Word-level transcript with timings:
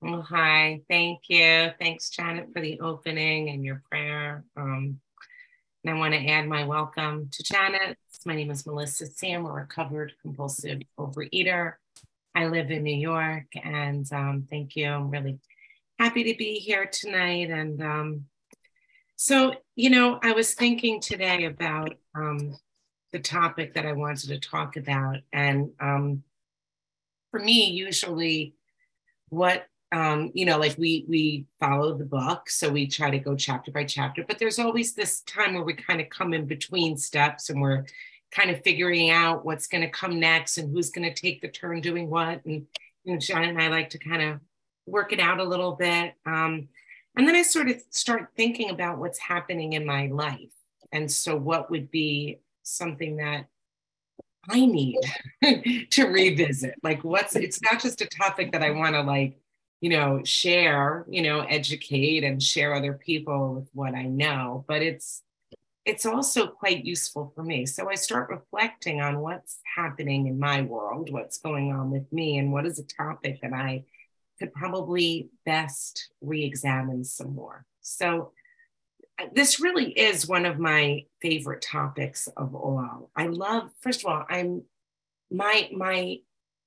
Oh, 0.00 0.22
hi. 0.22 0.82
Thank 0.88 1.22
you. 1.28 1.70
Thanks, 1.80 2.10
Janet, 2.10 2.50
for 2.52 2.60
the 2.60 2.78
opening 2.78 3.48
and 3.48 3.64
your 3.64 3.82
prayer. 3.90 4.44
Um, 4.56 5.00
and 5.82 5.96
I 5.96 5.98
want 5.98 6.14
to 6.14 6.24
add 6.24 6.46
my 6.46 6.64
welcome 6.64 7.28
to 7.32 7.42
Janet. 7.42 7.98
My 8.24 8.36
name 8.36 8.52
is 8.52 8.64
Melissa 8.64 9.06
Sam, 9.06 9.44
a 9.44 9.50
recovered 9.50 10.12
compulsive 10.22 10.82
overeater. 11.00 11.74
I 12.32 12.46
live 12.46 12.70
in 12.70 12.84
New 12.84 12.96
York, 12.96 13.46
and 13.60 14.06
um, 14.12 14.46
thank 14.48 14.76
you. 14.76 14.86
I'm 14.86 15.10
really 15.10 15.40
happy 15.98 16.22
to 16.32 16.38
be 16.38 16.60
here 16.60 16.86
tonight. 16.86 17.50
And 17.50 17.82
um, 17.82 18.26
so, 19.16 19.54
you 19.74 19.90
know, 19.90 20.20
I 20.22 20.30
was 20.30 20.54
thinking 20.54 21.00
today 21.00 21.46
about 21.46 21.94
um, 22.14 22.56
the 23.10 23.18
topic 23.18 23.74
that 23.74 23.84
I 23.84 23.94
wanted 23.94 24.28
to 24.28 24.38
talk 24.38 24.76
about. 24.76 25.16
And 25.32 25.72
um, 25.80 26.22
for 27.32 27.40
me, 27.40 27.70
usually, 27.70 28.54
what 29.30 29.66
um, 29.90 30.30
you 30.34 30.44
know, 30.44 30.58
like 30.58 30.76
we 30.76 31.04
we 31.08 31.46
follow 31.58 31.96
the 31.96 32.04
book, 32.04 32.50
so 32.50 32.68
we 32.68 32.86
try 32.86 33.10
to 33.10 33.18
go 33.18 33.34
chapter 33.34 33.70
by 33.70 33.84
chapter. 33.84 34.24
But 34.26 34.38
there's 34.38 34.58
always 34.58 34.92
this 34.92 35.22
time 35.22 35.54
where 35.54 35.62
we 35.62 35.72
kind 35.72 36.00
of 36.00 36.10
come 36.10 36.34
in 36.34 36.44
between 36.44 36.96
steps, 36.96 37.48
and 37.48 37.60
we're 37.60 37.86
kind 38.30 38.50
of 38.50 38.62
figuring 38.62 39.10
out 39.10 39.44
what's 39.44 39.66
going 39.66 39.80
to 39.80 39.88
come 39.88 40.20
next 40.20 40.58
and 40.58 40.70
who's 40.70 40.90
going 40.90 41.08
to 41.08 41.20
take 41.20 41.40
the 41.40 41.48
turn 41.48 41.80
doing 41.80 42.10
what. 42.10 42.44
And 42.44 42.66
you 43.04 43.14
know, 43.14 43.18
John 43.18 43.44
and 43.44 43.60
I 43.60 43.68
like 43.68 43.90
to 43.90 43.98
kind 43.98 44.20
of 44.20 44.40
work 44.86 45.12
it 45.12 45.20
out 45.20 45.40
a 45.40 45.44
little 45.44 45.72
bit. 45.72 46.14
Um, 46.26 46.68
and 47.16 47.26
then 47.26 47.34
I 47.34 47.42
sort 47.42 47.70
of 47.70 47.82
start 47.90 48.28
thinking 48.36 48.70
about 48.70 48.98
what's 48.98 49.18
happening 49.18 49.72
in 49.72 49.86
my 49.86 50.08
life. 50.08 50.52
And 50.92 51.10
so, 51.10 51.34
what 51.34 51.70
would 51.70 51.90
be 51.90 52.40
something 52.62 53.16
that 53.16 53.46
I 54.50 54.66
need 54.66 55.00
to 55.90 56.04
revisit? 56.04 56.74
Like, 56.82 57.02
what's 57.04 57.36
it's 57.36 57.62
not 57.62 57.80
just 57.80 58.02
a 58.02 58.06
topic 58.06 58.52
that 58.52 58.62
I 58.62 58.70
want 58.70 58.94
to 58.94 59.00
like 59.00 59.38
you 59.80 59.90
know, 59.90 60.22
share, 60.24 61.06
you 61.08 61.22
know, 61.22 61.40
educate 61.40 62.24
and 62.24 62.42
share 62.42 62.74
other 62.74 62.94
people 62.94 63.54
with 63.54 63.68
what 63.72 63.94
I 63.94 64.04
know, 64.04 64.64
but 64.68 64.82
it's 64.82 65.22
it's 65.84 66.04
also 66.04 66.46
quite 66.46 66.84
useful 66.84 67.32
for 67.34 67.42
me. 67.42 67.64
So 67.64 67.88
I 67.88 67.94
start 67.94 68.28
reflecting 68.28 69.00
on 69.00 69.20
what's 69.20 69.58
happening 69.74 70.26
in 70.26 70.38
my 70.38 70.60
world, 70.60 71.10
what's 71.10 71.38
going 71.38 71.72
on 71.72 71.90
with 71.90 72.12
me, 72.12 72.36
and 72.36 72.52
what 72.52 72.66
is 72.66 72.78
a 72.78 72.84
topic 72.84 73.40
that 73.40 73.54
I 73.54 73.84
could 74.38 74.52
probably 74.52 75.30
best 75.46 76.10
re-examine 76.20 77.04
some 77.04 77.34
more. 77.34 77.64
So 77.80 78.32
uh, 79.18 79.26
this 79.32 79.60
really 79.60 79.90
is 79.90 80.28
one 80.28 80.44
of 80.44 80.58
my 80.58 81.06
favorite 81.22 81.62
topics 81.62 82.28
of 82.36 82.54
all. 82.54 83.10
I 83.16 83.28
love, 83.28 83.70
first 83.80 84.04
of 84.04 84.10
all, 84.10 84.24
I'm 84.28 84.64
my 85.30 85.70
my 85.74 86.18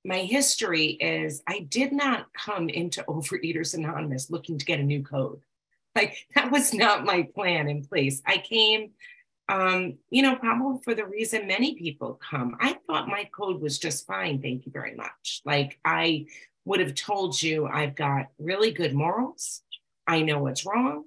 my 0.04 0.18
history 0.18 0.86
is 0.86 1.42
I 1.46 1.60
did 1.60 1.92
not 1.92 2.26
come 2.32 2.68
into 2.68 3.04
Overeaters 3.04 3.74
Anonymous 3.74 4.30
looking 4.30 4.58
to 4.58 4.64
get 4.64 4.80
a 4.80 4.84
new 4.84 5.02
code. 5.02 5.40
Like 5.94 6.26
that 6.34 6.50
was 6.50 6.72
not 6.72 7.04
my 7.04 7.22
plan 7.34 7.68
in 7.68 7.84
place. 7.84 8.22
I 8.26 8.38
came, 8.38 8.90
um, 9.48 9.98
you 10.10 10.22
know, 10.22 10.36
probably 10.36 10.82
for 10.82 10.94
the 10.94 11.04
reason 11.04 11.46
many 11.46 11.74
people 11.74 12.18
come. 12.30 12.56
I 12.60 12.78
thought 12.86 13.08
my 13.08 13.28
code 13.32 13.60
was 13.60 13.78
just 13.78 14.06
fine. 14.06 14.40
Thank 14.40 14.66
you 14.66 14.72
very 14.72 14.94
much. 14.94 15.42
Like 15.44 15.78
I 15.84 16.26
would 16.64 16.80
have 16.80 16.94
told 16.94 17.40
you, 17.40 17.66
I've 17.66 17.94
got 17.94 18.28
really 18.38 18.70
good 18.70 18.94
morals. 18.94 19.62
I 20.06 20.22
know 20.22 20.38
what's 20.40 20.64
wrong. 20.64 21.04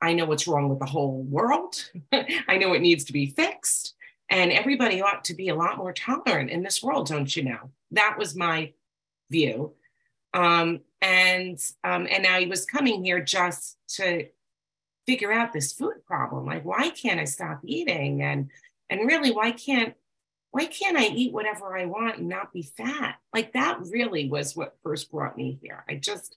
I 0.00 0.14
know 0.14 0.24
what's 0.24 0.46
wrong 0.46 0.68
with 0.68 0.78
the 0.78 0.86
whole 0.86 1.22
world. 1.22 1.90
I 2.12 2.56
know 2.56 2.72
it 2.72 2.80
needs 2.80 3.04
to 3.04 3.12
be 3.12 3.26
fixed. 3.26 3.94
And 4.30 4.52
everybody 4.52 5.02
ought 5.02 5.24
to 5.24 5.34
be 5.34 5.48
a 5.48 5.54
lot 5.54 5.76
more 5.76 5.92
tolerant 5.92 6.50
in 6.50 6.62
this 6.62 6.82
world, 6.82 7.08
don't 7.08 7.34
you 7.34 7.42
know? 7.42 7.70
That 7.90 8.16
was 8.16 8.36
my 8.36 8.72
view. 9.30 9.74
Um, 10.32 10.80
and 11.02 11.58
um, 11.82 12.06
and 12.08 12.48
was 12.48 12.64
coming 12.64 13.04
here 13.04 13.20
just 13.20 13.76
to 13.96 14.26
figure 15.06 15.32
out 15.32 15.52
this 15.52 15.72
food 15.72 16.04
problem. 16.06 16.46
Like, 16.46 16.64
why 16.64 16.90
can't 16.90 17.18
I 17.18 17.24
stop 17.24 17.60
eating? 17.64 18.22
And 18.22 18.50
and 18.88 19.06
really, 19.06 19.32
why 19.32 19.50
can't 19.50 19.94
why 20.52 20.66
can't 20.66 20.96
I 20.96 21.06
eat 21.06 21.32
whatever 21.32 21.76
I 21.76 21.86
want 21.86 22.18
and 22.18 22.28
not 22.28 22.52
be 22.52 22.62
fat? 22.62 23.16
Like 23.32 23.52
that 23.52 23.80
really 23.88 24.28
was 24.28 24.56
what 24.56 24.76
first 24.82 25.10
brought 25.10 25.36
me 25.36 25.58
here. 25.62 25.84
I 25.88 25.94
just 25.94 26.36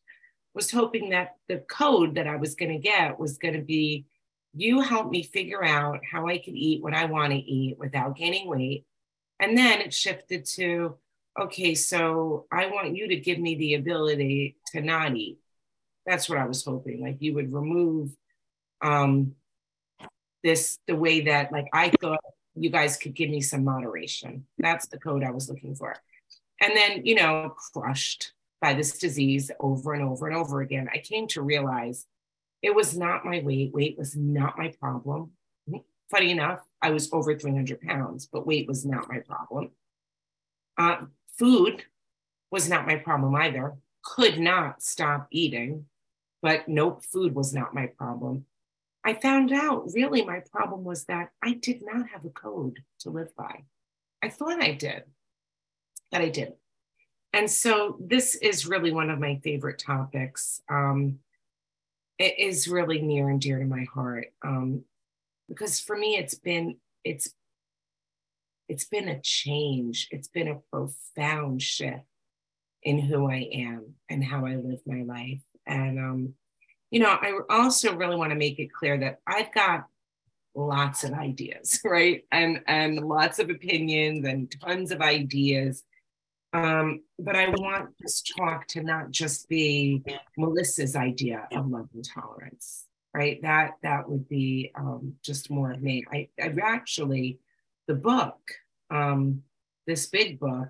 was 0.53 0.71
hoping 0.71 1.09
that 1.09 1.37
the 1.47 1.57
code 1.57 2.15
that 2.15 2.27
I 2.27 2.35
was 2.35 2.55
going 2.55 2.71
to 2.71 2.77
get 2.77 3.19
was 3.19 3.37
going 3.37 3.55
to 3.55 3.61
be 3.61 4.05
you 4.53 4.81
help 4.81 5.09
me 5.09 5.23
figure 5.23 5.63
out 5.63 6.01
how 6.09 6.27
I 6.27 6.37
can 6.37 6.55
eat 6.55 6.83
what 6.83 6.93
I 6.93 7.05
want 7.05 7.31
to 7.31 7.37
eat 7.37 7.77
without 7.79 8.17
gaining 8.17 8.47
weight. 8.47 8.85
And 9.39 9.57
then 9.57 9.81
it 9.81 9.93
shifted 9.93 10.45
to, 10.55 10.97
okay, 11.39 11.73
so 11.75 12.45
I 12.51 12.67
want 12.67 12.95
you 12.95 13.07
to 13.07 13.15
give 13.15 13.39
me 13.39 13.55
the 13.55 13.73
ability 13.75 14.57
to 14.67 14.81
not 14.81 15.15
eat. 15.15 15.39
That's 16.05 16.29
what 16.29 16.37
I 16.37 16.45
was 16.45 16.63
hoping. 16.63 17.01
Like 17.01 17.17
you 17.19 17.33
would 17.33 17.51
remove 17.51 18.15
um, 18.81 19.33
this 20.43 20.77
the 20.87 20.95
way 20.95 21.21
that 21.21 21.51
like 21.51 21.67
I 21.73 21.91
thought 22.01 22.19
you 22.55 22.69
guys 22.69 22.97
could 22.97 23.15
give 23.15 23.29
me 23.29 23.41
some 23.41 23.63
moderation. 23.63 24.45
That's 24.59 24.87
the 24.87 24.99
code 24.99 25.23
I 25.23 25.31
was 25.31 25.49
looking 25.49 25.75
for. 25.75 25.95
And 26.61 26.73
then, 26.75 27.05
you 27.05 27.15
know, 27.15 27.55
crushed 27.73 28.33
by 28.61 28.73
this 28.73 28.97
disease 28.97 29.49
over 29.59 29.93
and 29.93 30.03
over 30.03 30.27
and 30.27 30.35
over 30.35 30.61
again, 30.61 30.87
I 30.93 30.99
came 30.99 31.27
to 31.29 31.41
realize 31.41 32.05
it 32.63 32.73
was 32.73 32.97
not 32.97 33.25
my 33.25 33.41
weight. 33.43 33.73
Weight 33.73 33.97
was 33.97 34.15
not 34.15 34.57
my 34.57 34.73
problem. 34.79 35.31
Funny 36.09 36.31
enough, 36.31 36.61
I 36.81 36.91
was 36.91 37.11
over 37.11 37.37
300 37.37 37.81
pounds, 37.81 38.27
but 38.31 38.47
weight 38.47 38.67
was 38.67 38.85
not 38.85 39.09
my 39.09 39.19
problem. 39.19 39.71
Uh, 40.77 41.05
food 41.37 41.83
was 42.51 42.69
not 42.69 42.87
my 42.87 42.95
problem 42.95 43.35
either. 43.35 43.73
Could 44.03 44.39
not 44.39 44.81
stop 44.81 45.27
eating, 45.29 45.85
but 46.41 46.67
nope, 46.67 47.03
food 47.03 47.35
was 47.35 47.53
not 47.53 47.75
my 47.75 47.87
problem. 47.87 48.45
I 49.03 49.13
found 49.13 49.51
out 49.51 49.89
really 49.93 50.23
my 50.23 50.39
problem 50.39 50.85
was 50.85 51.05
that 51.05 51.31
I 51.43 51.53
did 51.53 51.81
not 51.83 52.09
have 52.09 52.23
a 52.23 52.29
code 52.29 52.79
to 52.99 53.09
live 53.09 53.35
by. 53.35 53.63
I 54.21 54.29
thought 54.29 54.63
I 54.63 54.71
did, 54.71 55.03
but 56.11 56.21
I 56.21 56.29
didn't. 56.29 56.55
And 57.33 57.49
so 57.49 57.97
this 57.99 58.35
is 58.35 58.67
really 58.67 58.91
one 58.91 59.09
of 59.09 59.19
my 59.19 59.41
favorite 59.43 59.79
topics. 59.79 60.61
Um, 60.69 61.19
it 62.19 62.39
is 62.39 62.67
really 62.67 63.01
near 63.01 63.29
and 63.29 63.41
dear 63.41 63.59
to 63.59 63.65
my 63.65 63.85
heart 63.93 64.27
um, 64.45 64.83
because 65.49 65.79
for 65.79 65.97
me 65.97 66.15
it's 66.15 66.35
been 66.35 66.77
it's 67.03 67.33
it's 68.69 68.85
been 68.85 69.09
a 69.09 69.19
change. 69.21 70.07
It's 70.09 70.29
been 70.29 70.47
a 70.47 70.61
profound 70.71 71.61
shift 71.61 72.05
in 72.81 72.97
who 72.97 73.29
i 73.29 73.47
am 73.53 73.93
and 74.09 74.23
how 74.23 74.45
i 74.45 74.55
live 74.55 74.79
my 74.85 75.03
life. 75.03 75.41
And 75.65 75.99
um, 75.99 76.33
you 76.91 76.99
know 76.99 77.09
i 77.09 77.39
also 77.49 77.95
really 77.95 78.15
want 78.15 78.31
to 78.31 78.37
make 78.37 78.59
it 78.59 78.71
clear 78.71 78.97
that 78.99 79.19
i've 79.25 79.51
got 79.51 79.85
lots 80.55 81.03
of 81.03 81.13
ideas 81.13 81.81
right? 81.85 82.23
And 82.31 82.61
and 82.67 82.99
lots 82.99 83.39
of 83.39 83.49
opinions 83.49 84.25
and 84.25 84.53
tons 84.61 84.91
of 84.91 85.01
ideas 85.01 85.83
um, 86.53 87.01
but 87.17 87.35
I 87.35 87.49
want 87.49 87.89
this 87.99 88.21
talk 88.21 88.67
to 88.69 88.83
not 88.83 89.09
just 89.09 89.49
be 89.49 90.03
Melissa's 90.37 90.95
idea 90.95 91.47
of 91.51 91.67
love 91.67 91.89
and 91.93 92.05
tolerance, 92.05 92.85
right? 93.13 93.41
That 93.41 93.71
that 93.81 94.07
would 94.07 94.29
be 94.29 94.71
um, 94.75 95.15
just 95.23 95.49
more 95.49 95.71
of 95.71 95.81
me. 95.81 96.03
I, 96.11 96.29
I 96.39 96.53
actually, 96.61 97.39
the 97.87 97.95
book, 97.95 98.39
um, 98.91 99.41
this 99.87 100.05
big 100.05 100.39
book, 100.39 100.69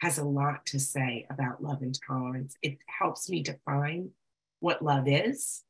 has 0.00 0.18
a 0.18 0.24
lot 0.24 0.64
to 0.66 0.78
say 0.78 1.26
about 1.28 1.62
love 1.62 1.82
and 1.82 1.98
tolerance. 2.06 2.54
It 2.62 2.78
helps 2.86 3.28
me 3.28 3.42
define 3.42 4.10
what 4.60 4.82
love 4.82 5.08
is, 5.08 5.62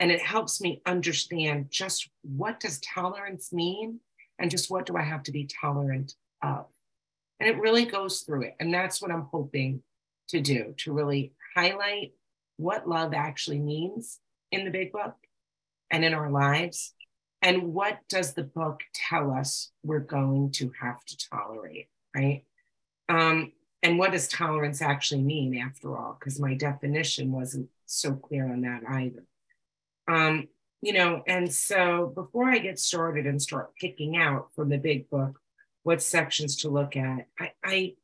and 0.00 0.10
it 0.10 0.22
helps 0.22 0.60
me 0.60 0.82
understand 0.86 1.66
just 1.70 2.10
what 2.22 2.58
does 2.58 2.80
tolerance 2.80 3.52
mean, 3.52 4.00
and 4.40 4.50
just 4.50 4.70
what 4.70 4.86
do 4.86 4.96
I 4.96 5.02
have 5.02 5.22
to 5.24 5.32
be 5.32 5.46
tolerant 5.46 6.14
of. 6.42 6.66
And 7.40 7.48
it 7.48 7.60
really 7.60 7.84
goes 7.84 8.20
through 8.20 8.42
it. 8.42 8.56
And 8.60 8.72
that's 8.72 9.00
what 9.00 9.10
I'm 9.10 9.28
hoping 9.30 9.82
to 10.28 10.40
do 10.40 10.74
to 10.78 10.92
really 10.92 11.32
highlight 11.54 12.12
what 12.56 12.88
love 12.88 13.14
actually 13.14 13.60
means 13.60 14.18
in 14.50 14.64
the 14.64 14.70
big 14.70 14.92
book 14.92 15.14
and 15.90 16.04
in 16.04 16.14
our 16.14 16.30
lives. 16.30 16.94
And 17.40 17.72
what 17.72 18.00
does 18.08 18.34
the 18.34 18.42
book 18.42 18.80
tell 18.94 19.30
us 19.30 19.70
we're 19.84 20.00
going 20.00 20.50
to 20.52 20.72
have 20.80 21.04
to 21.04 21.16
tolerate, 21.30 21.88
right? 22.14 22.44
Um, 23.08 23.52
and 23.82 23.98
what 23.98 24.12
does 24.12 24.26
tolerance 24.26 24.82
actually 24.82 25.22
mean 25.22 25.56
after 25.56 25.96
all? 25.96 26.16
Because 26.18 26.40
my 26.40 26.54
definition 26.54 27.30
wasn't 27.30 27.68
so 27.86 28.14
clear 28.14 28.50
on 28.50 28.62
that 28.62 28.82
either. 28.88 29.24
Um, 30.08 30.48
you 30.82 30.92
know, 30.92 31.22
and 31.26 31.52
so 31.52 32.12
before 32.14 32.48
I 32.48 32.58
get 32.58 32.78
started 32.78 33.26
and 33.26 33.40
start 33.40 33.74
picking 33.80 34.16
out 34.16 34.48
from 34.54 34.68
the 34.68 34.78
big 34.78 35.08
book 35.10 35.40
what 35.82 36.02
sections 36.02 36.56
to 36.56 36.68
look 36.68 36.96
at. 36.96 37.26
I, 37.38 37.52
I, 37.64 37.94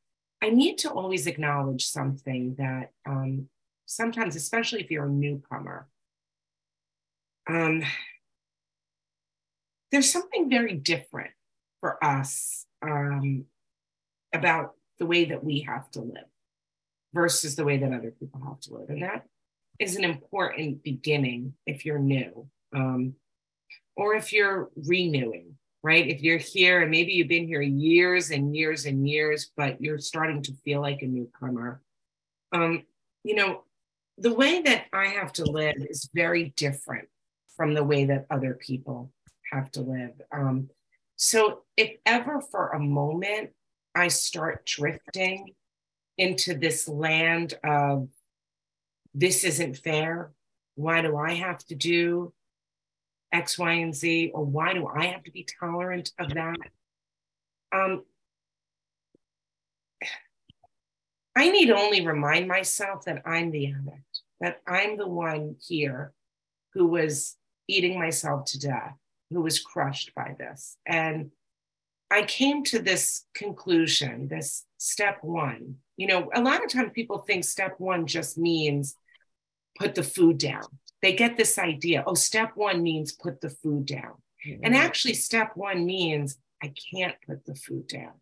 I 0.43 0.51
need 0.51 0.79
to 0.79 0.91
always 0.91 1.27
acknowledge 1.27 1.87
something 1.87 2.55
that 2.59 2.91
um, 3.07 3.49
sometimes, 3.87 4.37
especially 4.37 4.83
if 4.83 4.91
you're 4.91 5.07
a 5.07 5.11
newcomer, 5.11 5.89
um, 7.49 7.83
there's 9.91 10.11
something 10.11 10.51
very 10.51 10.75
different 10.75 11.31
for 11.81 12.03
us 12.03 12.67
um, 12.83 13.45
about 14.33 14.75
the 14.99 15.07
way 15.07 15.27
that 15.27 15.45
we 15.45 15.61
have 15.61 15.91
to 15.93 16.01
live 16.01 16.25
versus 17.13 17.57
the 17.57 17.65
way 17.65 17.79
that 17.79 17.93
other 17.93 18.11
people 18.11 18.41
have 18.45 18.61
to 18.61 18.75
live. 18.75 18.89
And 18.89 19.03
that 19.03 19.25
is 19.79 19.97
an 19.97 20.05
important 20.05 20.83
beginning 20.83 21.55
if 21.67 21.85
you're 21.85 21.99
new 21.99 22.49
um, 22.75 23.15
or 23.97 24.15
if 24.15 24.33
you're 24.33 24.71
renewing, 24.75 25.57
right? 25.85 26.09
If 26.09 26.23
you're 26.23 26.39
here 26.39 26.81
and 26.81 26.91
maybe 26.91 27.13
you've 27.13 27.29
been 27.29 27.47
here 27.47 27.61
years 27.61 28.31
and 28.31 28.57
years 28.57 28.87
and 28.87 29.07
years, 29.07 29.53
but 29.55 29.83
you're 29.83 29.99
starting 29.99 30.41
to 30.45 30.53
feel 30.65 30.81
like 30.81 31.03
a 31.03 31.07
newcomer. 31.07 31.83
Um, 32.53 32.85
you 33.23 33.35
know, 33.35 33.65
the 34.17 34.33
way 34.33 34.63
that 34.63 34.87
I 34.95 35.09
have 35.09 35.35
to 35.35 35.45
live 35.45 35.77
is 35.77 36.09
very 36.15 36.55
different 36.57 37.09
from 37.55 37.75
the 37.75 37.85
way 37.85 38.07
that 38.07 38.25
other 38.31 38.55
people 38.55 39.13
have 39.53 39.71
to 39.73 39.83
live. 39.83 40.13
Um, 40.33 40.71
so, 41.17 41.65
if 41.77 41.99
ever 42.07 42.41
for 42.41 42.71
a 42.71 42.81
moment 42.81 43.51
I 43.95 44.09
start 44.09 44.65
drifting 44.65 45.53
into 46.17 46.55
this 46.55 46.89
land 46.89 47.55
of 47.63 48.09
this 49.13 49.45
isn't 49.45 49.77
fair, 49.77 50.33
why 50.77 51.03
do 51.03 51.19
I 51.19 51.35
have 51.35 51.59
to 51.67 51.75
do 51.75 52.33
X, 53.35 53.59
Y, 53.59 53.73
and 53.73 53.95
Z, 53.95 54.31
or 54.33 54.45
why 54.45 54.73
do 54.73 54.87
I 54.87 55.07
have 55.07 55.25
to 55.25 55.31
be 55.33 55.47
tolerant 55.61 56.13
of 56.19 56.33
that? 56.35 56.57
Um, 57.73 58.05
I 61.37 61.51
need 61.51 61.71
only 61.71 62.07
remind 62.07 62.47
myself 62.47 63.05
that 63.07 63.23
I'm 63.27 63.51
the 63.51 63.67
addict, 63.67 64.21
that 64.41 64.61
I'm 64.69 64.97
the 64.97 65.09
one 65.09 65.57
here 65.61 66.13
who 66.75 66.87
was 66.87 67.37
eating 67.67 67.99
myself 67.99 68.45
to 68.47 68.61
death, 68.61 68.95
who 69.31 69.43
was 69.43 69.59
crushed 69.59 70.15
by 70.15 70.37
this. 70.39 70.77
And 70.87 71.33
I 72.13 72.23
came 72.23 72.63
to 72.65 72.79
this 72.79 73.25
conclusion, 73.35 74.29
this 74.29 74.65
step 74.79 75.19
one. 75.23 75.77
You 75.97 76.07
know, 76.07 76.31
a 76.33 76.41
lot 76.41 76.63
of 76.63 76.71
times 76.71 76.93
people 76.95 77.19
think 77.19 77.43
step 77.43 77.75
one 77.79 78.07
just 78.07 78.39
means 78.39 78.95
put 79.77 79.97
the 79.97 80.05
food 80.05 80.39
down. 80.39 80.63
They 81.05 81.13
get 81.13 81.37
this 81.37 81.59
idea 81.59 82.03
oh, 82.07 82.15
step 82.15 82.53
one 82.55 82.83
means 82.83 83.13
put 83.13 83.43
the 83.43 83.51
food 83.51 83.85
down. 83.85 84.15
Mm-hmm. 84.47 84.65
And 84.65 84.75
actually, 84.75 85.13
step 85.13 85.53
one 85.55 85.85
means 85.85 86.39
I 86.63 86.73
can't 86.91 87.15
put 87.27 87.45
the 87.45 87.55
food 87.55 87.89
down. 87.89 88.15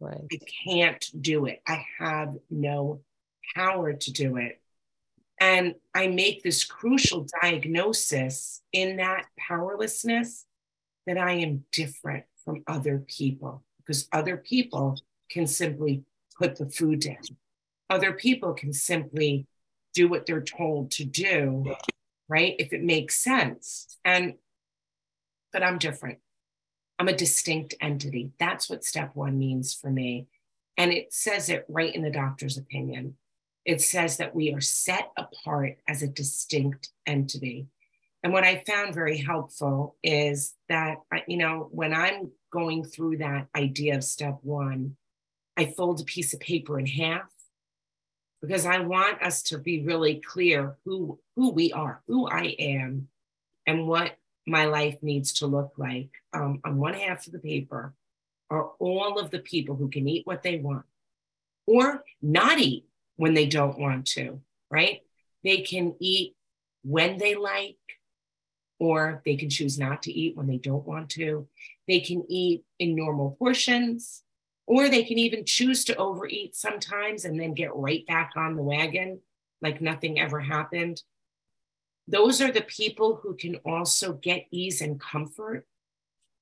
Right. 0.00 0.24
I 0.32 0.38
can't 0.64 1.04
do 1.20 1.44
it. 1.44 1.60
I 1.68 1.84
have 1.98 2.34
no 2.48 3.02
power 3.54 3.92
to 3.92 4.12
do 4.12 4.38
it. 4.38 4.58
And 5.38 5.74
I 5.94 6.06
make 6.06 6.42
this 6.42 6.64
crucial 6.64 7.26
diagnosis 7.42 8.62
in 8.72 8.96
that 8.96 9.26
powerlessness 9.38 10.46
that 11.06 11.18
I 11.18 11.32
am 11.32 11.66
different 11.72 12.24
from 12.42 12.62
other 12.66 13.04
people 13.06 13.64
because 13.76 14.08
other 14.12 14.38
people 14.38 14.98
can 15.30 15.46
simply 15.46 16.04
put 16.38 16.56
the 16.56 16.70
food 16.70 17.00
down. 17.00 17.36
Other 17.90 18.14
people 18.14 18.54
can 18.54 18.72
simply 18.72 19.46
do 19.92 20.08
what 20.08 20.24
they're 20.24 20.40
told 20.40 20.90
to 20.92 21.04
do, 21.04 21.74
right? 22.30 22.54
If 22.58 22.72
it 22.72 22.82
makes 22.82 23.22
sense. 23.22 23.98
And, 24.04 24.34
but 25.52 25.62
I'm 25.62 25.78
different. 25.78 26.18
I'm 26.98 27.08
a 27.08 27.16
distinct 27.16 27.74
entity. 27.80 28.30
That's 28.38 28.70
what 28.70 28.84
step 28.84 29.10
one 29.14 29.38
means 29.38 29.74
for 29.74 29.90
me. 29.90 30.28
And 30.78 30.92
it 30.92 31.12
says 31.12 31.50
it 31.50 31.66
right 31.68 31.94
in 31.94 32.02
the 32.02 32.10
doctor's 32.10 32.56
opinion. 32.56 33.16
It 33.64 33.80
says 33.80 34.16
that 34.18 34.34
we 34.34 34.54
are 34.54 34.60
set 34.60 35.10
apart 35.18 35.78
as 35.88 36.02
a 36.02 36.08
distinct 36.08 36.90
entity. 37.06 37.66
And 38.22 38.32
what 38.32 38.44
I 38.44 38.62
found 38.66 38.94
very 38.94 39.18
helpful 39.18 39.96
is 40.02 40.54
that, 40.68 40.98
you 41.26 41.36
know, 41.36 41.68
when 41.72 41.92
I'm 41.92 42.30
going 42.52 42.84
through 42.84 43.18
that 43.18 43.48
idea 43.56 43.96
of 43.96 44.04
step 44.04 44.38
one, 44.42 44.96
I 45.56 45.66
fold 45.66 46.00
a 46.00 46.04
piece 46.04 46.32
of 46.32 46.40
paper 46.40 46.78
in 46.78 46.86
half 46.86 47.30
because 48.40 48.66
I 48.66 48.78
want 48.80 49.22
us 49.22 49.42
to 49.44 49.58
be 49.58 49.84
really 49.84 50.16
clear 50.16 50.76
who, 50.84 51.18
who 51.36 51.50
we 51.50 51.72
are, 51.72 52.02
who 52.06 52.28
I 52.28 52.56
am, 52.58 53.08
and 53.66 53.86
what 53.86 54.16
my 54.46 54.64
life 54.64 55.02
needs 55.02 55.34
to 55.34 55.46
look 55.46 55.72
like. 55.76 56.10
Um, 56.32 56.60
on 56.64 56.78
one 56.78 56.94
half 56.94 57.26
of 57.26 57.32
the 57.32 57.38
paper 57.38 57.94
are 58.50 58.70
all 58.78 59.18
of 59.18 59.30
the 59.30 59.38
people 59.38 59.76
who 59.76 59.88
can 59.88 60.08
eat 60.08 60.26
what 60.26 60.42
they 60.42 60.58
want 60.58 60.84
or 61.66 62.04
not 62.20 62.58
eat 62.58 62.86
when 63.16 63.34
they 63.34 63.46
don't 63.46 63.78
want 63.78 64.06
to, 64.06 64.40
right? 64.70 65.02
They 65.44 65.58
can 65.58 65.94
eat 66.00 66.34
when 66.82 67.18
they 67.18 67.34
like, 67.34 67.76
or 68.78 69.22
they 69.24 69.36
can 69.36 69.50
choose 69.50 69.78
not 69.78 70.02
to 70.04 70.12
eat 70.12 70.36
when 70.36 70.46
they 70.46 70.56
don't 70.56 70.86
want 70.86 71.10
to. 71.10 71.46
They 71.86 72.00
can 72.00 72.24
eat 72.28 72.64
in 72.78 72.96
normal 72.96 73.36
portions, 73.38 74.22
or 74.66 74.88
they 74.88 75.04
can 75.04 75.18
even 75.18 75.44
choose 75.44 75.84
to 75.84 75.96
overeat 75.96 76.54
sometimes 76.54 77.24
and 77.24 77.38
then 77.38 77.54
get 77.54 77.74
right 77.74 78.06
back 78.06 78.32
on 78.36 78.56
the 78.56 78.62
wagon 78.62 79.20
like 79.62 79.80
nothing 79.80 80.18
ever 80.18 80.40
happened. 80.40 81.02
Those 82.08 82.40
are 82.40 82.50
the 82.50 82.62
people 82.62 83.20
who 83.22 83.34
can 83.36 83.56
also 83.56 84.14
get 84.14 84.46
ease 84.50 84.80
and 84.80 85.00
comfort 85.00 85.66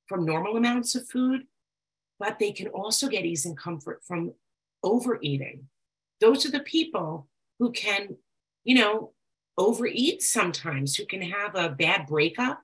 from 0.06 0.25
normal 0.25 0.56
amounts 0.56 0.94
of 0.94 1.09
food, 1.09 1.43
but 2.19 2.38
they 2.38 2.53
can 2.53 2.69
also 2.69 3.09
get 3.09 3.26
ease 3.26 3.44
and 3.44 3.56
comfort 3.56 4.03
from 4.06 4.32
overeating. 4.82 5.69
Those 6.20 6.47
are 6.47 6.50
the 6.50 6.61
people 6.61 7.29
who 7.59 7.73
can, 7.73 8.17
you 8.65 8.76
know, 8.76 9.12
overeat 9.56 10.23
sometimes, 10.23 10.97
who 10.97 11.05
can 11.05 11.20
have 11.23 11.55
a 11.55 11.69
bad 11.69 12.06
breakup 12.06 12.62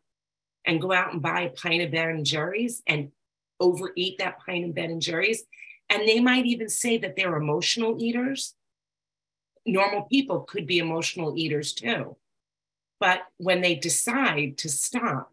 and 0.64 0.80
go 0.80 0.92
out 0.92 1.12
and 1.12 1.20
buy 1.20 1.42
a 1.42 1.50
pint 1.50 1.82
of 1.82 1.90
Ben 1.90 2.08
and 2.08 2.24
Jerry's 2.24 2.82
and 2.86 3.10
overeat 3.60 4.18
that 4.18 4.38
pint 4.38 4.64
of 4.64 4.74
Ben 4.74 4.90
and 4.90 5.02
Jerry's. 5.02 5.44
And 5.90 6.08
they 6.08 6.20
might 6.20 6.46
even 6.46 6.68
say 6.68 6.98
that 6.98 7.16
they're 7.16 7.36
emotional 7.36 7.96
eaters. 8.00 8.54
Normal 9.66 10.02
people 10.02 10.40
could 10.40 10.66
be 10.66 10.78
emotional 10.78 11.34
eaters 11.36 11.72
too. 11.72 12.16
But 13.00 13.22
when 13.36 13.60
they 13.60 13.74
decide 13.74 14.58
to 14.58 14.68
stop, 14.68 15.32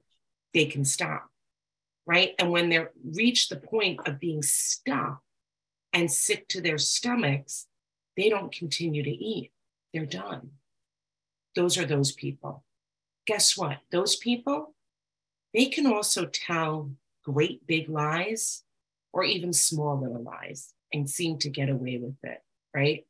they 0.54 0.66
can 0.66 0.84
stop, 0.84 1.30
right? 2.06 2.34
And 2.38 2.52
when 2.52 2.70
they 2.70 2.86
reach 3.04 3.48
the 3.50 3.56
point 3.56 4.02
of 4.06 4.20
being 4.20 4.42
stuck 4.42 5.22
and 5.94 6.12
sick 6.12 6.48
to 6.50 6.62
their 6.62 6.78
stomachs, 6.78 7.68
they 8.18 8.30
don't 8.30 8.52
continue 8.52 9.04
to 9.04 9.10
eat. 9.10 9.52
They're 9.94 10.06
done. 10.06 10.52
Those 11.56 11.78
are 11.78 11.86
those 11.86 12.12
people. 12.12 12.64
Guess 13.28 13.58
what? 13.58 13.78
Those 13.92 14.16
people, 14.16 14.74
they 15.54 15.66
can 15.66 15.86
also 15.86 16.26
tell 16.26 16.92
great 17.24 17.66
big 17.68 17.90
lies 17.90 18.64
or 19.14 19.24
even 19.24 19.54
small 19.54 20.00
little 20.00 20.24
lies 20.24 20.74
and 20.94 21.10
seem 21.10 21.38
to 21.40 21.50
get 21.50 21.70
away 21.70 21.98
with 21.98 22.16
it, 22.24 22.42
right? 22.76 23.06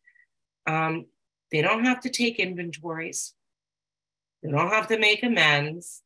Um, 0.68 1.06
they 1.51 1.62
don't 1.62 1.86
have 1.86 2.01
to 2.01 2.10
take 2.10 2.39
inventories. 2.39 3.34
They 4.41 4.51
don't 4.51 4.72
have 4.72 4.88
to 4.88 4.98
make 4.98 5.24
amends. 5.24 6.01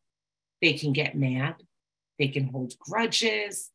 They 0.62 0.74
can 0.74 0.94
get 0.94 1.18
mad. 1.18 1.56
They 2.18 2.30
can 2.30 2.48
hold 2.48 2.78
grudges, 2.80 3.72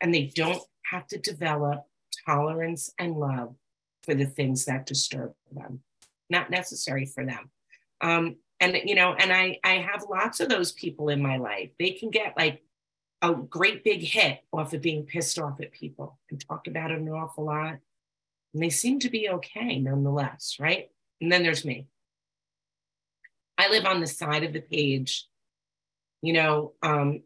and 0.00 0.14
they 0.14 0.32
don't 0.34 0.62
have 0.90 1.06
to 1.08 1.18
develop 1.18 1.84
tolerance 2.26 2.92
and 2.98 3.16
love 3.16 3.54
for 4.02 4.14
the 4.14 4.24
things 4.24 4.64
that 4.64 4.86
disturb 4.86 5.32
them. 5.50 5.80
Not 6.30 6.50
necessary 6.50 7.06
for 7.06 7.24
them. 7.24 7.50
Um, 8.00 8.36
and 8.60 8.80
you 8.84 8.94
know, 8.94 9.14
and 9.14 9.32
I 9.32 9.58
I 9.64 9.74
have 9.74 10.06
lots 10.08 10.40
of 10.40 10.48
those 10.48 10.72
people 10.72 11.08
in 11.08 11.22
my 11.22 11.36
life. 11.36 11.70
They 11.78 11.90
can 11.90 12.10
get 12.10 12.36
like 12.36 12.62
a 13.22 13.34
great 13.34 13.84
big 13.84 14.00
hit 14.00 14.40
off 14.52 14.72
of 14.72 14.82
being 14.82 15.04
pissed 15.04 15.38
off 15.38 15.60
at 15.60 15.72
people 15.72 16.18
and 16.30 16.44
talk 16.44 16.66
about 16.66 16.90
it 16.90 16.98
an 16.98 17.08
awful 17.08 17.44
lot. 17.44 17.76
And 18.52 18.62
they 18.62 18.68
seem 18.68 18.98
to 19.00 19.10
be 19.10 19.30
okay 19.30 19.78
nonetheless, 19.78 20.56
right? 20.58 20.90
And 21.20 21.30
then 21.30 21.44
there's 21.44 21.64
me. 21.64 21.86
I 23.56 23.68
live 23.68 23.86
on 23.86 24.00
the 24.00 24.08
side 24.08 24.42
of 24.42 24.52
the 24.52 24.60
page, 24.60 25.26
you 26.20 26.32
know, 26.32 26.72
um, 26.82 27.22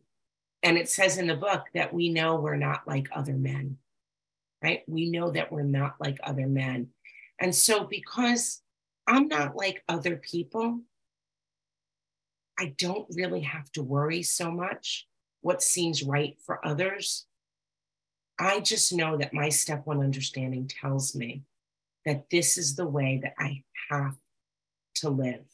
and 0.62 0.76
it 0.76 0.90
says 0.90 1.16
in 1.16 1.26
the 1.26 1.36
book 1.36 1.64
that 1.74 1.94
we 1.94 2.10
know 2.10 2.36
we're 2.36 2.56
not 2.56 2.86
like 2.86 3.08
other 3.12 3.34
men, 3.34 3.78
right? 4.62 4.82
We 4.86 5.10
know 5.10 5.30
that 5.30 5.50
we're 5.50 5.62
not 5.62 5.94
like 5.98 6.18
other 6.22 6.46
men. 6.46 6.88
And 7.40 7.54
so, 7.54 7.84
because 7.84 8.60
I'm 9.06 9.28
not 9.28 9.56
like 9.56 9.82
other 9.88 10.16
people, 10.16 10.80
I 12.58 12.74
don't 12.76 13.06
really 13.14 13.42
have 13.42 13.70
to 13.72 13.82
worry 13.82 14.22
so 14.22 14.50
much 14.50 15.06
what 15.46 15.62
seems 15.62 16.02
right 16.02 16.36
for 16.44 16.64
others. 16.66 17.26
I 18.38 18.60
just 18.60 18.92
know 18.92 19.16
that 19.16 19.32
my 19.32 19.48
step 19.48 19.86
one 19.86 20.00
understanding 20.00 20.68
tells 20.68 21.14
me 21.14 21.44
that 22.04 22.28
this 22.30 22.58
is 22.58 22.76
the 22.76 22.86
way 22.86 23.20
that 23.22 23.34
I 23.38 23.62
have 23.90 24.16
to 24.96 25.10
live 25.10 25.44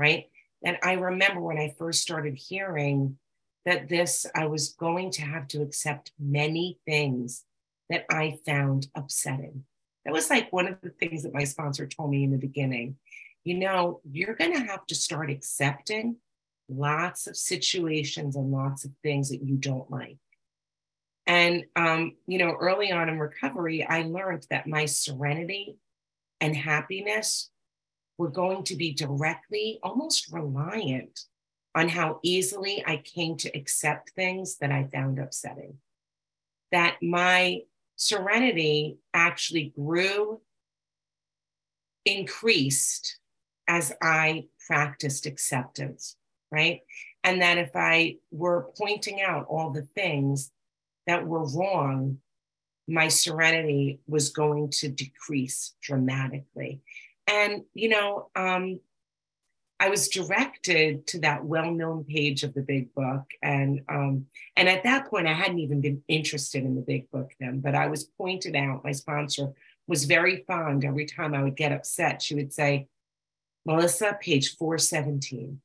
right? 0.00 0.30
And 0.64 0.78
I 0.82 0.94
remember 0.94 1.40
when 1.40 1.58
I 1.58 1.74
first 1.78 2.00
started 2.00 2.34
hearing 2.34 3.18
that 3.66 3.88
this, 3.88 4.24
I 4.34 4.46
was 4.46 4.70
going 4.70 5.10
to 5.12 5.22
have 5.22 5.46
to 5.48 5.62
accept 5.62 6.12
many 6.18 6.78
things 6.86 7.44
that 7.90 8.06
I 8.10 8.38
found 8.46 8.86
upsetting. 8.96 9.64
That 10.04 10.14
was 10.14 10.30
like 10.30 10.50
one 10.52 10.66
of 10.66 10.80
the 10.82 10.88
things 10.88 11.22
that 11.22 11.34
my 11.34 11.44
sponsor 11.44 11.86
told 11.86 12.10
me 12.10 12.24
in 12.24 12.30
the 12.30 12.38
beginning. 12.38 12.96
You 13.44 13.58
know, 13.58 14.00
you're 14.10 14.34
going 14.34 14.54
to 14.54 14.66
have 14.66 14.86
to 14.86 14.94
start 14.94 15.30
accepting 15.30 16.16
lots 16.70 17.26
of 17.26 17.36
situations 17.36 18.36
and 18.36 18.50
lots 18.50 18.84
of 18.84 18.92
things 19.02 19.30
that 19.30 19.42
you 19.42 19.56
don't 19.56 19.90
like. 19.90 20.18
And, 21.26 21.64
um, 21.76 22.16
you 22.26 22.38
know, 22.38 22.56
early 22.58 22.90
on 22.90 23.08
in 23.08 23.18
recovery, 23.18 23.84
I 23.86 24.02
learned 24.02 24.46
that 24.50 24.66
my 24.66 24.86
serenity 24.86 25.76
and 26.40 26.56
happiness 26.56 27.50
were 28.18 28.30
going 28.30 28.64
to 28.64 28.76
be 28.76 28.92
directly, 28.92 29.78
almost 29.82 30.32
reliant 30.32 31.20
on 31.74 31.88
how 31.88 32.18
easily 32.22 32.82
I 32.86 32.96
came 32.96 33.36
to 33.38 33.56
accept 33.56 34.10
things 34.10 34.56
that 34.58 34.72
I 34.72 34.88
found 34.92 35.18
upsetting. 35.18 35.74
That 36.72 36.96
my 37.00 37.60
serenity 37.96 38.98
actually 39.14 39.72
grew, 39.76 40.40
increased 42.04 43.18
as 43.68 43.92
I 44.02 44.48
practiced 44.66 45.26
acceptance, 45.26 46.16
right? 46.50 46.80
And 47.24 47.42
that 47.42 47.58
if 47.58 47.70
I 47.74 48.16
were 48.30 48.70
pointing 48.78 49.20
out 49.20 49.46
all 49.48 49.70
the 49.70 49.82
things 49.82 50.50
that 51.06 51.26
were 51.26 51.44
wrong, 51.44 52.18
my 52.88 53.08
serenity 53.08 54.00
was 54.06 54.30
going 54.30 54.70
to 54.70 54.88
decrease 54.88 55.74
dramatically. 55.80 56.80
And, 57.26 57.64
you 57.74 57.88
know, 57.88 58.30
um, 58.34 58.80
I 59.78 59.88
was 59.88 60.08
directed 60.08 61.06
to 61.08 61.20
that 61.20 61.44
well-known 61.44 62.04
page 62.04 62.42
of 62.42 62.52
the 62.52 62.60
big 62.60 62.92
book. 62.94 63.24
And 63.42 63.80
um, 63.88 64.26
and 64.54 64.68
at 64.68 64.82
that 64.84 65.08
point, 65.08 65.26
I 65.26 65.32
hadn't 65.32 65.60
even 65.60 65.80
been 65.80 66.02
interested 66.06 66.64
in 66.64 66.74
the 66.74 66.82
big 66.82 67.10
book 67.10 67.32
then, 67.40 67.60
but 67.60 67.74
I 67.74 67.86
was 67.86 68.04
pointed 68.04 68.54
out, 68.54 68.84
my 68.84 68.92
sponsor 68.92 69.54
was 69.86 70.04
very 70.04 70.44
fond. 70.46 70.84
Every 70.84 71.06
time 71.06 71.32
I 71.32 71.42
would 71.42 71.56
get 71.56 71.72
upset, 71.72 72.20
she 72.20 72.34
would 72.34 72.52
say, 72.52 72.88
Melissa, 73.64 74.18
page 74.20 74.56
417. 74.56 75.60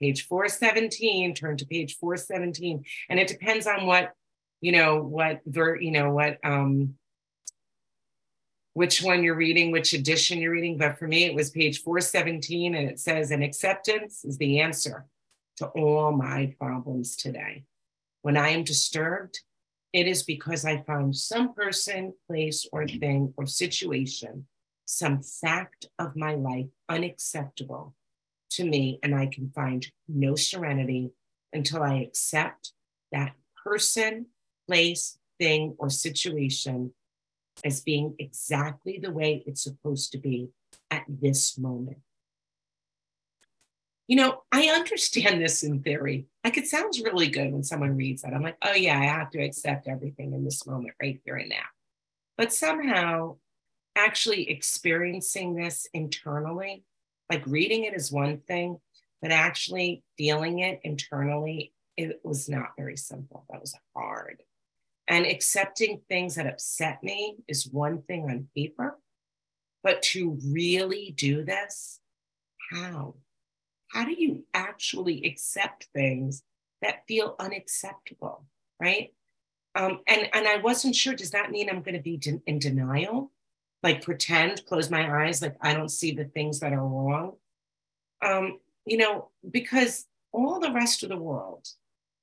Page 0.00 0.26
417, 0.26 1.34
turn 1.34 1.56
to 1.56 1.66
page 1.66 1.96
417. 1.98 2.84
And 3.08 3.18
it 3.18 3.28
depends 3.28 3.66
on 3.66 3.86
what, 3.86 4.12
you 4.60 4.72
know, 4.72 5.02
what 5.02 5.40
ver, 5.46 5.76
you 5.76 5.90
know, 5.90 6.10
what 6.10 6.38
um 6.44 6.94
which 8.74 9.02
one 9.02 9.22
you're 9.22 9.36
reading, 9.36 9.70
which 9.70 9.92
edition 9.92 10.40
you're 10.40 10.50
reading. 10.50 10.76
But 10.76 10.98
for 10.98 11.06
me, 11.06 11.24
it 11.24 11.34
was 11.34 11.50
page 11.50 11.82
417, 11.82 12.74
and 12.74 12.90
it 12.90 12.98
says, 12.98 13.30
"An 13.30 13.42
acceptance 13.42 14.24
is 14.24 14.36
the 14.36 14.60
answer 14.60 15.06
to 15.58 15.66
all 15.68 16.12
my 16.12 16.54
problems 16.58 17.16
today. 17.16 17.64
When 18.22 18.36
I 18.36 18.48
am 18.50 18.64
disturbed, 18.64 19.40
it 19.92 20.08
is 20.08 20.24
because 20.24 20.64
I 20.64 20.82
found 20.82 21.14
some 21.16 21.54
person, 21.54 22.14
place, 22.26 22.66
or 22.72 22.86
thing 22.88 23.32
or 23.36 23.46
situation, 23.46 24.46
some 24.86 25.22
fact 25.22 25.86
of 25.98 26.16
my 26.16 26.34
life 26.34 26.66
unacceptable 26.88 27.94
to 28.56 28.64
me, 28.64 28.98
and 29.02 29.14
I 29.14 29.26
can 29.26 29.50
find 29.50 29.86
no 30.08 30.34
serenity 30.34 31.12
until 31.52 31.82
I 31.82 31.96
accept 31.96 32.72
that 33.12 33.34
person, 33.64 34.26
place, 34.66 35.18
thing, 35.38 35.74
or 35.78 35.90
situation 35.90 36.92
as 37.64 37.80
being 37.80 38.14
exactly 38.18 38.98
the 38.98 39.12
way 39.12 39.44
it's 39.46 39.62
supposed 39.62 40.12
to 40.12 40.18
be 40.18 40.50
at 40.90 41.04
this 41.08 41.56
moment. 41.56 41.98
You 44.06 44.16
know, 44.16 44.42
I 44.52 44.68
understand 44.68 45.40
this 45.40 45.62
in 45.62 45.82
theory. 45.82 46.26
Like 46.42 46.58
it 46.58 46.66
sounds 46.66 47.00
really 47.00 47.28
good 47.28 47.52
when 47.52 47.62
someone 47.62 47.96
reads 47.96 48.22
that. 48.22 48.34
I'm 48.34 48.42
like, 48.42 48.58
oh, 48.62 48.74
yeah, 48.74 48.98
I 48.98 49.04
have 49.04 49.30
to 49.30 49.42
accept 49.42 49.88
everything 49.88 50.34
in 50.34 50.44
this 50.44 50.66
moment, 50.66 50.94
right 51.00 51.20
here 51.24 51.36
and 51.36 51.48
now. 51.48 51.64
But 52.36 52.52
somehow, 52.52 53.36
actually 53.96 54.50
experiencing 54.50 55.54
this 55.54 55.86
internally, 55.94 56.82
like 57.30 57.46
reading 57.46 57.84
it 57.84 57.94
is 57.94 58.12
one 58.12 58.38
thing, 58.38 58.78
but 59.22 59.30
actually 59.30 60.02
feeling 60.18 60.60
it 60.60 60.80
internally, 60.84 61.72
it 61.96 62.20
was 62.24 62.48
not 62.48 62.70
very 62.76 62.96
simple. 62.96 63.44
That 63.50 63.60
was 63.60 63.74
hard. 63.94 64.42
And 65.08 65.26
accepting 65.26 66.00
things 66.08 66.34
that 66.34 66.46
upset 66.46 67.02
me 67.02 67.36
is 67.46 67.68
one 67.68 68.02
thing 68.02 68.24
on 68.24 68.48
paper, 68.54 68.98
but 69.82 70.02
to 70.02 70.38
really 70.46 71.14
do 71.16 71.44
this, 71.44 72.00
how? 72.70 73.16
How 73.88 74.04
do 74.04 74.12
you 74.12 74.44
actually 74.54 75.24
accept 75.24 75.88
things 75.94 76.42
that 76.82 77.06
feel 77.06 77.36
unacceptable, 77.38 78.46
right? 78.80 79.12
Um, 79.74 80.00
and 80.06 80.28
and 80.32 80.46
I 80.46 80.56
wasn't 80.58 80.94
sure. 80.94 81.14
Does 81.14 81.32
that 81.32 81.50
mean 81.50 81.68
I'm 81.68 81.82
going 81.82 81.96
to 81.96 82.02
be 82.02 82.16
de- 82.16 82.42
in 82.46 82.58
denial, 82.58 83.30
like 83.84 84.02
pretend, 84.02 84.64
close 84.64 84.90
my 84.90 85.24
eyes, 85.24 85.42
like 85.42 85.56
I 85.60 85.74
don't 85.74 85.90
see 85.90 86.12
the 86.12 86.24
things 86.24 86.58
that 86.60 86.72
are 86.72 86.84
wrong? 86.84 87.34
Um, 88.22 88.58
you 88.86 88.96
know, 88.96 89.28
because 89.48 90.06
all 90.32 90.58
the 90.58 90.72
rest 90.72 91.02
of 91.02 91.10
the 91.10 91.18
world 91.18 91.68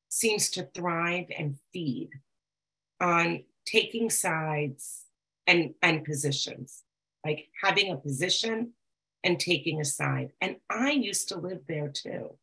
seems 0.10 0.50
to 0.52 0.68
thrive 0.74 1.28
and 1.38 1.58
feed 1.72 2.10
on 3.00 3.44
taking 3.68 4.10
sides 4.10 5.06
and, 5.46 5.76
and 5.84 6.04
positions, 6.04 6.82
like 7.24 7.48
having 7.64 7.92
a 7.92 7.98
position 7.98 8.74
and 9.24 9.40
taking 9.40 9.80
a 9.80 9.86
side. 9.86 10.32
And 10.42 10.56
I 10.68 10.90
used 10.90 11.30
to 11.30 11.38
live 11.38 11.62
there 11.68 11.90
too. 11.90 12.38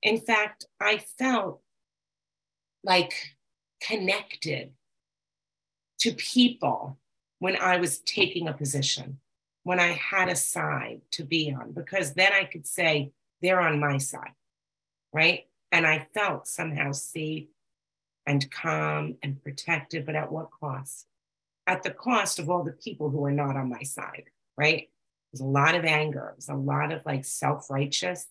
In 0.00 0.20
fact, 0.20 0.66
I 0.80 0.98
felt 1.18 1.60
like 2.84 3.14
connected 3.80 4.74
to 5.98 6.12
people 6.12 6.98
when 7.44 7.58
I 7.60 7.76
was 7.76 7.98
taking 7.98 8.48
a 8.48 8.54
position, 8.54 9.18
when 9.64 9.78
I 9.78 9.88
had 9.88 10.30
a 10.30 10.34
side 10.34 11.02
to 11.10 11.24
be 11.24 11.52
on, 11.52 11.72
because 11.72 12.14
then 12.14 12.32
I 12.32 12.44
could 12.44 12.66
say, 12.66 13.12
they're 13.42 13.60
on 13.60 13.78
my 13.78 13.98
side, 13.98 14.32
right? 15.12 15.44
And 15.70 15.86
I 15.86 16.08
felt 16.14 16.48
somehow 16.48 16.92
safe 16.92 17.48
and 18.26 18.50
calm 18.50 19.18
and 19.22 19.42
protected, 19.42 20.06
but 20.06 20.14
at 20.14 20.32
what 20.32 20.52
cost? 20.58 21.04
At 21.66 21.82
the 21.82 21.90
cost 21.90 22.38
of 22.38 22.48
all 22.48 22.64
the 22.64 22.72
people 22.72 23.10
who 23.10 23.22
are 23.26 23.30
not 23.30 23.58
on 23.58 23.68
my 23.68 23.82
side, 23.82 24.30
right? 24.56 24.88
There's 25.30 25.42
a 25.42 25.44
lot 25.44 25.74
of 25.74 25.84
anger, 25.84 26.32
there's 26.34 26.48
a 26.48 26.54
lot 26.54 26.92
of 26.92 27.04
like 27.04 27.26
self 27.26 27.68
righteous 27.68 28.26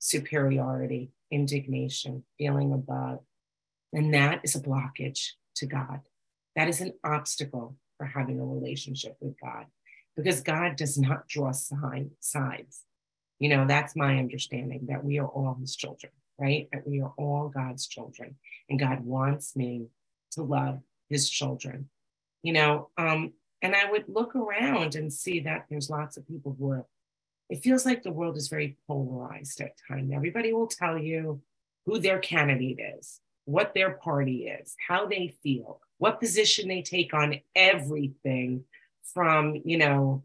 superiority, 0.00 1.12
indignation, 1.30 2.24
feeling 2.36 2.74
above. 2.74 3.20
And 3.94 4.12
that 4.12 4.42
is 4.44 4.54
a 4.54 4.60
blockage 4.60 5.30
to 5.56 5.64
God. 5.64 6.00
That 6.56 6.68
is 6.68 6.82
an 6.82 6.92
obstacle 7.02 7.78
for 7.98 8.06
having 8.06 8.40
a 8.40 8.44
relationship 8.44 9.16
with 9.20 9.34
God 9.40 9.66
because 10.16 10.40
God 10.40 10.76
does 10.76 10.98
not 10.98 11.28
draw 11.28 11.52
sign, 11.52 12.10
sides. 12.20 12.82
You 13.38 13.48
know, 13.48 13.66
that's 13.66 13.96
my 13.96 14.18
understanding 14.18 14.86
that 14.88 15.04
we 15.04 15.18
are 15.18 15.26
all 15.26 15.56
his 15.60 15.74
children 15.76 16.12
right? 16.38 16.68
That 16.72 16.86
we 16.86 17.00
are 17.00 17.12
all 17.16 17.48
God's 17.48 17.86
children, 17.86 18.36
and 18.68 18.78
God 18.78 19.04
wants 19.04 19.54
me 19.56 19.86
to 20.32 20.42
love 20.42 20.80
his 21.08 21.28
children. 21.28 21.88
You 22.42 22.52
know, 22.52 22.90
um, 22.98 23.32
and 23.62 23.74
I 23.74 23.90
would 23.90 24.04
look 24.08 24.36
around 24.36 24.94
and 24.94 25.12
see 25.12 25.40
that 25.40 25.66
there's 25.70 25.90
lots 25.90 26.16
of 26.16 26.26
people 26.26 26.54
who 26.58 26.70
are, 26.70 26.86
it 27.48 27.62
feels 27.62 27.86
like 27.86 28.02
the 28.02 28.12
world 28.12 28.36
is 28.36 28.48
very 28.48 28.76
polarized 28.86 29.60
at 29.60 29.78
times. 29.88 30.12
Everybody 30.12 30.52
will 30.52 30.66
tell 30.66 30.98
you 30.98 31.40
who 31.86 31.98
their 31.98 32.18
candidate 32.18 32.80
is, 32.98 33.20
what 33.44 33.74
their 33.74 33.92
party 33.92 34.48
is, 34.48 34.74
how 34.86 35.06
they 35.06 35.34
feel, 35.42 35.80
what 35.98 36.20
position 36.20 36.68
they 36.68 36.82
take 36.82 37.14
on 37.14 37.40
everything 37.54 38.64
from, 39.12 39.60
you 39.64 39.78
know, 39.78 40.22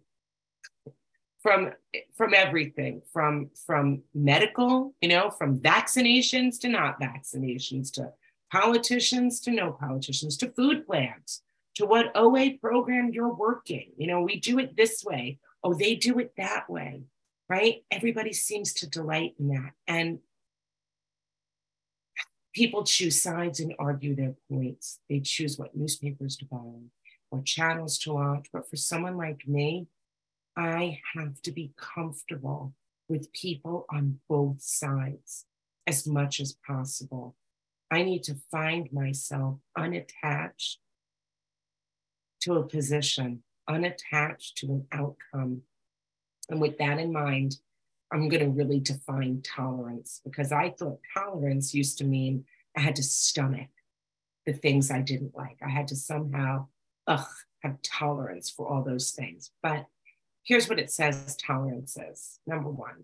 from 1.41 1.71
from 2.15 2.33
everything 2.33 3.01
from 3.13 3.49
from 3.65 4.01
medical 4.13 4.93
you 4.99 5.07
know 5.07 5.29
from 5.29 5.57
vaccinations 5.57 6.59
to 6.59 6.67
not 6.67 6.99
vaccinations 6.99 7.89
to 7.93 8.11
politicians 8.51 9.39
to 9.39 9.49
no 9.49 9.71
politicians 9.71 10.35
to 10.35 10.49
food 10.49 10.85
plans 10.85 11.41
to 11.75 11.85
what 11.85 12.11
oa 12.13 12.57
program 12.61 13.09
you're 13.13 13.33
working. 13.33 13.93
You 13.95 14.07
know 14.07 14.21
we 14.21 14.37
do 14.41 14.59
it 14.59 14.75
this 14.75 15.01
way. 15.05 15.39
Oh 15.63 15.73
they 15.73 15.95
do 15.95 16.19
it 16.19 16.33
that 16.35 16.69
way 16.69 17.03
right? 17.49 17.83
Everybody 17.89 18.31
seems 18.31 18.73
to 18.75 18.89
delight 18.89 19.33
in 19.39 19.49
that. 19.49 19.71
And 19.87 20.19
people 22.59 22.83
choose 22.83 23.21
sides 23.21 23.59
and 23.59 23.73
argue 23.79 24.13
their 24.15 24.35
points 24.49 24.99
they 25.09 25.19
choose 25.19 25.57
what 25.57 25.75
newspapers 25.75 26.35
to 26.37 26.45
buy 26.45 26.71
what 27.29 27.45
channels 27.45 27.97
to 27.97 28.13
watch 28.13 28.45
but 28.53 28.69
for 28.69 28.75
someone 28.75 29.17
like 29.17 29.41
me 29.47 29.87
I 30.59 30.99
have 31.15 31.41
to 31.43 31.51
be 31.51 31.71
comfortable 31.77 32.73
with 33.07 33.31
people 33.31 33.85
on 33.89 34.19
both 34.27 34.61
sides 34.61 35.45
as 35.87 36.05
much 36.05 36.41
as 36.41 36.57
possible. 36.67 37.35
I 37.89 38.03
need 38.03 38.23
to 38.23 38.35
find 38.51 38.91
myself 38.91 39.59
unattached 39.77 40.79
to 42.41 42.55
a 42.55 42.67
position, 42.67 43.43
unattached 43.69 44.57
to 44.57 44.65
an 44.67 44.87
outcome. 44.91 45.61
And 46.49 46.59
with 46.59 46.77
that 46.77 46.99
in 46.99 47.13
mind, 47.13 47.55
I'm 48.11 48.27
going 48.27 48.43
to 48.43 48.49
really 48.49 48.79
define 48.79 49.41
tolerance 49.43 50.21
because 50.23 50.51
I 50.51 50.71
thought 50.71 50.99
tolerance 51.13 51.73
used 51.73 51.99
to 51.99 52.05
mean 52.05 52.45
I 52.75 52.81
had 52.81 52.95
to 52.95 53.03
stomach 53.03 53.69
the 54.45 54.53
things 54.53 54.89
I 54.89 55.01
didn't 55.01 55.35
like. 55.35 55.57
I 55.63 55.69
had 55.69 55.87
to 55.89 55.95
somehow, 55.95 56.67
ugh, 57.07 57.27
have 57.61 57.81
tolerance 57.81 58.49
for 58.49 58.67
all 58.67 58.83
those 58.83 59.11
things. 59.11 59.51
But 59.61 59.85
Here's 60.49 60.67
what 60.67 60.79
it 60.79 60.89
says 60.89 61.35
tolerance 61.35 61.95
is 61.95 62.39
number 62.47 62.71
one, 62.71 63.03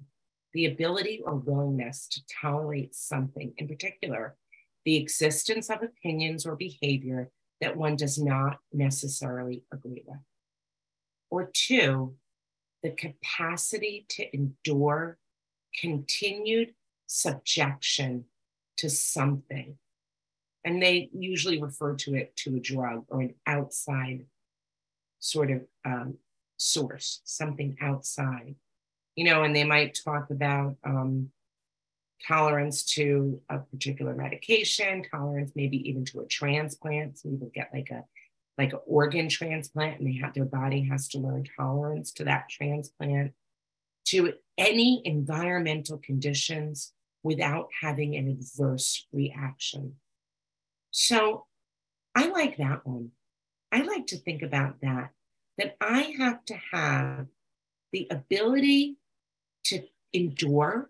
the 0.53 0.65
ability 0.65 1.21
or 1.23 1.35
willingness 1.35 2.07
to 2.07 2.21
tolerate 2.41 2.95
something, 2.95 3.53
in 3.57 3.67
particular, 3.67 4.35
the 4.83 4.95
existence 4.95 5.69
of 5.69 5.83
opinions 5.83 6.47
or 6.47 6.55
behavior 6.55 7.29
that 7.61 7.77
one 7.77 7.97
does 7.97 8.17
not 8.17 8.57
necessarily 8.73 9.63
agree 9.71 10.01
with. 10.07 10.17
Or 11.29 11.51
two, 11.53 12.15
the 12.85 12.91
capacity 12.91 14.05
to 14.07 14.35
endure 14.35 15.17
continued 15.81 16.75
subjection 17.07 18.25
to 18.77 18.91
something. 18.91 19.75
And 20.63 20.83
they 20.83 21.09
usually 21.11 21.59
refer 21.59 21.95
to 21.95 22.13
it 22.13 22.35
to 22.37 22.55
a 22.55 22.59
drug 22.59 23.05
or 23.07 23.21
an 23.21 23.33
outside 23.47 24.25
sort 25.17 25.49
of 25.49 25.61
um, 25.83 26.17
source, 26.57 27.21
something 27.23 27.75
outside. 27.81 28.53
You 29.15 29.25
know, 29.25 29.41
and 29.41 29.55
they 29.55 29.63
might 29.63 29.99
talk 30.05 30.29
about 30.29 30.75
um, 30.83 31.31
tolerance 32.27 32.83
to 32.83 33.41
a 33.49 33.57
particular 33.57 34.13
medication, 34.13 35.03
tolerance 35.09 35.53
maybe 35.55 35.89
even 35.89 36.05
to 36.05 36.19
a 36.19 36.27
transplant. 36.27 37.17
So 37.17 37.29
people 37.29 37.49
get 37.51 37.71
like 37.73 37.89
a 37.89 38.03
like 38.57 38.73
an 38.73 38.79
organ 38.85 39.29
transplant 39.29 39.99
and 39.99 40.07
they 40.07 40.19
have 40.19 40.33
their 40.33 40.45
body 40.45 40.87
has 40.89 41.07
to 41.09 41.19
learn 41.19 41.45
tolerance 41.57 42.11
to 42.13 42.23
that 42.23 42.49
transplant, 42.49 43.33
to 44.05 44.33
any 44.57 45.01
environmental 45.05 45.97
conditions 45.97 46.93
without 47.23 47.67
having 47.81 48.15
an 48.15 48.27
adverse 48.29 49.07
reaction. 49.11 49.95
So 50.91 51.45
I 52.13 52.27
like 52.27 52.57
that 52.57 52.85
one. 52.85 53.11
I 53.71 53.81
like 53.81 54.07
to 54.07 54.17
think 54.17 54.41
about 54.41 54.79
that, 54.81 55.09
that 55.57 55.75
I 55.81 56.13
have 56.17 56.45
to 56.45 56.55
have 56.71 57.25
the 57.91 58.07
ability 58.09 58.97
to 59.65 59.83
endure 60.13 60.89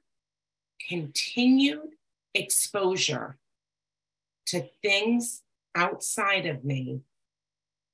continued 0.88 1.95
exposure 2.36 3.38
to 4.48 4.67
things 4.84 5.41
outside 5.74 6.45
of 6.45 6.63
me 6.63 7.01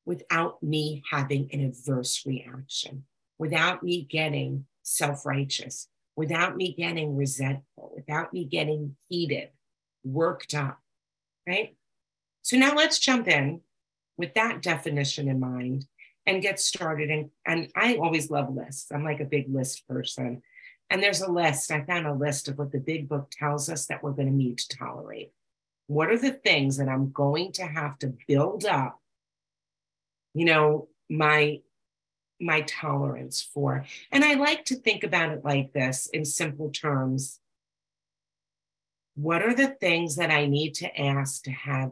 without 0.05 0.61
me 0.61 1.03
having 1.09 1.49
an 1.53 1.61
adverse 1.61 2.25
reaction, 2.25 3.03
without 3.37 3.83
me 3.83 4.03
getting 4.03 4.65
self 4.83 5.25
righteous, 5.25 5.87
without 6.15 6.57
me 6.57 6.73
getting 6.73 7.15
resentful, 7.15 7.91
without 7.95 8.33
me 8.33 8.45
getting 8.45 8.95
heated, 9.09 9.49
worked 10.03 10.53
up, 10.53 10.79
right? 11.47 11.75
So 12.41 12.57
now 12.57 12.73
let's 12.73 12.99
jump 12.99 13.27
in 13.27 13.61
with 14.17 14.33
that 14.33 14.61
definition 14.61 15.27
in 15.27 15.39
mind 15.39 15.85
and 16.25 16.41
get 16.41 16.59
started. 16.59 17.09
And, 17.09 17.29
and 17.45 17.69
I 17.75 17.95
always 17.95 18.29
love 18.29 18.53
lists. 18.53 18.91
I'm 18.91 19.03
like 19.03 19.19
a 19.19 19.25
big 19.25 19.53
list 19.53 19.87
person. 19.87 20.41
And 20.89 21.01
there's 21.01 21.21
a 21.21 21.31
list, 21.31 21.71
I 21.71 21.83
found 21.83 22.05
a 22.05 22.13
list 22.13 22.49
of 22.49 22.57
what 22.57 22.71
the 22.71 22.79
big 22.79 23.07
book 23.07 23.31
tells 23.31 23.69
us 23.69 23.85
that 23.87 24.03
we're 24.03 24.11
going 24.11 24.27
to 24.27 24.33
need 24.33 24.57
to 24.57 24.77
tolerate. 24.77 25.31
What 25.87 26.09
are 26.09 26.17
the 26.17 26.33
things 26.33 26.77
that 26.77 26.89
I'm 26.89 27.11
going 27.11 27.53
to 27.53 27.65
have 27.65 27.97
to 27.99 28.13
build 28.27 28.65
up, 28.65 29.00
you 30.33 30.45
know, 30.45 30.87
my 31.09 31.61
my 32.39 32.61
tolerance 32.61 33.41
for. 33.41 33.85
And 34.11 34.23
I 34.23 34.33
like 34.33 34.65
to 34.65 34.75
think 34.75 35.03
about 35.03 35.31
it 35.31 35.45
like 35.45 35.73
this 35.73 36.07
in 36.07 36.25
simple 36.25 36.71
terms. 36.71 37.39
What 39.15 39.43
are 39.43 39.53
the 39.53 39.67
things 39.67 40.15
that 40.15 40.31
I 40.31 40.47
need 40.47 40.73
to 40.75 40.99
ask 40.99 41.43
to 41.43 41.51
have 41.51 41.91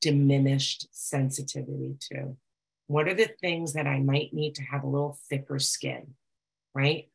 diminished 0.00 0.88
sensitivity 0.90 1.96
to? 2.12 2.36
What 2.88 3.08
are 3.08 3.14
the 3.14 3.30
things 3.40 3.74
that 3.74 3.86
I 3.86 4.00
might 4.00 4.34
need 4.34 4.56
to 4.56 4.62
have 4.62 4.82
a 4.82 4.88
little 4.88 5.18
thicker 5.30 5.58
skin, 5.58 6.14
right? 6.74 7.08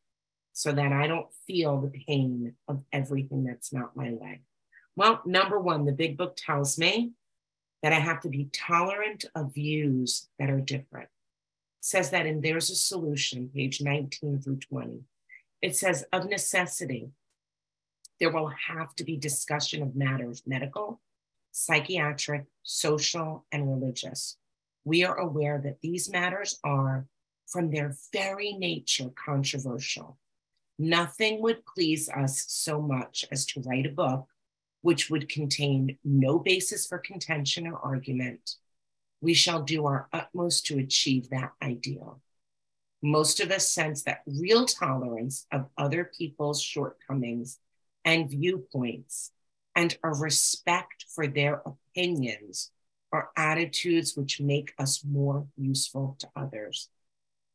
So 0.53 0.71
that 0.71 0.93
I 0.93 1.07
don't 1.07 1.31
feel 1.45 1.81
the 1.81 1.91
pain 2.07 2.55
of 2.67 2.83
everything 2.91 3.43
that's 3.43 3.71
not 3.71 3.95
my 3.95 4.11
way. 4.11 4.41
Well, 4.95 5.21
number 5.25 5.59
one, 5.59 5.85
the 5.85 5.91
big 5.91 6.17
book 6.17 6.35
tells 6.35 6.77
me 6.77 7.11
that 7.83 7.93
I 7.93 7.99
have 7.99 8.21
to 8.21 8.29
be 8.29 8.49
tolerant 8.51 9.25
of 9.35 9.53
views 9.53 10.27
that 10.37 10.49
are 10.49 10.59
different 10.59 11.09
says 11.81 12.09
that 12.11 12.25
in 12.25 12.41
There's 12.41 12.69
a 12.69 12.75
Solution, 12.75 13.49
page 13.53 13.81
19 13.81 14.41
through 14.41 14.57
20. 14.57 15.01
It 15.61 15.75
says, 15.75 16.05
of 16.11 16.29
necessity, 16.29 17.09
there 18.19 18.31
will 18.31 18.51
have 18.67 18.93
to 18.95 19.03
be 19.03 19.17
discussion 19.17 19.81
of 19.81 19.95
matters 19.95 20.43
medical, 20.45 21.01
psychiatric, 21.51 22.45
social, 22.63 23.45
and 23.51 23.69
religious. 23.69 24.37
We 24.83 25.03
are 25.03 25.17
aware 25.17 25.59
that 25.63 25.81
these 25.81 26.11
matters 26.11 26.59
are, 26.63 27.05
from 27.47 27.71
their 27.71 27.95
very 28.13 28.53
nature, 28.53 29.09
controversial. 29.15 30.17
Nothing 30.77 31.41
would 31.41 31.65
please 31.65 32.09
us 32.09 32.45
so 32.47 32.81
much 32.81 33.25
as 33.31 33.45
to 33.47 33.61
write 33.61 33.85
a 33.85 33.89
book 33.89 34.27
which 34.81 35.09
would 35.09 35.29
contain 35.29 35.97
no 36.03 36.39
basis 36.39 36.87
for 36.87 36.97
contention 36.97 37.67
or 37.67 37.77
argument 37.79 38.55
we 39.21 39.33
shall 39.33 39.61
do 39.61 39.85
our 39.85 40.07
utmost 40.13 40.65
to 40.67 40.79
achieve 40.79 41.29
that 41.29 41.51
ideal. 41.61 42.21
Most 43.01 43.39
of 43.39 43.51
us 43.51 43.71
sense 43.71 44.03
that 44.03 44.23
real 44.25 44.65
tolerance 44.65 45.45
of 45.51 45.67
other 45.77 46.11
people's 46.17 46.61
shortcomings 46.61 47.59
and 48.05 48.29
viewpoints 48.29 49.31
and 49.75 49.97
a 50.03 50.09
respect 50.09 51.05
for 51.13 51.27
their 51.27 51.61
opinions 51.65 52.71
are 53.11 53.29
attitudes 53.35 54.15
which 54.15 54.41
make 54.41 54.73
us 54.77 55.03
more 55.03 55.47
useful 55.57 56.15
to 56.19 56.29
others. 56.35 56.89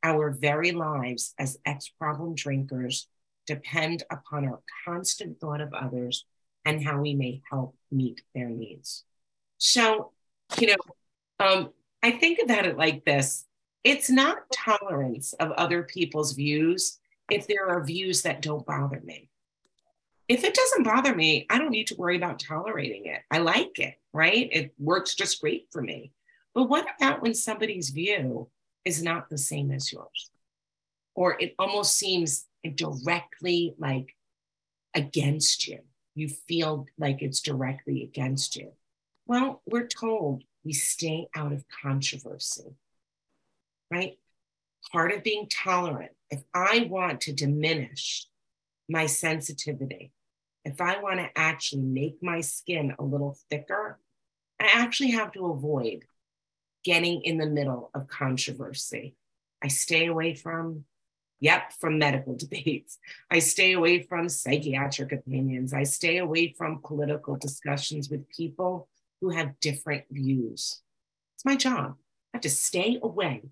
Our 0.03 0.31
very 0.31 0.73
lives 0.73 1.35
as 1.39 1.59
ex 1.65 1.89
problem 1.89 2.35
drinkers 2.35 3.09
depend 3.47 4.03
upon 4.11 4.47
our 4.47 4.61
constant 4.85 5.39
thought 5.41 5.61
of 5.61 5.73
others 5.73 6.25
and 6.65 6.83
how 6.83 7.01
we 7.01 7.15
may 7.15 7.43
help 7.51 7.77
meet 7.91 8.23
their 8.35 8.49
needs. 8.49 9.05
So, 9.59 10.13
you 10.59 10.69
know, 10.69 11.45
um, 11.45 11.71
I 12.03 12.13
think 12.13 12.39
about 12.43 12.67
it 12.67 12.77
like 12.77 13.05
this 13.05 13.47
it's 13.85 14.09
not 14.09 14.51
tolerance 14.51 15.35
of 15.35 15.53
other 15.53 15.83
people's 15.83 16.33
views 16.33 16.99
if 17.31 17.47
there 17.47 17.69
are 17.69 17.85
views 17.85 18.23
that 18.23 18.41
don't 18.41 18.65
bother 18.65 19.01
me. 19.05 19.29
If 20.27 20.43
it 20.43 20.55
doesn't 20.55 20.85
bother 20.85 21.15
me, 21.15 21.47
I 21.51 21.59
don't 21.59 21.71
need 21.71 21.89
to 21.89 21.97
worry 21.97 22.17
about 22.17 22.39
tolerating 22.39 23.07
it. 23.07 23.21
I 23.31 23.39
like 23.39 23.79
it, 23.79 23.97
right? 24.15 24.49
It 24.51 24.75
works 24.79 25.15
just 25.15 25.41
great 25.41 25.67
for 25.71 25.83
me. 25.83 26.13
But 26.55 26.65
what 26.71 26.87
about 26.97 27.21
when 27.21 27.35
somebody's 27.35 27.91
view 27.91 28.49
is 28.87 29.03
not 29.03 29.29
the 29.29 29.37
same 29.37 29.71
as 29.71 29.93
yours? 29.93 30.31
Or 31.15 31.37
it 31.39 31.55
almost 31.59 31.99
seems 31.99 32.47
directly 32.75 33.75
like 33.79 34.17
against 34.95 35.69
you. 35.69 35.81
You 36.15 36.29
feel 36.29 36.87
like 36.99 37.23
it's 37.23 37.41
directly 37.41 38.03
against 38.03 38.57
you. 38.57 38.73
Well, 39.27 39.63
we're 39.67 39.87
told 39.87 40.45
we 40.65 40.73
stay 40.73 41.29
out 41.35 41.53
of 41.53 41.65
controversy, 41.83 42.77
right? 43.91 44.19
Part 44.93 45.13
of 45.13 45.25
being 45.25 45.49
tolerant, 45.51 46.13
if 46.31 46.43
I 46.55 46.87
want 46.91 47.23
to 47.23 47.33
diminish 47.33 48.27
my 48.89 49.07
sensitivity, 49.07 50.13
if 50.65 50.81
I 50.81 51.01
want 51.01 51.21
to 51.21 51.31
actually 51.37 51.83
make 51.83 52.23
my 52.23 52.41
skin 52.41 52.95
a 52.99 53.05
little 53.05 53.37
thicker, 53.51 53.99
I 54.61 54.69
actually 54.73 55.11
have 55.13 55.33
to 55.33 55.47
avoid 55.47 56.05
getting 56.85 57.23
in 57.23 57.39
the 57.39 57.47
middle 57.47 57.91
of 57.95 58.09
controversy. 58.09 59.17
I 59.63 59.69
stay 59.69 60.07
away 60.07 60.35
from, 60.35 60.85
yep, 61.45 61.75
from 61.79 61.99
medical 61.99 62.35
debates. 62.45 62.99
I 63.31 63.39
stay 63.39 63.73
away 63.73 64.03
from 64.03 64.31
psychiatric 64.31 65.13
opinions. 65.13 65.75
I 65.75 65.83
stay 65.83 66.17
away 66.17 66.55
from 66.57 66.81
political 66.83 67.37
discussions 67.37 68.09
with 68.09 68.29
people 68.31 68.89
who 69.21 69.29
have 69.29 69.61
different 69.61 70.05
views. 70.11 70.81
It's 71.37 71.45
my 71.45 71.57
job. 71.57 71.97
I 72.33 72.39
have 72.39 72.43
to 72.43 72.51
stay 72.51 72.99
away 73.03 73.43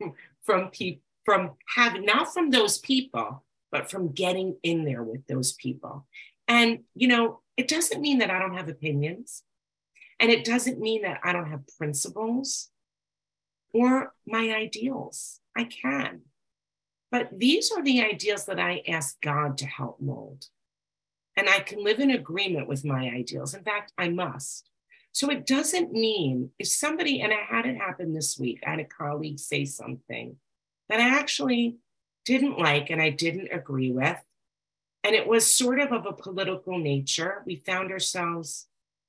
from 0.44 0.68
people, 0.68 1.02
from 1.24 1.52
having, 1.76 2.04
not 2.04 2.32
from 2.32 2.50
those 2.50 2.76
people, 2.76 3.42
but 3.72 3.90
from 3.90 4.12
getting 4.12 4.56
in 4.62 4.84
there 4.84 5.02
with 5.02 5.26
those 5.26 5.54
people. 5.54 6.06
And, 6.46 6.80
you 6.94 7.08
know, 7.08 7.40
it 7.56 7.68
doesn't 7.68 8.02
mean 8.02 8.18
that 8.18 8.30
I 8.30 8.38
don't 8.38 8.56
have 8.56 8.68
opinions. 8.68 9.44
And 10.18 10.30
it 10.30 10.44
doesn't 10.44 10.78
mean 10.78 11.02
that 11.02 11.20
I 11.24 11.32
don't 11.32 11.50
have 11.50 11.62
principles 11.78 12.68
or 13.72 14.12
my 14.26 14.54
ideals. 14.54 15.40
I 15.56 15.64
can. 15.64 16.22
But 17.10 17.38
these 17.38 17.72
are 17.72 17.82
the 17.82 18.02
ideals 18.02 18.44
that 18.46 18.60
I 18.60 18.82
ask 18.86 19.20
God 19.20 19.58
to 19.58 19.66
help 19.66 20.00
mold. 20.00 20.46
And 21.36 21.48
I 21.48 21.60
can 21.60 21.82
live 21.82 22.00
in 22.00 22.10
agreement 22.10 22.68
with 22.68 22.84
my 22.84 23.08
ideals. 23.08 23.54
In 23.54 23.64
fact, 23.64 23.92
I 23.98 24.08
must. 24.08 24.68
So 25.12 25.30
it 25.30 25.46
doesn't 25.46 25.92
mean 25.92 26.50
if 26.58 26.68
somebody, 26.68 27.20
and 27.20 27.32
I 27.32 27.40
had 27.48 27.66
it 27.66 27.76
happen 27.76 28.14
this 28.14 28.38
week, 28.38 28.60
I 28.64 28.70
had 28.70 28.80
a 28.80 28.84
colleague 28.84 29.38
say 29.38 29.64
something 29.64 30.36
that 30.88 31.00
I 31.00 31.18
actually 31.18 31.76
didn't 32.24 32.58
like 32.58 32.90
and 32.90 33.02
I 33.02 33.10
didn't 33.10 33.48
agree 33.52 33.90
with. 33.90 34.18
And 35.02 35.14
it 35.16 35.26
was 35.26 35.52
sort 35.52 35.80
of 35.80 35.92
of 35.92 36.06
a 36.06 36.12
political 36.12 36.78
nature. 36.78 37.42
We 37.46 37.56
found 37.56 37.90
ourselves 37.90 38.66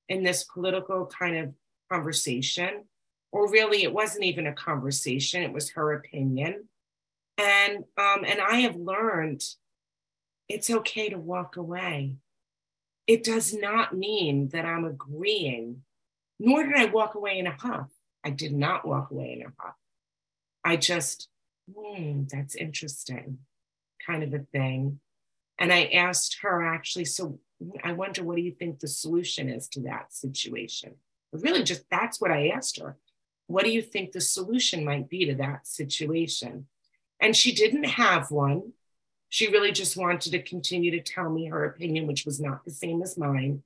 in 0.10 0.24
this 0.24 0.44
political 0.44 1.06
kind 1.06 1.38
of 1.38 1.54
conversation, 1.92 2.86
or 3.32 3.52
really, 3.52 3.84
it 3.84 3.94
wasn't 3.94 4.24
even 4.24 4.48
a 4.48 4.54
conversation, 4.54 5.44
it 5.44 5.54
was 5.54 5.72
her 5.72 5.94
opinion. 5.94 6.68
And, 7.42 7.78
um, 7.98 8.24
and 8.26 8.40
I 8.40 8.58
have 8.62 8.76
learned 8.76 9.44
it's 10.48 10.70
okay 10.70 11.10
to 11.10 11.18
walk 11.18 11.56
away. 11.58 12.18
It 13.08 13.24
does 13.24 13.54
not 13.54 13.96
mean 13.96 14.50
that 14.50 14.66
I'm 14.66 14.86
agreeing 14.86 15.82
nor 16.44 16.64
did 16.64 16.76
I 16.76 16.86
walk 16.86 17.14
away 17.14 17.38
in 17.38 17.46
a 17.46 17.52
huff. 17.52 17.90
I 18.24 18.32
did 18.32 18.52
not 18.52 18.86
walk 18.86 19.12
away 19.12 19.34
in 19.34 19.44
a 19.44 19.54
huff. 19.60 19.76
I 20.64 20.76
just 20.76 21.30
hmm, 21.72 22.24
that's 22.32 22.56
interesting, 22.56 23.38
kind 24.06 24.24
of 24.24 24.34
a 24.34 24.40
thing. 24.52 25.00
And 25.60 25.72
I 25.72 25.84
asked 25.86 26.40
her 26.42 26.66
actually, 26.66 27.06
so 27.06 27.40
I 27.84 27.92
wonder, 27.92 28.24
what 28.24 28.38
do 28.38 28.42
you 28.42 28.52
think 28.52 28.80
the 28.80 28.88
solution 28.88 29.50
is 29.50 29.68
to 29.70 29.82
that 29.82 30.12
situation? 30.14 30.96
Really, 31.32 31.62
just 31.62 31.84
that's 31.92 32.20
what 32.20 32.32
I 32.32 32.48
asked 32.48 32.80
her. 32.80 32.98
What 33.46 33.64
do 33.64 33.70
you 33.70 33.84
think 33.84 34.12
the 34.12 34.22
solution 34.22 34.84
might 34.84 35.10
be 35.10 35.26
to 35.26 35.36
that 35.36 35.68
situation? 35.68 36.66
And 37.22 37.36
she 37.36 37.54
didn't 37.54 37.84
have 37.84 38.32
one. 38.32 38.74
She 39.30 39.48
really 39.48 39.72
just 39.72 39.96
wanted 39.96 40.32
to 40.32 40.42
continue 40.42 40.92
to 40.92 41.02
tell 41.02 41.30
me 41.30 41.46
her 41.46 41.64
opinion, 41.64 42.08
which 42.08 42.26
was 42.26 42.42
not 42.42 42.66
the 42.66 42.72
same 42.72 43.02
as 43.02 43.18
mine. 43.18 43.64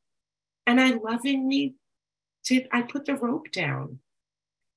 And 0.67 0.79
I 0.79 0.91
lovingly 0.91 1.75
did, 2.43 2.67
I 2.71 2.81
put 2.81 3.05
the 3.05 3.15
rope 3.15 3.51
down 3.51 3.99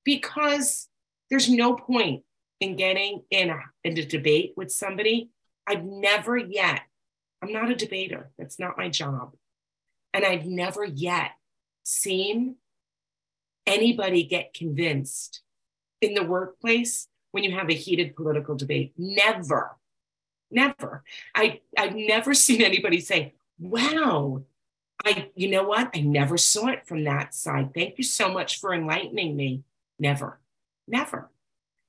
because 0.03 0.87
there's 1.29 1.49
no 1.49 1.75
point 1.75 2.23
in 2.59 2.75
getting 2.75 3.23
in 3.29 3.49
a, 3.49 3.59
in 3.83 3.97
a 3.97 4.05
debate 4.05 4.53
with 4.55 4.71
somebody. 4.71 5.29
I've 5.67 5.83
never 5.83 6.37
yet, 6.37 6.81
I'm 7.41 7.53
not 7.53 7.69
a 7.69 7.75
debater. 7.75 8.31
That's 8.39 8.59
not 8.59 8.77
my 8.77 8.89
job. 8.89 9.33
And 10.13 10.25
I've 10.25 10.45
never 10.45 10.83
yet 10.83 11.31
seen 11.83 12.55
anybody 13.67 14.23
get 14.23 14.53
convinced 14.53 15.41
in 16.01 16.13
the 16.15 16.23
workplace 16.23 17.07
when 17.31 17.43
you 17.43 17.51
have 17.51 17.69
a 17.69 17.73
heated 17.73 18.15
political 18.15 18.55
debate. 18.55 18.93
Never, 18.97 19.77
never. 20.51 21.03
I, 21.35 21.61
I've 21.77 21.95
never 21.95 22.33
seen 22.45 22.61
anybody 22.61 22.99
say, 22.99 23.35
wow, 23.59 24.43
I, 25.05 25.29
you 25.35 25.49
know 25.49 25.63
what? 25.63 25.91
I 25.95 26.01
never 26.01 26.37
saw 26.37 26.67
it 26.67 26.87
from 26.87 27.03
that 27.05 27.33
side. 27.33 27.73
Thank 27.73 27.97
you 27.97 28.03
so 28.03 28.31
much 28.31 28.59
for 28.59 28.73
enlightening 28.73 29.35
me. 29.35 29.63
Never, 29.97 30.39
never. 30.87 31.29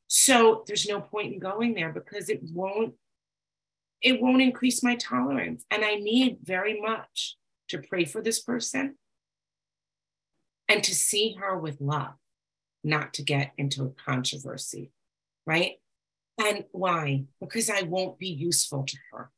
So 0.07 0.65
there's 0.67 0.89
no 0.89 1.01
point 1.01 1.33
in 1.33 1.39
going 1.39 1.75
there 1.75 1.93
because 1.93 2.29
it 2.29 2.41
won't, 2.53 2.95
it 4.03 4.21
won't 4.21 4.43
increase 4.43 4.83
my 4.83 4.97
tolerance. 4.97 5.65
And 5.71 5.85
I 5.85 5.95
need 5.97 6.39
very 6.43 6.81
much 6.81 7.37
to 7.69 7.79
pray 7.79 8.05
for 8.05 8.21
this 8.21 8.41
person 8.41 8.97
and 10.69 10.83
to 10.85 10.95
see 10.95 11.37
her 11.41 11.59
with 11.59 11.81
love, 11.81 12.15
not 12.83 13.13
to 13.15 13.23
get 13.23 13.53
into 13.59 13.85
a 13.85 13.91
controversy, 13.91 14.91
right? 15.47 15.75
And 16.43 16.65
why? 16.73 17.25
Because 17.41 17.69
I 17.69 17.83
won't 17.83 18.19
be 18.19 18.29
useful 18.29 18.85
to 18.85 18.97
her. 19.13 19.31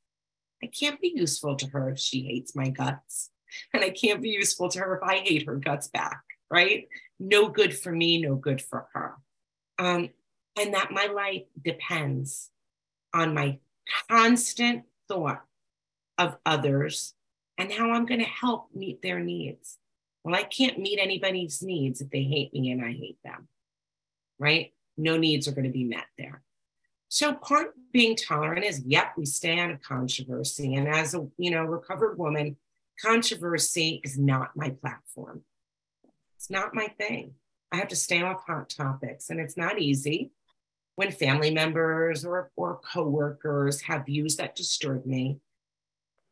I 0.62 0.66
can't 0.66 1.00
be 1.00 1.12
useful 1.14 1.56
to 1.56 1.66
her 1.68 1.90
if 1.90 1.98
she 1.98 2.22
hates 2.22 2.54
my 2.54 2.68
guts. 2.68 3.30
And 3.74 3.82
I 3.84 3.90
can't 3.90 4.22
be 4.22 4.30
useful 4.30 4.68
to 4.70 4.78
her 4.78 4.96
if 4.96 5.02
I 5.02 5.18
hate 5.18 5.46
her 5.46 5.56
guts 5.56 5.88
back, 5.88 6.22
right? 6.50 6.88
No 7.18 7.48
good 7.48 7.76
for 7.76 7.92
me, 7.92 8.20
no 8.20 8.34
good 8.36 8.62
for 8.62 8.86
her. 8.94 9.14
Um, 9.78 10.10
and 10.58 10.74
that 10.74 10.90
my 10.90 11.06
life 11.06 11.42
depends 11.62 12.50
on 13.12 13.34
my 13.34 13.58
constant 14.08 14.84
thought 15.08 15.42
of 16.18 16.36
others 16.46 17.14
and 17.58 17.72
how 17.72 17.90
I'm 17.90 18.06
going 18.06 18.20
to 18.20 18.26
help 18.26 18.68
meet 18.74 19.02
their 19.02 19.20
needs. 19.20 19.78
Well, 20.24 20.34
I 20.34 20.44
can't 20.44 20.78
meet 20.78 20.98
anybody's 21.00 21.62
needs 21.62 22.00
if 22.00 22.10
they 22.10 22.22
hate 22.22 22.52
me 22.54 22.70
and 22.70 22.84
I 22.84 22.92
hate 22.92 23.18
them, 23.24 23.48
right? 24.38 24.72
No 24.96 25.16
needs 25.16 25.48
are 25.48 25.52
going 25.52 25.64
to 25.64 25.70
be 25.70 25.84
met 25.84 26.06
there. 26.18 26.42
So 27.08 27.34
part 27.34 27.68
of 27.68 27.92
being 27.92 28.16
tolerant 28.16 28.64
is, 28.64 28.80
yep, 28.86 29.12
we 29.18 29.26
stay 29.26 29.58
out 29.58 29.70
of 29.70 29.82
controversy. 29.82 30.74
And 30.74 30.88
as 30.88 31.14
a 31.14 31.26
you 31.36 31.50
know 31.50 31.62
recovered 31.64 32.18
woman, 32.18 32.56
controversy 33.00 34.00
is 34.02 34.18
not 34.18 34.56
my 34.56 34.70
platform. 34.70 35.42
It's 36.36 36.50
not 36.50 36.74
my 36.74 36.86
thing. 36.86 37.34
I 37.70 37.76
have 37.76 37.88
to 37.88 37.96
stay 37.96 38.22
off 38.22 38.44
hot 38.46 38.70
topics, 38.70 39.30
and 39.30 39.40
it's 39.40 39.56
not 39.56 39.78
easy 39.78 40.30
when 40.96 41.10
family 41.10 41.50
members 41.50 42.24
or, 42.24 42.50
or 42.56 42.80
coworkers 42.80 43.80
have 43.82 44.06
views 44.06 44.36
that 44.36 44.56
disturb 44.56 45.06
me. 45.06 45.38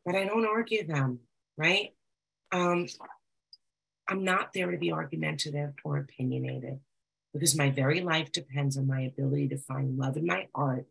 But 0.05 0.15
I 0.15 0.25
don't 0.25 0.45
argue 0.45 0.85
them, 0.85 1.19
right? 1.57 1.93
Um, 2.51 2.87
I'm 4.07 4.23
not 4.23 4.51
there 4.53 4.71
to 4.71 4.77
be 4.77 4.91
argumentative 4.91 5.73
or 5.83 5.97
opinionated 5.97 6.79
because 7.33 7.57
my 7.57 7.69
very 7.69 8.01
life 8.01 8.31
depends 8.31 8.77
on 8.77 8.87
my 8.87 9.01
ability 9.01 9.47
to 9.49 9.57
find 9.57 9.97
love 9.97 10.17
in 10.17 10.25
my 10.25 10.47
art 10.53 10.85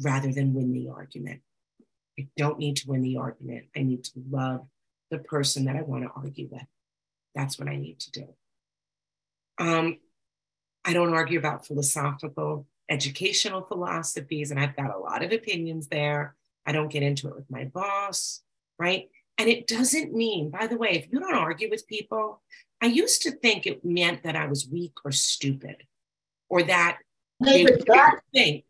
rather 0.00 0.32
than 0.32 0.54
win 0.54 0.72
the 0.72 0.88
argument. 0.88 1.40
I 2.18 2.28
don't 2.36 2.58
need 2.58 2.76
to 2.76 2.88
win 2.88 3.02
the 3.02 3.18
argument. 3.18 3.66
I 3.76 3.82
need 3.82 4.04
to 4.04 4.12
love 4.30 4.66
the 5.10 5.18
person 5.18 5.64
that 5.64 5.76
I 5.76 5.82
want 5.82 6.04
to 6.04 6.10
argue 6.14 6.48
with. 6.50 6.66
That's 7.34 7.58
what 7.58 7.68
I 7.68 7.76
need 7.76 8.00
to 8.00 8.10
do. 8.10 8.34
Um, 9.58 9.98
I 10.84 10.92
don't 10.92 11.14
argue 11.14 11.38
about 11.38 11.66
philosophical, 11.66 12.66
educational 12.88 13.62
philosophies, 13.62 14.50
and 14.50 14.58
I've 14.58 14.76
got 14.76 14.94
a 14.94 14.98
lot 14.98 15.22
of 15.22 15.32
opinions 15.32 15.88
there. 15.88 16.34
I 16.66 16.72
don't 16.72 16.90
get 16.90 17.02
into 17.02 17.28
it 17.28 17.36
with 17.36 17.50
my 17.50 17.64
boss, 17.64 18.42
right? 18.78 19.08
And 19.38 19.48
it 19.48 19.66
doesn't 19.66 20.14
mean, 20.14 20.50
by 20.50 20.66
the 20.66 20.76
way, 20.76 20.90
if 20.90 21.12
you 21.12 21.18
don't 21.18 21.34
argue 21.34 21.70
with 21.70 21.86
people, 21.86 22.42
I 22.80 22.86
used 22.86 23.22
to 23.22 23.30
think 23.30 23.66
it 23.66 23.84
meant 23.84 24.22
that 24.24 24.36
I 24.36 24.46
was 24.46 24.68
weak 24.68 24.92
or 25.04 25.12
stupid, 25.12 25.84
or 26.48 26.62
that 26.64 26.98
they 27.40 27.64
would 27.64 27.84
think 28.32 28.64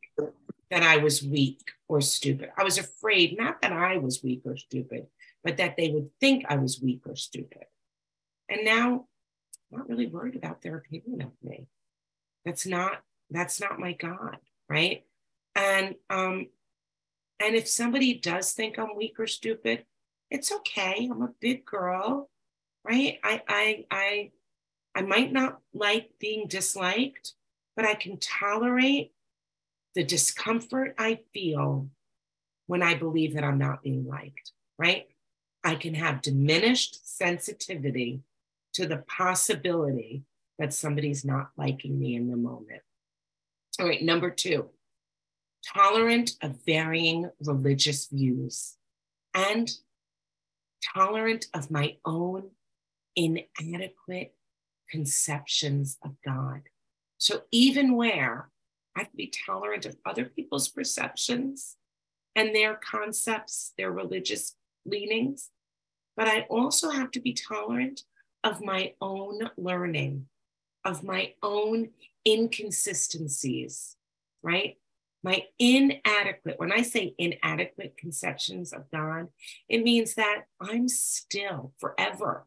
that 0.71 0.83
I 0.83 0.99
was 0.99 1.23
weak 1.23 1.61
or 1.89 2.01
stupid. 2.01 2.51
I 2.57 2.65
was 2.65 2.79
afraid, 2.79 3.37
not 3.37 3.61
that 3.61 3.73
I 3.73 3.99
was 3.99 4.23
weak 4.23 4.43
or 4.45 4.57
stupid, 4.57 5.07
but 5.45 5.59
that 5.59 5.77
they 5.77 5.91
would 5.91 6.11
think 6.21 6.45
I 6.49 6.57
was 6.57 6.81
weak 6.81 7.03
or 7.07 7.17
stupid. 7.17 7.65
And 8.49 8.65
now 8.65 9.07
I'm 9.73 9.79
not 9.79 9.89
really 9.89 10.07
worried 10.07 10.37
about 10.37 10.63
their 10.63 10.77
opinion 10.77 11.23
of 11.23 11.33
me. 11.43 11.67
That's 12.45 12.67
not 12.67 13.03
that's 13.31 13.61
not 13.61 13.79
my 13.79 13.93
God, 13.93 14.37
right? 14.69 15.05
And 15.55 15.95
um, 16.11 16.49
and 17.41 17.55
if 17.55 17.69
somebody 17.69 18.15
does 18.15 18.53
think 18.53 18.79
I'm 18.79 18.97
weak 18.97 19.19
or 19.19 19.27
stupid, 19.27 19.85
it's 20.33 20.51
okay. 20.51 21.09
I'm 21.11 21.21
a 21.21 21.35
big 21.41 21.67
girl, 21.67 22.31
right? 22.85 23.19
I 23.23 23.43
I 23.47 23.85
I 23.91 24.31
I 24.95 25.03
might 25.03 25.31
not 25.31 25.61
like 25.75 26.11
being 26.19 26.49
disliked, 26.49 27.35
but 27.77 27.85
I 27.85 27.95
can 27.95 28.17
tolerate 28.17 29.13
the 29.95 30.03
discomfort 30.03 30.95
I 30.99 31.21
feel 31.35 31.89
when 32.67 32.83
I 32.83 32.95
believe 32.95 33.35
that 33.35 33.45
I'm 33.45 33.59
not 33.59 33.83
being 33.83 34.07
liked, 34.09 34.53
right? 34.79 35.07
I 35.63 35.75
can 35.75 35.95
have 35.95 36.23
diminished 36.23 37.07
sensitivity 37.17 38.23
to 38.73 38.87
the 38.87 39.05
possibility 39.07 40.23
that 40.59 40.73
somebody's 40.73 41.27
not 41.27 41.51
liking 41.59 41.99
me 41.99 42.17
in 42.17 42.31
the 42.31 42.37
moment. 42.37 42.81
All 43.79 43.87
right, 43.87 44.03
number 44.03 44.31
two, 44.31 44.71
tolerant 45.75 46.37
of 46.41 46.65
varying 46.65 47.31
religious 47.45 48.07
views 48.07 48.77
and 49.35 49.71
tolerant 50.95 51.47
of 51.55 51.71
my 51.71 51.97
own 52.05 52.51
inadequate 53.17 54.35
conceptions 54.91 55.99
of 56.05 56.13
God. 56.25 56.63
So 57.19 57.43
even 57.51 57.97
where 57.97 58.51
I 58.97 59.01
have 59.01 59.11
to 59.11 59.17
be 59.17 59.33
tolerant 59.47 59.87
of 59.87 59.97
other 60.05 60.25
people's 60.25 60.69
perceptions 60.69 61.77
and 62.35 62.55
their 62.55 62.75
concepts, 62.75 63.73
their 63.79 63.91
religious 63.93 64.57
leanings, 64.85 65.51
but 66.17 66.29
I 66.29 66.43
also 66.51 66.91
have 66.91 67.11
to 67.13 67.21
be 67.21 67.33
tolerant 67.33 68.03
of 68.45 68.61
my 68.61 68.95
own 69.01 69.51
learning, 69.57 70.27
of 70.85 71.05
my 71.05 71.35
own 71.43 71.91
inconsistencies, 72.27 73.97
right? 74.43 74.77
My 75.23 75.45
inadequate, 75.59 76.59
when 76.59 76.73
I 76.73 76.83
say 76.83 77.15
inadequate 77.17 77.97
conceptions 77.97 78.73
of 78.73 78.91
God, 78.91 79.29
it 79.69 79.83
means 79.83 80.15
that 80.15 80.43
I'm 80.61 80.89
still 80.89 81.73
forever 81.79 82.47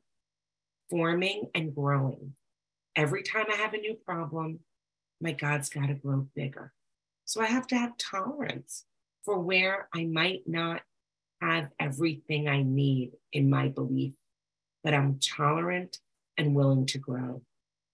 forming 0.90 1.48
and 1.56 1.74
growing. 1.74 2.34
Every 2.96 3.24
time 3.24 3.46
I 3.52 3.56
have 3.56 3.74
a 3.74 3.80
new 3.80 3.96
problem, 3.96 4.60
my 5.22 5.32
God's 5.32 5.70
got 5.70 5.88
to 5.88 5.94
grow 5.94 6.28
bigger. 6.36 6.74
So 7.26 7.42
I 7.42 7.46
have 7.46 7.68
to 7.68 7.78
have 7.78 7.98
tolerance 7.98 8.86
for 9.24 9.40
where 9.40 9.90
I 9.94 10.06
might 10.06 10.44
not 10.46 10.82
have 11.42 11.70
everything 11.80 12.48
I 12.48 12.62
need 12.62 13.14
in 13.34 13.50
my 13.50 13.70
belief, 13.70 14.14
but 14.84 14.94
I'm 14.94 15.20
tolerant 15.20 16.00
and 16.38 16.56
willing 16.56 16.86
to 16.88 16.98
grow. 16.98 17.42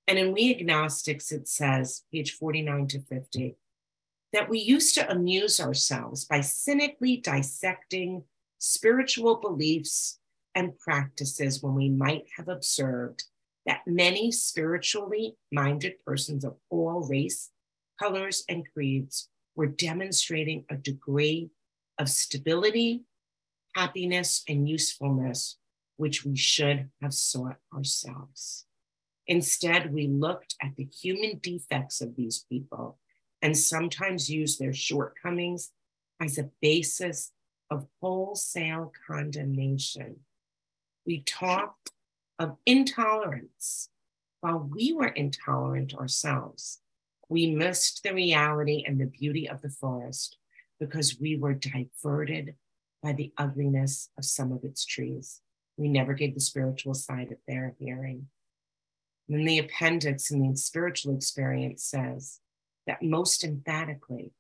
And 0.07 0.19
in 0.19 0.33
We 0.33 0.53
Agnostics, 0.53 1.31
it 1.31 1.47
says, 1.47 2.03
page 2.11 2.33
49 2.33 2.87
to 2.87 2.99
50, 2.99 3.55
that 4.33 4.49
we 4.49 4.59
used 4.59 4.95
to 4.95 5.11
amuse 5.11 5.59
ourselves 5.59 6.25
by 6.25 6.41
cynically 6.41 7.17
dissecting 7.17 8.23
spiritual 8.59 9.35
beliefs 9.37 10.19
and 10.55 10.77
practices 10.79 11.61
when 11.61 11.75
we 11.75 11.89
might 11.89 12.25
have 12.37 12.47
observed 12.47 13.23
that 13.65 13.81
many 13.85 14.31
spiritually 14.31 15.35
minded 15.51 15.93
persons 16.05 16.43
of 16.43 16.55
all 16.69 17.07
race, 17.07 17.51
colors, 17.99 18.43
and 18.49 18.65
creeds 18.73 19.29
were 19.55 19.67
demonstrating 19.67 20.65
a 20.69 20.75
degree 20.75 21.49
of 21.97 22.09
stability, 22.09 23.03
happiness, 23.75 24.43
and 24.47 24.67
usefulness 24.67 25.57
which 25.97 26.25
we 26.25 26.35
should 26.35 26.89
have 27.01 27.13
sought 27.13 27.57
ourselves. 27.73 28.65
Instead, 29.27 29.93
we 29.93 30.07
looked 30.07 30.55
at 30.61 30.75
the 30.75 30.85
human 30.85 31.39
defects 31.43 32.01
of 32.01 32.15
these 32.15 32.43
people 32.49 32.97
and 33.41 33.57
sometimes 33.57 34.29
use 34.29 34.57
their 34.57 34.73
shortcomings 34.73 35.71
as 36.19 36.37
a 36.37 36.49
basis 36.61 37.31
of 37.69 37.87
wholesale 38.01 38.91
condemnation. 39.07 40.17
We 41.05 41.21
talked 41.21 41.91
of 42.37 42.57
intolerance 42.65 43.89
while 44.41 44.59
we 44.59 44.93
were 44.93 45.07
intolerant 45.07 45.93
ourselves. 45.93 46.79
We 47.29 47.47
missed 47.47 48.03
the 48.03 48.13
reality 48.13 48.83
and 48.85 48.99
the 48.99 49.05
beauty 49.05 49.47
of 49.47 49.61
the 49.61 49.69
forest 49.69 50.37
because 50.79 51.19
we 51.19 51.37
were 51.37 51.53
diverted 51.53 52.55
by 53.01 53.13
the 53.13 53.31
ugliness 53.37 54.09
of 54.17 54.25
some 54.25 54.51
of 54.51 54.63
its 54.63 54.85
trees. 54.85 55.41
We 55.77 55.87
never 55.87 56.13
gave 56.13 56.33
the 56.33 56.41
spiritual 56.41 56.93
side 56.93 57.31
of 57.31 57.37
their 57.47 57.75
hearing. 57.79 58.27
And 59.29 59.47
the 59.47 59.59
appendix 59.59 60.29
in 60.29 60.47
the 60.47 60.57
spiritual 60.57 61.15
experience 61.15 61.83
says 61.83 62.39
that 62.87 63.03
most 63.03 63.43
emphatically, 63.43 64.31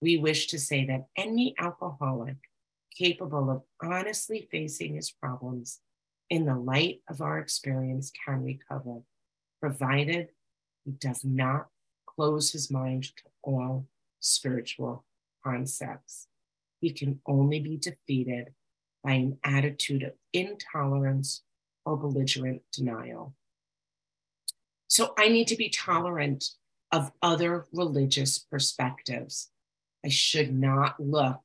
we 0.00 0.16
wish 0.16 0.48
to 0.48 0.58
say 0.58 0.84
that 0.86 1.06
any 1.16 1.54
alcoholic 1.58 2.36
capable 2.96 3.50
of 3.50 3.62
honestly 3.82 4.48
facing 4.50 4.94
his 4.94 5.10
problems 5.10 5.80
in 6.30 6.46
the 6.46 6.54
light 6.54 7.00
of 7.08 7.20
our 7.20 7.38
experience 7.38 8.12
can 8.24 8.42
recover, 8.42 9.00
provided 9.60 10.28
he 10.84 10.92
does 10.92 11.24
not 11.24 11.68
close 12.06 12.52
his 12.52 12.70
mind 12.70 13.04
to 13.04 13.24
all 13.42 13.86
spiritual 14.20 15.04
concepts. 15.44 16.28
He 16.80 16.92
can 16.92 17.20
only 17.26 17.60
be 17.60 17.76
defeated 17.76 18.52
by 19.02 19.12
an 19.12 19.38
attitude 19.44 20.02
of 20.02 20.12
intolerance 20.32 21.42
or 21.84 21.96
belligerent 21.96 22.62
denial. 22.72 23.34
So 24.88 25.14
I 25.18 25.28
need 25.28 25.48
to 25.48 25.56
be 25.56 25.68
tolerant 25.68 26.44
of 26.94 27.10
other 27.22 27.66
religious 27.72 28.38
perspectives. 28.38 29.50
I 30.04 30.08
should 30.10 30.54
not 30.54 31.00
look 31.00 31.40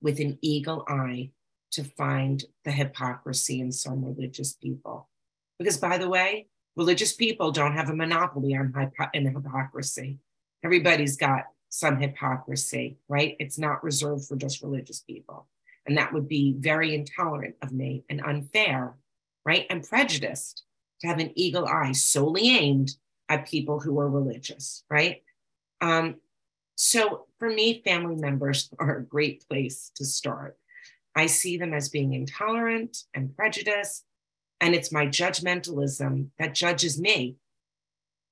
with 0.00 0.18
an 0.18 0.38
eagle 0.40 0.82
eye 0.88 1.32
to 1.72 1.84
find 1.84 2.42
the 2.64 2.70
hypocrisy 2.70 3.60
in 3.60 3.70
some 3.70 4.02
religious 4.02 4.54
people. 4.54 5.10
Because, 5.58 5.76
by 5.76 5.98
the 5.98 6.08
way, 6.08 6.46
religious 6.74 7.12
people 7.12 7.52
don't 7.52 7.76
have 7.76 7.90
a 7.90 7.94
monopoly 7.94 8.56
on 8.56 8.72
hypo- 8.72 9.10
hypocrisy. 9.12 10.20
Everybody's 10.64 11.18
got 11.18 11.44
some 11.68 11.98
hypocrisy, 11.98 12.96
right? 13.06 13.36
It's 13.38 13.58
not 13.58 13.84
reserved 13.84 14.24
for 14.26 14.36
just 14.36 14.62
religious 14.62 15.00
people. 15.00 15.48
And 15.86 15.98
that 15.98 16.14
would 16.14 16.28
be 16.28 16.54
very 16.58 16.94
intolerant 16.94 17.56
of 17.60 17.72
me 17.72 18.04
and 18.08 18.22
unfair, 18.22 18.94
right? 19.44 19.66
And 19.68 19.86
prejudiced 19.86 20.62
to 21.02 21.08
have 21.08 21.18
an 21.18 21.32
eagle 21.34 21.66
eye 21.66 21.92
solely 21.92 22.48
aimed 22.48 22.96
at 23.28 23.48
people 23.48 23.80
who 23.80 23.98
are 23.98 24.08
religious, 24.08 24.84
right? 24.90 25.22
Um, 25.80 26.16
so 26.76 27.26
for 27.38 27.48
me, 27.48 27.82
family 27.84 28.16
members 28.16 28.70
are 28.78 28.98
a 28.98 29.04
great 29.04 29.46
place 29.48 29.90
to 29.96 30.04
start. 30.04 30.56
I 31.16 31.26
see 31.26 31.56
them 31.56 31.72
as 31.72 31.88
being 31.88 32.12
intolerant 32.12 33.04
and 33.14 33.34
prejudiced, 33.36 34.04
and 34.60 34.74
it's 34.74 34.92
my 34.92 35.06
judgmentalism 35.06 36.28
that 36.38 36.54
judges 36.54 37.00
me. 37.00 37.36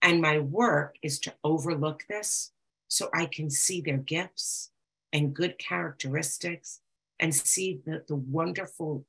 And 0.00 0.20
my 0.20 0.40
work 0.40 0.96
is 1.00 1.20
to 1.20 1.34
overlook 1.44 2.02
this 2.08 2.50
so 2.88 3.08
I 3.14 3.26
can 3.26 3.50
see 3.50 3.80
their 3.80 3.98
gifts 3.98 4.72
and 5.12 5.34
good 5.34 5.58
characteristics 5.58 6.80
and 7.20 7.32
see 7.32 7.80
the, 7.86 8.02
the 8.08 8.16
wonderful 8.16 9.06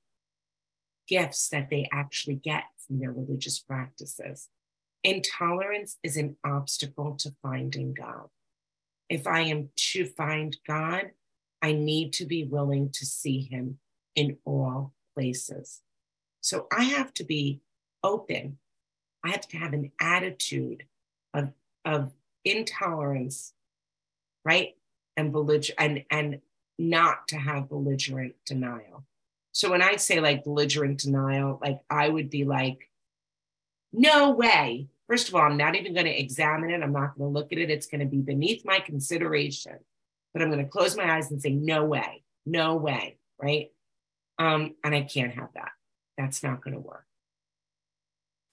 gifts 1.08 1.50
that 1.50 1.70
they 1.70 1.90
actually 1.92 2.36
get 2.36 2.66
from 2.86 3.00
their 3.00 3.12
religious 3.12 3.60
practices. 3.60 4.50
Intolerance 5.04 5.98
is 6.04 6.18
an 6.18 6.38
obstacle 6.46 7.16
to 7.18 7.34
finding 7.42 7.94
God. 7.94 8.30
If 9.10 9.28
I 9.28 9.42
am 9.42 9.70
to 9.76 10.06
find 10.06 10.56
God, 10.66 11.12
I 11.62 11.74
need 11.74 12.14
to 12.14 12.26
be 12.26 12.46
willing 12.46 12.90
to 12.92 13.06
see 13.06 13.42
Him 13.42 13.80
in 14.16 14.38
all 14.46 14.94
places. 15.16 15.82
So 16.42 16.68
I 16.76 16.84
have 16.84 17.14
to 17.16 17.24
be 17.24 17.62
open. 18.04 18.58
I 19.24 19.30
have 19.30 19.48
to 19.50 19.58
have 19.58 19.74
an 19.74 19.92
attitude 20.00 20.86
of, 21.34 21.52
of 21.86 22.12
intolerance, 22.44 23.54
right? 24.44 24.76
And 25.16 25.32
belligerent 25.32 25.80
and, 25.80 26.06
and 26.10 26.42
not 26.80 27.28
to 27.30 27.38
have 27.38 27.70
belligerent 27.70 28.36
denial. 28.46 29.06
So 29.52 29.70
when 29.70 29.82
I 29.82 29.98
say 29.98 30.20
like 30.20 30.44
belligerent 30.44 31.00
denial, 31.00 31.60
like 31.62 31.82
I 31.90 32.10
would 32.10 32.30
be 32.30 32.44
like, 32.44 32.90
no 33.94 34.32
way. 34.32 34.88
First 35.08 35.30
of 35.30 35.36
all, 35.36 35.42
I'm 35.42 35.58
not 35.58 35.76
even 35.76 35.94
going 35.94 36.06
to 36.06 36.20
examine 36.20 36.72
it. 36.72 36.82
I'm 36.82 36.94
not 36.94 37.18
going 37.18 37.32
to 37.32 37.40
look 37.40 37.52
at 37.52 37.58
it. 37.58 37.70
It's 37.70 37.88
going 37.88 38.00
to 38.00 38.06
be 38.06 38.22
beneath 38.22 38.66
my 38.66 38.80
consideration. 38.80 39.78
But 40.34 40.42
I'm 40.42 40.50
going 40.50 40.64
to 40.64 40.70
close 40.70 40.96
my 40.96 41.16
eyes 41.16 41.30
and 41.30 41.42
say, 41.42 41.52
no 41.52 41.86
way, 41.86 42.24
no 42.46 42.76
way, 42.76 43.18
right? 43.42 43.72
Um, 44.40 44.76
and 44.84 44.96
I 44.96 45.02
can't 45.02 45.34
have 45.36 45.50
that. 45.56 45.72
That's 46.18 46.42
not 46.42 46.64
going 46.64 46.74
to 46.74 46.80
work. 46.80 47.06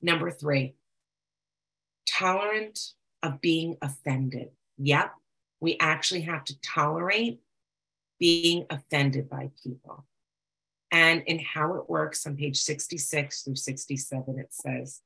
Number 0.02 0.30
three, 0.30 0.74
tolerant 2.06 2.78
of 3.22 3.40
being 3.40 3.76
offended. 3.80 4.48
Yep, 4.78 5.12
we 5.60 5.76
actually 5.78 6.22
have 6.22 6.44
to 6.44 6.60
tolerate 6.60 7.40
being 8.18 8.66
offended 8.70 9.28
by 9.28 9.50
people. 9.62 10.06
And 10.90 11.22
in 11.26 11.38
how 11.38 11.74
it 11.74 11.88
works 11.88 12.26
on 12.26 12.36
page 12.36 12.60
66 12.60 13.42
through 13.42 13.56
67, 13.56 14.38
it 14.38 14.48
says, 14.50 15.00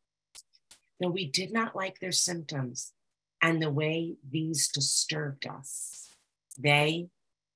though 1.01 1.11
we 1.11 1.27
did 1.27 1.53
not 1.53 1.77
like 1.77 2.01
their 2.01 2.13
symptoms 2.13 2.93
and 3.43 3.61
the 3.61 3.71
way 3.71 4.17
these 4.31 4.69
disturbed 4.69 5.47
us, 5.47 6.11
they, 6.59 7.09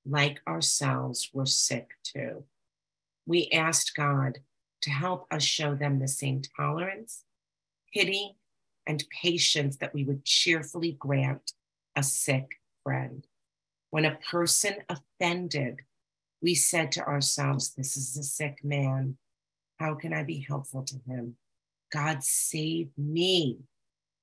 like 0.05 0.41
ourselves, 0.47 1.29
were 1.33 1.45
sick 1.45 1.91
too. 2.03 2.43
We 3.25 3.49
asked 3.51 3.95
God 3.95 4.39
to 4.81 4.89
help 4.89 5.27
us 5.31 5.43
show 5.43 5.75
them 5.75 5.99
the 5.99 6.07
same 6.07 6.41
tolerance, 6.57 7.23
pity, 7.93 8.35
and 8.87 9.03
patience 9.21 9.77
that 9.77 9.93
we 9.93 10.03
would 10.03 10.25
cheerfully 10.25 10.93
grant 10.93 11.53
a 11.95 12.03
sick 12.03 12.59
friend. 12.83 13.27
When 13.89 14.05
a 14.05 14.19
person 14.29 14.75
offended, 14.87 15.81
we 16.41 16.55
said 16.55 16.91
to 16.93 17.05
ourselves, 17.05 17.73
This 17.73 17.97
is 17.97 18.15
a 18.17 18.23
sick 18.23 18.63
man. 18.63 19.17
How 19.79 19.95
can 19.95 20.13
I 20.13 20.23
be 20.23 20.39
helpful 20.39 20.83
to 20.83 20.95
him? 21.07 21.35
God, 21.91 22.23
save 22.23 22.89
me 22.97 23.59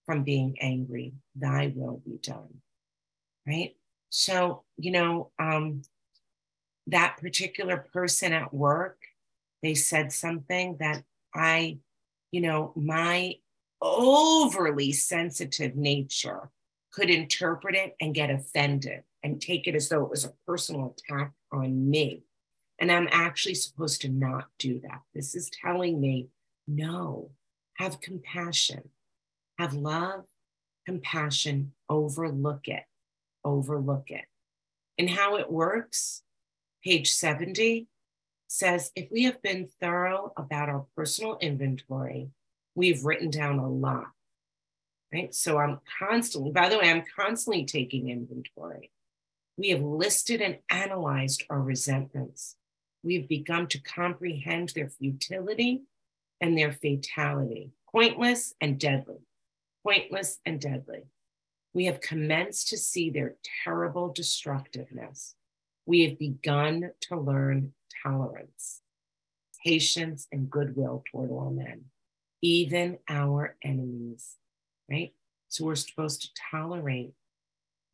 from 0.05 0.23
being 0.23 0.57
angry. 0.61 1.15
Thy 1.35 1.73
will 1.75 2.01
be 2.05 2.19
done. 2.23 2.61
Right? 3.47 3.77
So, 4.11 4.63
you 4.77 4.93
know, 4.93 5.31
um, 5.39 5.83
that 6.87 7.19
particular 7.21 7.77
person 7.93 8.33
at 8.33 8.55
work, 8.55 8.99
they 9.63 9.75
said 9.75 10.13
something 10.13 10.77
that 10.79 11.03
I, 11.35 11.79
you 12.31 12.41
know, 12.41 12.73
my 12.77 13.37
overly 13.81 14.93
sensitive 14.93 15.77
nature 15.77 16.51
could 16.93 17.11
interpret 17.11 17.75
it 17.75 17.95
and 18.01 18.15
get 18.15 18.31
offended 18.31 19.03
and 19.23 19.41
take 19.41 19.67
it 19.67 19.75
as 19.75 19.89
though 19.89 20.05
it 20.05 20.11
was 20.11 20.25
a 20.25 20.33
personal 20.47 20.95
attack 20.97 21.33
on 21.53 21.91
me. 21.91 22.23
And 22.79 22.91
I'm 22.93 23.09
actually 23.11 23.55
supposed 23.55 24.03
to 24.03 24.09
not 24.09 24.47
do 24.59 24.81
that. 24.81 25.01
This 25.15 25.35
is 25.35 25.51
telling 25.51 26.01
me, 26.01 26.29
no, 26.69 27.31
have 27.79 28.01
compassion, 28.01 28.91
have 29.59 29.75
love, 29.75 30.25
compassion, 30.87 31.73
overlook 31.89 32.69
it, 32.69 32.85
overlook 33.45 34.11
it. 34.11 34.25
And 34.99 35.11
how 35.11 35.37
it 35.37 35.51
works, 35.51 36.23
page 36.83 37.11
70 37.11 37.87
says 38.49 38.93
if 38.95 39.11
we 39.11 39.25
have 39.25 39.43
been 39.43 39.69
thorough 39.81 40.33
about 40.37 40.69
our 40.69 40.87
personal 40.97 41.37
inventory, 41.41 42.31
we've 42.75 43.05
written 43.05 43.31
down 43.31 43.59
a 43.59 43.69
lot. 43.69 44.07
Right. 45.13 45.35
So 45.35 45.59
I'm 45.59 45.79
constantly, 45.99 46.51
by 46.51 46.69
the 46.69 46.79
way, 46.79 46.91
I'm 46.91 47.05
constantly 47.17 47.65
taking 47.65 48.09
inventory. 48.09 48.91
We 49.57 49.71
have 49.71 49.81
listed 49.81 50.41
and 50.41 50.59
analyzed 50.69 51.45
our 51.49 51.61
resentments. 51.61 52.57
We've 53.03 53.29
begun 53.29 53.69
to 53.69 53.81
comprehend 53.81 54.71
their 54.71 54.89
futility 54.89 55.83
and 56.41 56.57
their 56.57 56.73
fatality, 56.73 57.71
pointless 57.91 58.55
and 58.61 58.79
deadly, 58.79 59.19
pointless 59.83 60.39
and 60.45 60.61
deadly. 60.61 61.05
We 61.73 61.87
have 61.87 62.01
commenced 62.01 62.69
to 62.69 62.79
see 62.79 63.11
their 63.11 63.37
terrible 63.65 64.13
destructiveness. 64.13 65.35
We 65.85 66.05
have 66.05 66.19
begun 66.19 66.91
to 67.03 67.21
learn 67.21 67.73
tolerance, 68.03 68.81
patience, 69.65 70.27
and 70.33 70.51
goodwill 70.51 71.05
toward 71.11 71.31
all 71.31 71.51
men, 71.51 71.85
even 72.43 72.99
our 73.09 73.57
enemies, 73.63 74.37
right? 74.91 75.13
So 75.49 75.65
we're 75.65 75.75
supposed 75.75 76.23
to 76.23 76.29
tolerate 76.51 77.13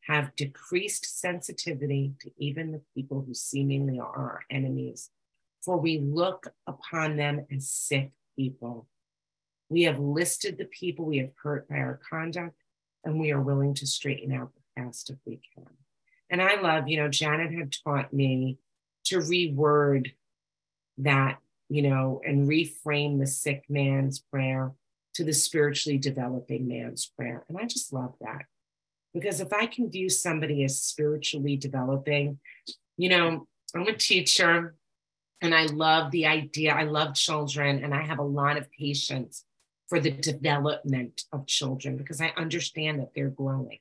have 0.07 0.35
decreased 0.35 1.19
sensitivity 1.19 2.13
to 2.19 2.31
even 2.37 2.71
the 2.71 2.81
people 2.93 3.23
who 3.25 3.33
seemingly 3.33 3.99
are 3.99 4.15
our 4.15 4.43
enemies, 4.49 5.09
for 5.63 5.77
we 5.77 5.99
look 5.99 6.47
upon 6.67 7.15
them 7.15 7.45
as 7.55 7.69
sick 7.69 8.11
people. 8.35 8.87
We 9.69 9.83
have 9.83 9.99
listed 9.99 10.57
the 10.57 10.65
people 10.65 11.05
we 11.05 11.17
have 11.17 11.31
hurt 11.41 11.67
by 11.67 11.77
our 11.77 11.99
conduct, 12.09 12.55
and 13.03 13.19
we 13.19 13.31
are 13.31 13.41
willing 13.41 13.73
to 13.75 13.87
straighten 13.87 14.33
out 14.33 14.51
the 14.53 14.81
past 14.81 15.09
if 15.09 15.17
we 15.25 15.39
can. 15.55 15.65
And 16.29 16.41
I 16.41 16.59
love, 16.61 16.87
you 16.87 16.97
know, 16.97 17.09
Janet 17.09 17.53
had 17.53 17.75
taught 17.83 18.13
me 18.13 18.57
to 19.05 19.17
reword 19.17 20.11
that, 20.99 21.39
you 21.69 21.81
know, 21.81 22.21
and 22.25 22.47
reframe 22.47 23.19
the 23.19 23.27
sick 23.27 23.63
man's 23.69 24.19
prayer 24.19 24.71
to 25.15 25.23
the 25.23 25.33
spiritually 25.33 25.97
developing 25.97 26.67
man's 26.67 27.05
prayer. 27.05 27.43
And 27.49 27.57
I 27.57 27.65
just 27.65 27.93
love 27.93 28.15
that. 28.21 28.45
Because 29.13 29.41
if 29.41 29.53
I 29.53 29.67
can 29.67 29.91
view 29.91 30.09
somebody 30.09 30.63
as 30.63 30.81
spiritually 30.81 31.55
developing, 31.55 32.39
you 32.97 33.09
know, 33.09 33.47
I'm 33.75 33.87
a 33.87 33.93
teacher 33.93 34.75
and 35.43 35.53
I 35.53 35.65
love 35.65 36.09
the 36.11 36.25
idea. 36.25 36.73
I 36.73 36.83
love 36.83 37.13
children 37.13 37.83
and 37.83 37.93
I 37.93 38.01
have 38.01 38.19
a 38.19 38.23
lot 38.23 38.57
of 38.57 38.71
patience 38.71 39.43
for 39.87 39.99
the 39.99 40.09
development 40.09 41.23
of 41.33 41.45
children 41.45 41.97
because 41.97 42.21
I 42.21 42.33
understand 42.37 43.01
that 43.01 43.11
they're 43.13 43.27
growing. 43.27 43.79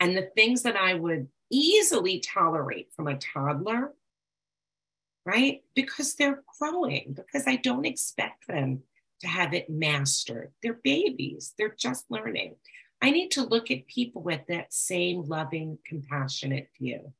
And 0.00 0.16
the 0.16 0.30
things 0.34 0.62
that 0.62 0.76
I 0.76 0.94
would 0.94 1.28
easily 1.50 2.20
tolerate 2.20 2.88
from 2.96 3.06
a 3.06 3.18
toddler, 3.18 3.92
right? 5.26 5.62
Because 5.74 6.14
they're 6.14 6.42
growing, 6.58 7.14
because 7.14 7.46
I 7.46 7.56
don't 7.56 7.84
expect 7.84 8.46
them 8.48 8.80
to 9.20 9.28
have 9.28 9.52
it 9.52 9.68
mastered. 9.68 10.52
They're 10.62 10.80
babies, 10.82 11.52
they're 11.58 11.76
just 11.78 12.10
learning. 12.10 12.56
I 13.02 13.10
need 13.10 13.32
to 13.32 13.44
look 13.44 13.70
at 13.70 13.86
people 13.88 14.22
with 14.22 14.40
that 14.48 14.72
same 14.72 15.22
loving, 15.22 15.78
compassionate 15.84 16.70
view 16.80 17.12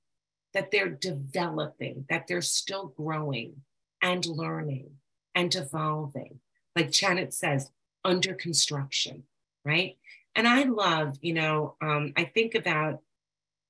that 0.55 0.71
they're 0.71 0.89
developing, 0.89 2.05
that 2.09 2.27
they're 2.27 2.41
still 2.43 2.95
growing 2.97 3.63
and 4.03 4.25
learning 4.27 4.91
and 5.35 5.55
evolving. 5.55 6.41
Like 6.75 6.91
Janet 6.91 7.35
says, 7.35 7.71
under 8.05 8.35
construction, 8.35 9.25
right? 9.65 9.97
And 10.35 10.47
I 10.47 10.65
love, 10.65 11.19
you 11.21 11.35
know, 11.35 11.77
um, 11.81 12.13
I 12.17 12.25
think 12.25 12.55
about 12.55 13.01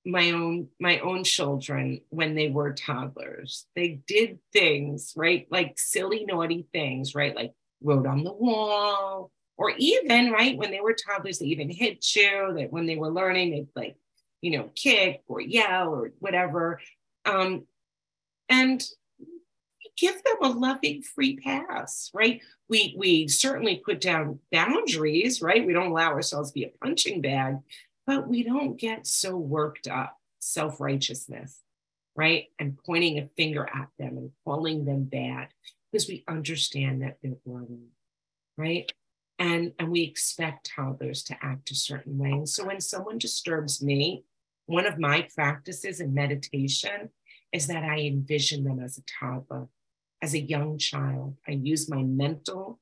my 0.04 0.30
own 0.30 0.68
my 0.78 0.98
own 1.00 1.24
children 1.24 2.00
when 2.08 2.34
they 2.34 2.48
were 2.48 2.72
toddlers. 2.72 3.66
They 3.74 4.00
did 4.06 4.38
things, 4.52 5.12
right? 5.16 5.46
Like 5.50 5.78
silly, 5.78 6.24
naughty 6.24 6.66
things, 6.72 7.14
right? 7.14 7.34
Like 7.34 7.52
wrote 7.82 8.06
on 8.06 8.24
the 8.24 8.32
wall, 8.32 9.30
or 9.56 9.72
even 9.76 10.30
right 10.30 10.56
when 10.56 10.70
they 10.70 10.80
were 10.80 10.94
toddlers, 10.94 11.38
they 11.38 11.46
even 11.46 11.70
hit 11.70 12.04
you. 12.14 12.54
That 12.56 12.72
when 12.72 12.86
they 12.86 12.96
were 12.96 13.10
learning, 13.10 13.50
they'd 13.50 13.68
like, 13.74 13.96
you 14.40 14.58
know, 14.58 14.70
kick 14.74 15.22
or 15.26 15.40
yell 15.40 15.88
or 15.90 16.12
whatever. 16.18 16.80
Um, 17.24 17.66
and 18.48 18.82
give 19.98 20.22
them 20.22 20.36
a 20.42 20.48
loving 20.48 21.02
free 21.02 21.36
pass, 21.36 22.10
right? 22.14 22.40
We 22.68 22.94
we 22.96 23.28
certainly 23.28 23.82
put 23.84 24.00
down 24.00 24.38
boundaries, 24.52 25.42
right? 25.42 25.66
We 25.66 25.72
don't 25.72 25.90
allow 25.90 26.10
ourselves 26.12 26.50
to 26.50 26.54
be 26.54 26.64
a 26.64 26.72
punching 26.84 27.20
bag, 27.20 27.56
but 28.06 28.28
we 28.28 28.42
don't 28.42 28.78
get 28.78 29.06
so 29.06 29.36
worked 29.36 29.88
up, 29.88 30.16
self-righteousness, 30.38 31.58
right? 32.16 32.46
And 32.58 32.78
pointing 32.86 33.18
a 33.18 33.28
finger 33.36 33.68
at 33.72 33.88
them 33.98 34.16
and 34.16 34.30
calling 34.44 34.84
them 34.84 35.04
bad 35.04 35.48
because 35.90 36.08
we 36.08 36.24
understand 36.28 37.02
that 37.02 37.18
they're 37.22 37.36
growing, 37.46 37.88
right? 38.56 38.90
And, 39.38 39.72
and 39.78 39.90
we 39.90 40.02
expect 40.02 40.70
toddlers 40.74 41.22
to 41.24 41.36
act 41.42 41.70
a 41.70 41.74
certain 41.74 42.18
way. 42.18 42.30
And 42.30 42.48
so 42.48 42.66
when 42.66 42.80
someone 42.80 43.18
disturbs 43.18 43.82
me, 43.82 44.24
one 44.68 44.86
of 44.86 44.98
my 44.98 45.26
practices 45.34 45.98
in 46.00 46.12
meditation 46.12 47.08
is 47.52 47.66
that 47.68 47.82
I 47.82 48.00
envision 48.00 48.64
them 48.64 48.80
as 48.80 48.98
a 48.98 49.02
toddler 49.02 49.66
as 50.22 50.34
a 50.34 50.40
young 50.40 50.76
child. 50.76 51.36
I 51.46 51.52
use 51.52 51.88
my 51.88 52.02
mental 52.02 52.78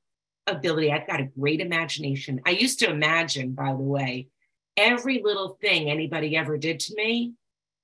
ability. 0.47 0.91
I've 0.91 1.07
got 1.07 1.21
a 1.21 1.29
great 1.39 1.61
imagination. 1.61 2.41
I 2.45 2.51
used 2.51 2.79
to 2.79 2.89
imagine, 2.89 3.53
by 3.53 3.69
the 3.69 3.77
way, 3.77 4.27
every 4.75 5.21
little 5.23 5.57
thing 5.61 5.89
anybody 5.89 6.35
ever 6.35 6.57
did 6.57 6.79
to 6.81 6.95
me 6.95 7.33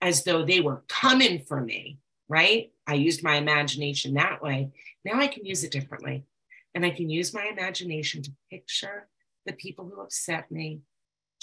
as 0.02 0.26
though 0.26 0.44
they 0.44 0.60
were 0.60 0.84
coming 0.90 1.40
for 1.40 1.62
me, 1.62 2.00
right? 2.28 2.72
I 2.86 2.96
used 2.96 3.24
my 3.24 3.36
imagination 3.36 4.16
that 4.16 4.42
way. 4.42 4.72
Now 5.06 5.20
I 5.20 5.28
can 5.28 5.46
use 5.46 5.64
it 5.64 5.72
differently. 5.72 6.26
And 6.76 6.86
I 6.86 6.90
can 6.90 7.10
use 7.10 7.34
my 7.34 7.46
imagination 7.46 8.22
to 8.24 8.32
picture 8.50 9.08
the 9.46 9.54
people 9.54 9.86
who 9.86 10.02
upset 10.02 10.52
me 10.52 10.82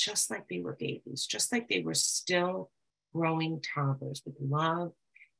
just 0.01 0.31
like 0.31 0.49
they 0.49 0.61
were 0.61 0.77
babies, 0.79 1.27
just 1.27 1.53
like 1.53 1.69
they 1.69 1.81
were 1.81 1.95
still 1.95 2.71
growing 3.15 3.61
toddlers 3.75 4.23
with 4.25 4.37
love 4.41 4.93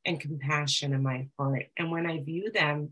and 0.05 0.21
compassion 0.21 0.93
in 0.93 1.03
my 1.03 1.29
heart. 1.39 1.67
And 1.77 1.91
when 1.91 2.07
I 2.07 2.23
view 2.23 2.51
them 2.51 2.91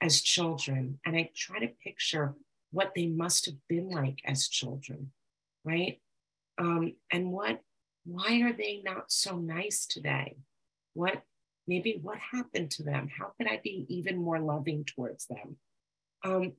as 0.00 0.20
children 0.20 0.98
and 1.04 1.16
I 1.16 1.30
try 1.34 1.58
to 1.60 1.68
picture 1.82 2.34
what 2.70 2.92
they 2.94 3.06
must 3.06 3.46
have 3.46 3.54
been 3.68 3.88
like 3.88 4.20
as 4.24 4.48
children, 4.48 5.12
right? 5.64 6.00
Um, 6.58 6.94
and 7.10 7.32
what, 7.32 7.60
why 8.04 8.42
are 8.42 8.52
they 8.52 8.82
not 8.84 9.10
so 9.10 9.38
nice 9.38 9.86
today? 9.86 10.36
What, 10.92 11.22
maybe 11.66 11.98
what 12.02 12.18
happened 12.18 12.70
to 12.72 12.82
them? 12.82 13.08
How 13.08 13.32
could 13.36 13.48
I 13.48 13.60
be 13.62 13.86
even 13.88 14.16
more 14.16 14.38
loving 14.38 14.84
towards 14.84 15.26
them? 15.26 15.56
Um, 16.24 16.52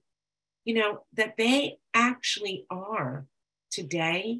you 0.63 0.73
know, 0.73 1.03
that 1.13 1.37
they 1.37 1.77
actually 1.93 2.65
are 2.69 3.27
today 3.75 4.39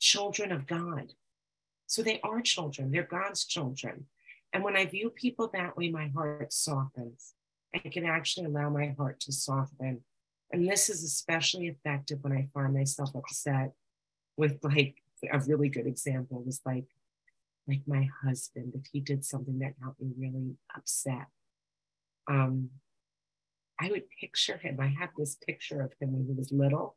children 0.00 0.50
of 0.50 0.66
God. 0.66 1.12
So 1.86 2.02
they 2.02 2.20
are 2.24 2.40
children, 2.40 2.90
they're 2.90 3.04
God's 3.04 3.44
children. 3.44 4.06
And 4.52 4.64
when 4.64 4.76
I 4.76 4.84
view 4.86 5.10
people 5.10 5.48
that 5.52 5.76
way, 5.76 5.90
my 5.90 6.08
heart 6.08 6.52
softens. 6.52 7.34
I 7.74 7.78
can 7.78 8.04
actually 8.04 8.46
allow 8.46 8.68
my 8.68 8.94
heart 8.98 9.20
to 9.20 9.32
soften. 9.32 10.00
And 10.50 10.68
this 10.68 10.90
is 10.90 11.04
especially 11.04 11.68
effective 11.68 12.18
when 12.20 12.32
I 12.32 12.48
find 12.52 12.74
myself 12.74 13.14
upset 13.14 13.72
with 14.36 14.58
like 14.62 14.96
a 15.32 15.38
really 15.38 15.68
good 15.68 15.86
example 15.86 16.42
was 16.42 16.60
like 16.66 16.86
like 17.68 17.82
my 17.86 18.08
husband, 18.24 18.72
if 18.74 18.86
he 18.92 18.98
did 18.98 19.24
something 19.24 19.60
that 19.60 19.80
got 19.80 19.94
me 20.00 20.10
really 20.18 20.56
upset. 20.76 21.28
Um, 22.26 22.70
I 23.80 23.88
would 23.88 24.10
picture 24.20 24.56
him. 24.56 24.78
I 24.80 24.88
have 24.98 25.10
this 25.16 25.36
picture 25.36 25.80
of 25.80 25.92
him 26.00 26.12
when 26.12 26.26
he 26.26 26.32
was 26.32 26.50
little. 26.50 26.96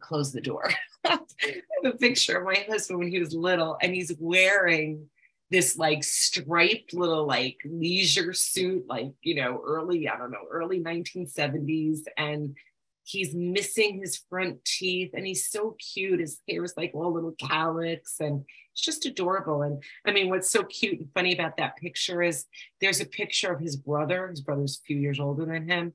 Close 0.00 0.32
the 0.32 0.40
door. 0.40 0.70
I 1.04 1.10
have 1.10 1.94
a 1.94 1.96
picture 1.96 2.38
of 2.38 2.44
my 2.44 2.64
husband 2.68 2.98
when 2.98 3.08
he 3.08 3.18
was 3.18 3.34
little, 3.34 3.76
and 3.82 3.94
he's 3.94 4.12
wearing 4.18 5.08
this 5.50 5.76
like 5.76 6.02
striped 6.02 6.92
little 6.94 7.26
like 7.26 7.56
leisure 7.64 8.32
suit, 8.32 8.84
like, 8.88 9.12
you 9.22 9.34
know, 9.34 9.62
early, 9.64 10.08
I 10.08 10.16
don't 10.16 10.32
know, 10.32 10.44
early 10.50 10.80
1970s. 10.80 12.00
And 12.16 12.56
he's 13.04 13.34
missing 13.34 14.00
his 14.00 14.20
front 14.28 14.64
teeth 14.64 15.12
and 15.14 15.24
he's 15.24 15.48
so 15.48 15.76
cute. 15.94 16.18
His 16.18 16.40
hair 16.48 16.64
is 16.64 16.74
like 16.76 16.90
all 16.92 17.12
little 17.12 17.36
calyx 17.38 18.18
and 18.18 18.44
it's 18.72 18.82
just 18.82 19.06
adorable. 19.06 19.62
And 19.62 19.82
I 20.04 20.10
mean, 20.10 20.28
what's 20.28 20.50
so 20.50 20.64
cute 20.64 20.98
and 20.98 21.08
funny 21.14 21.32
about 21.32 21.56
that 21.58 21.76
picture 21.76 22.20
is 22.22 22.46
there's 22.80 23.00
a 23.00 23.06
picture 23.06 23.52
of 23.52 23.60
his 23.60 23.76
brother. 23.76 24.28
His 24.28 24.40
brother's 24.40 24.80
a 24.82 24.86
few 24.86 24.98
years 24.98 25.20
older 25.20 25.46
than 25.46 25.68
him, 25.68 25.92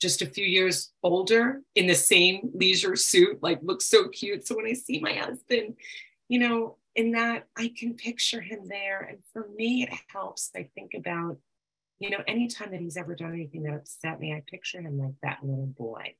just 0.00 0.22
a 0.22 0.26
few 0.26 0.44
years 0.44 0.92
older 1.02 1.62
in 1.74 1.86
the 1.86 1.94
same 1.94 2.50
leisure 2.54 2.96
suit, 2.96 3.38
like 3.42 3.58
looks 3.62 3.86
so 3.86 4.08
cute. 4.08 4.46
So 4.46 4.56
when 4.56 4.66
I 4.66 4.74
see 4.74 5.00
my 5.00 5.12
husband, 5.12 5.74
you 6.28 6.38
know, 6.38 6.76
in 6.94 7.12
that 7.12 7.46
I 7.56 7.72
can 7.76 7.94
picture 7.94 8.40
him 8.40 8.66
there. 8.68 9.00
And 9.00 9.18
for 9.32 9.48
me, 9.56 9.84
it 9.84 9.90
helps. 10.08 10.50
I 10.56 10.68
think 10.74 10.94
about, 10.94 11.38
you 11.98 12.10
know, 12.10 12.18
anytime 12.26 12.70
that 12.72 12.80
he's 12.80 12.96
ever 12.96 13.14
done 13.14 13.32
anything 13.32 13.62
that 13.64 13.74
upset 13.74 14.20
me, 14.20 14.32
I 14.32 14.42
picture 14.48 14.80
him 14.80 14.98
like 14.98 15.14
that 15.22 15.38
little 15.42 15.66
boy. 15.66 16.14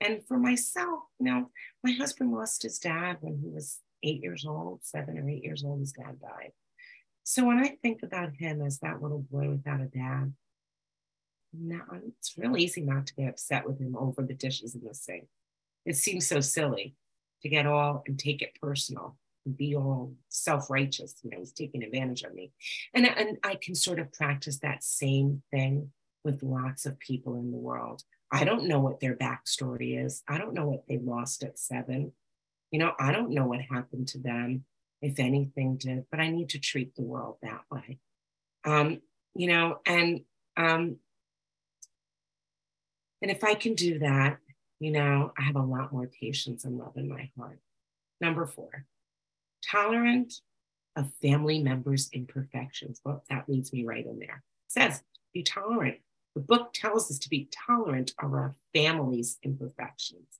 And 0.00 0.22
for 0.26 0.38
myself, 0.38 1.00
you 1.18 1.26
know, 1.26 1.50
my 1.84 1.92
husband 1.92 2.32
lost 2.32 2.62
his 2.62 2.78
dad 2.78 3.18
when 3.20 3.38
he 3.38 3.48
was 3.48 3.80
eight 4.02 4.22
years 4.22 4.46
old, 4.46 4.80
seven 4.82 5.18
or 5.18 5.28
eight 5.28 5.44
years 5.44 5.64
old, 5.64 5.80
his 5.80 5.92
dad 5.92 6.20
died. 6.20 6.52
So 7.24 7.44
when 7.44 7.58
I 7.58 7.76
think 7.82 8.02
about 8.02 8.34
him 8.34 8.62
as 8.62 8.78
that 8.80 9.02
little 9.02 9.24
boy 9.30 9.50
without 9.50 9.80
a 9.80 9.86
dad, 9.86 10.32
now 11.52 11.82
it's 12.06 12.36
real 12.38 12.56
easy 12.56 12.80
not 12.80 13.06
to 13.06 13.14
get 13.14 13.28
upset 13.28 13.66
with 13.66 13.80
him 13.80 13.96
over 13.96 14.22
the 14.22 14.34
dishes 14.34 14.74
in 14.74 14.82
the 14.84 14.94
sink. 14.94 15.26
It 15.84 15.96
seems 15.96 16.26
so 16.26 16.40
silly 16.40 16.94
to 17.42 17.48
get 17.48 17.66
all 17.66 18.02
and 18.06 18.18
take 18.18 18.42
it 18.42 18.58
personal 18.60 19.16
and 19.46 19.56
be 19.56 19.74
all 19.74 20.12
self-righteous 20.28 21.16
you 21.22 21.30
know 21.30 21.38
he's 21.38 21.52
taking 21.52 21.82
advantage 21.82 22.22
of 22.22 22.34
me. 22.34 22.52
And, 22.94 23.06
and 23.06 23.38
i 23.42 23.56
can 23.60 23.74
sort 23.74 23.98
of 23.98 24.12
practice 24.12 24.58
that 24.58 24.84
same 24.84 25.42
thing 25.50 25.90
with 26.24 26.42
lots 26.42 26.84
of 26.86 26.98
people 26.98 27.36
in 27.36 27.50
the 27.50 27.56
world. 27.56 28.02
I 28.30 28.44
don't 28.44 28.68
know 28.68 28.78
what 28.78 29.00
their 29.00 29.16
backstory 29.16 30.04
is. 30.04 30.22
I 30.28 30.38
don't 30.38 30.54
know 30.54 30.66
what 30.66 30.86
they 30.86 30.98
lost 30.98 31.42
at 31.42 31.58
seven. 31.58 32.12
You 32.70 32.78
know 32.78 32.92
i 33.00 33.12
don't 33.12 33.30
know 33.30 33.46
what 33.46 33.60
happened 33.62 34.08
to 34.08 34.18
them 34.18 34.64
if 35.02 35.18
anything 35.18 35.76
did 35.76 36.04
but 36.10 36.20
i 36.20 36.28
need 36.28 36.50
to 36.50 36.58
treat 36.58 36.94
the 36.94 37.02
world 37.02 37.38
that 37.42 37.62
way. 37.70 37.98
Um 38.64 39.00
you 39.34 39.48
know 39.48 39.78
and 39.86 40.20
um 40.56 40.96
and 43.22 43.30
if 43.30 43.44
i 43.44 43.54
can 43.54 43.74
do 43.74 43.98
that 43.98 44.38
you 44.78 44.90
know 44.90 45.32
i 45.38 45.42
have 45.42 45.56
a 45.56 45.62
lot 45.62 45.92
more 45.92 46.08
patience 46.20 46.64
and 46.64 46.78
love 46.78 46.96
in 46.96 47.08
my 47.08 47.30
heart 47.38 47.58
number 48.20 48.46
four 48.46 48.86
tolerant 49.62 50.40
of 50.96 51.12
family 51.22 51.62
members' 51.62 52.10
imperfections. 52.12 53.00
Well, 53.04 53.24
that 53.30 53.48
leads 53.48 53.72
me 53.72 53.84
right 53.84 54.04
in 54.04 54.18
there. 54.18 54.42
It 54.66 54.72
says, 54.72 55.02
be 55.32 55.42
tolerant. 55.42 55.98
The 56.34 56.40
book 56.40 56.72
tells 56.72 57.10
us 57.10 57.18
to 57.20 57.28
be 57.28 57.48
tolerant 57.66 58.12
of 58.22 58.32
our 58.32 58.54
family's 58.74 59.38
imperfections. 59.42 60.38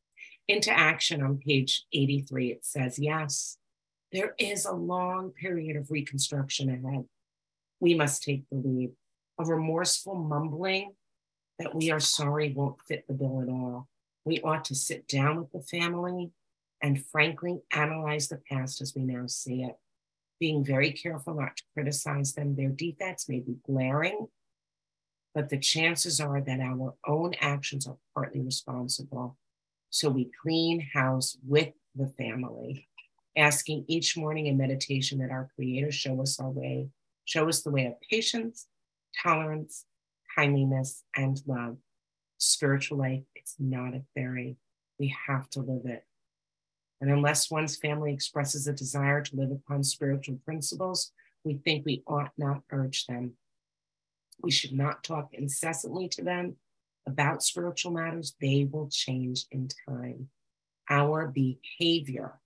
Into 0.49 0.73
action 0.73 1.23
on 1.23 1.39
page 1.39 1.85
83, 1.93 2.53
it 2.53 2.65
says, 2.65 2.99
yes, 2.99 3.57
There 4.13 4.35
is 4.39 4.65
a 4.65 4.73
long 4.73 5.31
period 5.31 5.77
of 5.77 5.91
reconstruction 5.91 6.69
ahead. 6.69 7.05
We 7.79 7.95
must 7.95 8.25
take 8.25 8.43
the 8.51 8.57
lead. 8.57 8.91
A 9.39 9.45
remorseful 9.45 10.17
mumbling 10.17 10.95
that 11.61 11.75
we 11.75 11.91
are 11.91 12.01
sorry 12.01 12.53
won't 12.55 12.81
fit 12.89 13.07
the 13.07 13.13
bill 13.13 13.43
at 13.43 13.49
all. 13.51 13.87
We 14.25 14.41
ought 14.41 14.65
to 14.67 14.75
sit 14.75 15.07
down 15.07 15.37
with 15.37 15.53
the 15.53 15.61
family 15.61 16.31
and 16.83 17.05
frankly 17.05 17.61
analyze 17.71 18.29
the 18.29 18.41
past 18.51 18.81
as 18.81 18.95
we 18.97 19.03
now 19.03 19.27
see 19.27 19.63
it, 19.65 19.77
being 20.41 20.65
very 20.65 20.91
careful 20.91 21.35
not 21.35 21.59
to 21.59 21.63
criticize 21.75 22.33
them. 22.33 22.57
Their 22.57 22.71
defects 22.71 23.29
may 23.29 23.41
be 23.41 23.59
glaring, 23.67 24.29
but 25.35 25.51
the 25.51 25.59
chances 25.59 26.19
are 26.19 26.41
that 26.41 26.61
our 26.61 26.95
own 27.07 27.35
actions 27.43 27.87
are 27.87 27.99
partly 28.15 28.41
responsible. 28.41 29.37
So 29.91 30.09
we 30.09 30.31
clean 30.41 30.89
house 30.95 31.37
with 31.47 31.75
the 31.95 32.07
family, 32.07 32.89
asking 33.37 33.85
each 33.87 34.17
morning 34.17 34.47
in 34.47 34.57
meditation 34.57 35.19
that 35.19 35.31
our 35.31 35.51
Creator 35.55 35.93
show 35.93 36.23
us 36.23 36.41
our 36.41 36.49
way, 36.49 36.89
show 37.27 37.51
us 37.51 37.61
the 37.61 37.71
way 37.71 37.85
of 37.85 38.01
patience, 38.09 38.67
tolerance, 39.23 39.85
kindliness, 40.37 41.05
and 41.17 41.41
love. 41.47 41.77
Spiritual 42.39 42.99
life, 42.99 43.23
it's 43.35 43.57
not 43.59 43.95
a 43.95 44.03
theory. 44.15 44.57
We 44.99 45.15
have 45.27 45.49
to 45.51 45.61
live 45.61 45.87
it. 45.87 46.05
And 47.01 47.11
unless 47.11 47.51
one's 47.51 47.77
family 47.77 48.13
expresses 48.13 48.67
a 48.67 48.73
desire 48.73 49.23
to 49.23 49.37
live 49.37 49.51
upon 49.51 49.83
spiritual 49.85 50.39
principles, 50.45 51.13
we 51.45 51.55
think 51.55 51.85
we 51.85 52.03
ought 52.07 52.33
not 52.37 52.63
urge 52.71 53.07
them. 53.07 53.33
We 54.43 54.51
should 54.51 54.73
not 54.73 55.03
talk 55.03 55.33
incessantly 55.33 56.09
to 56.11 56.23
them 56.23 56.57
about 57.07 57.43
spiritual 57.43 57.93
matters. 57.93 58.35
They 58.41 58.69
will 58.71 58.89
change 58.91 59.47
in 59.51 59.69
time. 59.89 60.29
Our 60.89 61.29
behavior 61.29 62.41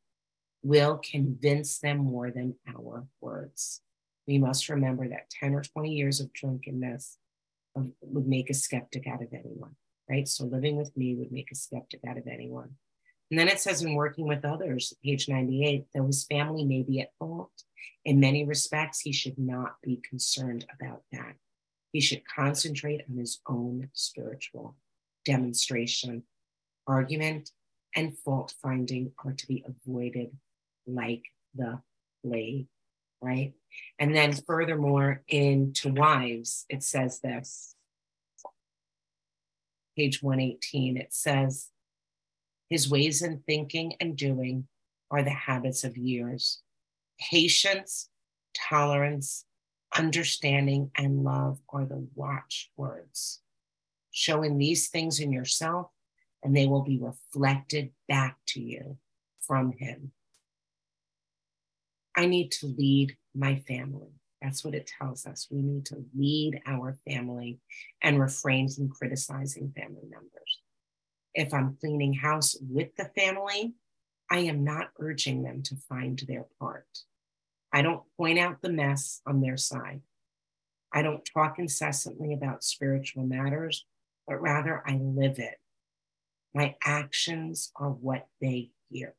will 0.62 0.98
convince 0.98 1.78
them 1.78 1.98
more 1.98 2.30
than 2.30 2.54
our 2.68 3.06
words. 3.20 3.80
We 4.26 4.38
must 4.38 4.68
remember 4.68 5.08
that 5.08 5.30
10 5.30 5.54
or 5.54 5.62
20 5.62 5.92
years 5.92 6.20
of 6.20 6.32
drunkenness 6.32 7.18
would 7.74 8.26
make 8.28 8.50
a 8.50 8.54
skeptic 8.54 9.06
out 9.06 9.22
of 9.22 9.32
anyone, 9.32 9.76
right? 10.08 10.28
So 10.28 10.44
living 10.44 10.76
with 10.76 10.96
me 10.96 11.14
would 11.14 11.32
make 11.32 11.50
a 11.50 11.56
skeptic 11.56 12.00
out 12.08 12.18
of 12.18 12.26
anyone. 12.26 12.76
And 13.30 13.38
then 13.38 13.48
it 13.48 13.60
says 13.60 13.82
in 13.82 13.94
working 13.94 14.28
with 14.28 14.44
others, 14.44 14.92
page 15.04 15.28
98, 15.28 15.86
though 15.94 16.06
his 16.06 16.24
family 16.24 16.64
may 16.64 16.82
be 16.82 17.00
at 17.00 17.12
fault, 17.18 17.50
in 18.04 18.20
many 18.20 18.44
respects, 18.44 19.00
he 19.00 19.12
should 19.12 19.38
not 19.38 19.76
be 19.82 20.00
concerned 20.08 20.66
about 20.78 21.02
that. 21.12 21.34
He 21.92 22.00
should 22.00 22.22
concentrate 22.26 23.02
on 23.08 23.16
his 23.16 23.40
own 23.48 23.88
spiritual 23.92 24.76
demonstration. 25.24 26.24
Argument 26.86 27.50
and 27.96 28.18
fault 28.18 28.54
finding 28.62 29.12
are 29.24 29.32
to 29.32 29.46
be 29.46 29.64
avoided 29.66 30.36
like 30.86 31.22
the 31.54 31.80
plague, 32.24 32.66
right? 33.24 33.52
And 33.98 34.14
then 34.14 34.32
furthermore, 34.32 35.22
in 35.28 35.72
To 35.74 35.92
Wives, 35.92 36.66
it 36.68 36.82
says 36.82 37.20
this. 37.20 37.74
Page 39.96 40.22
118, 40.22 40.96
it 40.96 41.12
says, 41.12 41.70
His 42.68 42.90
ways 42.90 43.22
in 43.22 43.42
thinking 43.46 43.94
and 44.00 44.16
doing 44.16 44.66
are 45.10 45.22
the 45.22 45.30
habits 45.30 45.84
of 45.84 45.96
years. 45.96 46.62
Patience, 47.20 48.08
tolerance, 48.54 49.44
understanding, 49.96 50.90
and 50.96 51.22
love 51.22 51.58
are 51.68 51.84
the 51.84 52.06
watchwords. 52.14 53.40
Showing 54.10 54.58
these 54.58 54.88
things 54.88 55.20
in 55.20 55.32
yourself, 55.32 55.90
and 56.42 56.56
they 56.56 56.66
will 56.66 56.82
be 56.82 56.98
reflected 56.98 57.90
back 58.08 58.36
to 58.48 58.60
you 58.60 58.98
from 59.40 59.72
Him. 59.72 60.12
I 62.16 62.26
need 62.26 62.52
to 62.52 62.66
lead 62.66 63.16
my 63.34 63.56
family. 63.56 64.12
That's 64.40 64.64
what 64.64 64.74
it 64.74 64.90
tells 64.98 65.26
us. 65.26 65.48
We 65.50 65.62
need 65.62 65.86
to 65.86 66.04
lead 66.14 66.60
our 66.66 66.96
family 67.08 67.58
and 68.02 68.20
refrain 68.20 68.68
from 68.68 68.90
criticizing 68.90 69.72
family 69.76 70.04
members. 70.08 70.60
If 71.34 71.52
I'm 71.52 71.76
cleaning 71.80 72.12
house 72.12 72.56
with 72.60 72.94
the 72.96 73.10
family, 73.16 73.74
I 74.30 74.38
am 74.40 74.62
not 74.64 74.90
urging 74.98 75.42
them 75.42 75.62
to 75.64 75.76
find 75.88 76.22
their 76.28 76.46
part. 76.60 76.86
I 77.72 77.82
don't 77.82 78.02
point 78.16 78.38
out 78.38 78.62
the 78.62 78.70
mess 78.70 79.20
on 79.26 79.40
their 79.40 79.56
side. 79.56 80.02
I 80.92 81.02
don't 81.02 81.28
talk 81.34 81.58
incessantly 81.58 82.32
about 82.32 82.62
spiritual 82.62 83.24
matters, 83.24 83.84
but 84.28 84.40
rather 84.40 84.82
I 84.86 84.96
live 84.96 85.38
it. 85.38 85.56
My 86.54 86.76
actions 86.84 87.72
are 87.74 87.90
what 87.90 88.28
they 88.40 88.70
hear, 88.90 89.14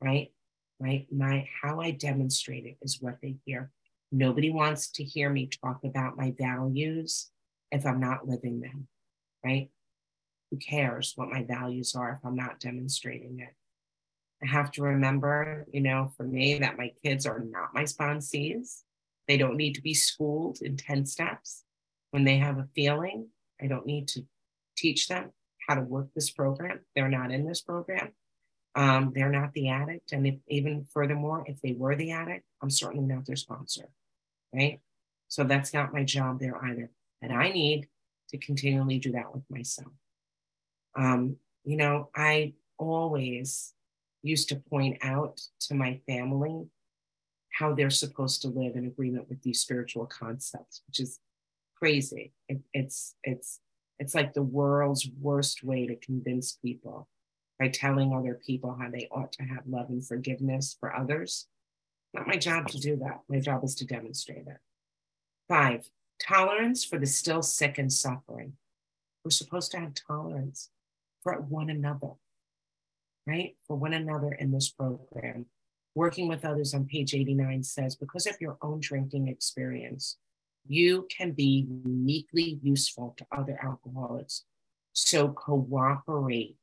right? 0.00 0.32
Right? 0.80 1.06
My 1.12 1.48
how 1.62 1.80
I 1.80 1.92
demonstrate 1.92 2.66
it 2.66 2.76
is 2.82 3.00
what 3.00 3.18
they 3.22 3.36
hear. 3.44 3.70
Nobody 4.12 4.50
wants 4.50 4.90
to 4.92 5.04
hear 5.04 5.30
me 5.30 5.48
talk 5.48 5.80
about 5.84 6.16
my 6.16 6.34
values 6.38 7.30
if 7.70 7.84
I'm 7.86 8.00
not 8.00 8.28
living 8.28 8.60
them, 8.60 8.86
right? 9.44 9.70
Who 10.50 10.58
cares 10.58 11.14
what 11.16 11.30
my 11.30 11.42
values 11.42 11.94
are 11.94 12.12
if 12.12 12.26
I'm 12.26 12.36
not 12.36 12.60
demonstrating 12.60 13.40
it? 13.40 13.54
I 14.42 14.46
have 14.46 14.70
to 14.72 14.82
remember, 14.82 15.66
you 15.72 15.80
know, 15.80 16.12
for 16.16 16.24
me, 16.24 16.58
that 16.58 16.76
my 16.76 16.92
kids 17.02 17.26
are 17.26 17.40
not 17.40 17.74
my 17.74 17.84
sponsees. 17.84 18.82
They 19.26 19.36
don't 19.36 19.56
need 19.56 19.74
to 19.74 19.82
be 19.82 19.94
schooled 19.94 20.58
in 20.60 20.76
10 20.76 21.06
steps. 21.06 21.64
When 22.10 22.24
they 22.24 22.36
have 22.36 22.58
a 22.58 22.68
feeling, 22.74 23.28
I 23.60 23.66
don't 23.66 23.86
need 23.86 24.06
to 24.08 24.22
teach 24.76 25.08
them 25.08 25.30
how 25.66 25.76
to 25.76 25.80
work 25.80 26.08
this 26.14 26.30
program. 26.30 26.80
They're 26.94 27.08
not 27.08 27.32
in 27.32 27.46
this 27.46 27.62
program. 27.62 28.12
Um, 28.76 29.12
they're 29.14 29.30
not 29.30 29.52
the 29.52 29.68
addict. 29.68 30.12
And 30.12 30.26
if 30.26 30.36
even 30.48 30.84
furthermore, 30.92 31.44
if 31.46 31.60
they 31.60 31.72
were 31.72 31.94
the 31.94 32.10
addict, 32.10 32.44
I'm 32.62 32.70
certainly 32.70 33.06
not 33.06 33.26
their 33.26 33.36
sponsor. 33.36 33.88
Right. 34.52 34.80
So 35.28 35.44
that's 35.44 35.72
not 35.72 35.92
my 35.92 36.04
job 36.04 36.40
there 36.40 36.62
either. 36.64 36.90
And 37.22 37.32
I 37.32 37.50
need 37.50 37.88
to 38.30 38.38
continually 38.38 38.98
do 38.98 39.12
that 39.12 39.32
with 39.32 39.44
myself. 39.48 39.92
Um, 40.96 41.36
you 41.64 41.76
know, 41.76 42.10
I 42.14 42.54
always 42.78 43.72
used 44.22 44.48
to 44.48 44.56
point 44.56 44.98
out 45.02 45.40
to 45.60 45.74
my 45.74 46.00
family 46.06 46.66
how 47.52 47.74
they're 47.74 47.90
supposed 47.90 48.42
to 48.42 48.48
live 48.48 48.74
in 48.76 48.86
agreement 48.86 49.28
with 49.28 49.42
these 49.42 49.60
spiritual 49.60 50.06
concepts, 50.06 50.82
which 50.86 51.00
is 51.00 51.20
crazy. 51.76 52.32
It, 52.48 52.60
it's 52.72 53.14
it's 53.22 53.60
it's 53.98 54.14
like 54.14 54.34
the 54.34 54.42
world's 54.42 55.08
worst 55.20 55.62
way 55.62 55.86
to 55.86 55.94
convince 55.96 56.52
people 56.52 57.08
by 57.58 57.68
telling 57.68 58.12
other 58.12 58.40
people 58.46 58.76
how 58.78 58.90
they 58.90 59.08
ought 59.10 59.32
to 59.32 59.42
have 59.44 59.66
love 59.66 59.88
and 59.88 60.06
forgiveness 60.06 60.76
for 60.78 60.94
others. 60.94 61.46
Not 62.12 62.26
my 62.26 62.36
job 62.36 62.68
to 62.68 62.78
do 62.78 62.96
that. 62.96 63.20
My 63.28 63.40
job 63.40 63.64
is 63.64 63.74
to 63.76 63.86
demonstrate 63.86 64.46
it. 64.46 64.58
Five, 65.48 65.88
tolerance 66.20 66.84
for 66.84 66.98
the 66.98 67.06
still 67.06 67.42
sick 67.42 67.78
and 67.78 67.92
suffering. 67.92 68.54
We're 69.24 69.30
supposed 69.30 69.70
to 69.72 69.78
have 69.78 69.94
tolerance 69.94 70.70
for 71.22 71.34
one 71.34 71.70
another, 71.70 72.12
right? 73.26 73.56
For 73.66 73.76
one 73.76 73.94
another 73.94 74.32
in 74.32 74.52
this 74.52 74.70
program. 74.70 75.46
Working 75.94 76.28
with 76.28 76.44
others 76.44 76.74
on 76.74 76.86
page 76.86 77.14
89 77.14 77.62
says, 77.62 77.94
because 77.94 78.26
of 78.26 78.40
your 78.40 78.58
own 78.62 78.80
drinking 78.80 79.28
experience, 79.28 80.18
you 80.66 81.06
can 81.10 81.32
be 81.32 81.66
uniquely 81.84 82.58
useful 82.62 83.14
to 83.16 83.26
other 83.30 83.58
alcoholics. 83.62 84.44
So 84.92 85.28
cooperate 85.28 86.56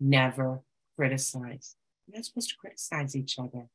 never 0.00 0.60
criticize. 0.96 1.76
We're 2.06 2.16
not 2.18 2.24
supposed 2.24 2.50
to 2.50 2.56
criticize 2.56 3.14
each 3.14 3.38
other. 3.38 3.68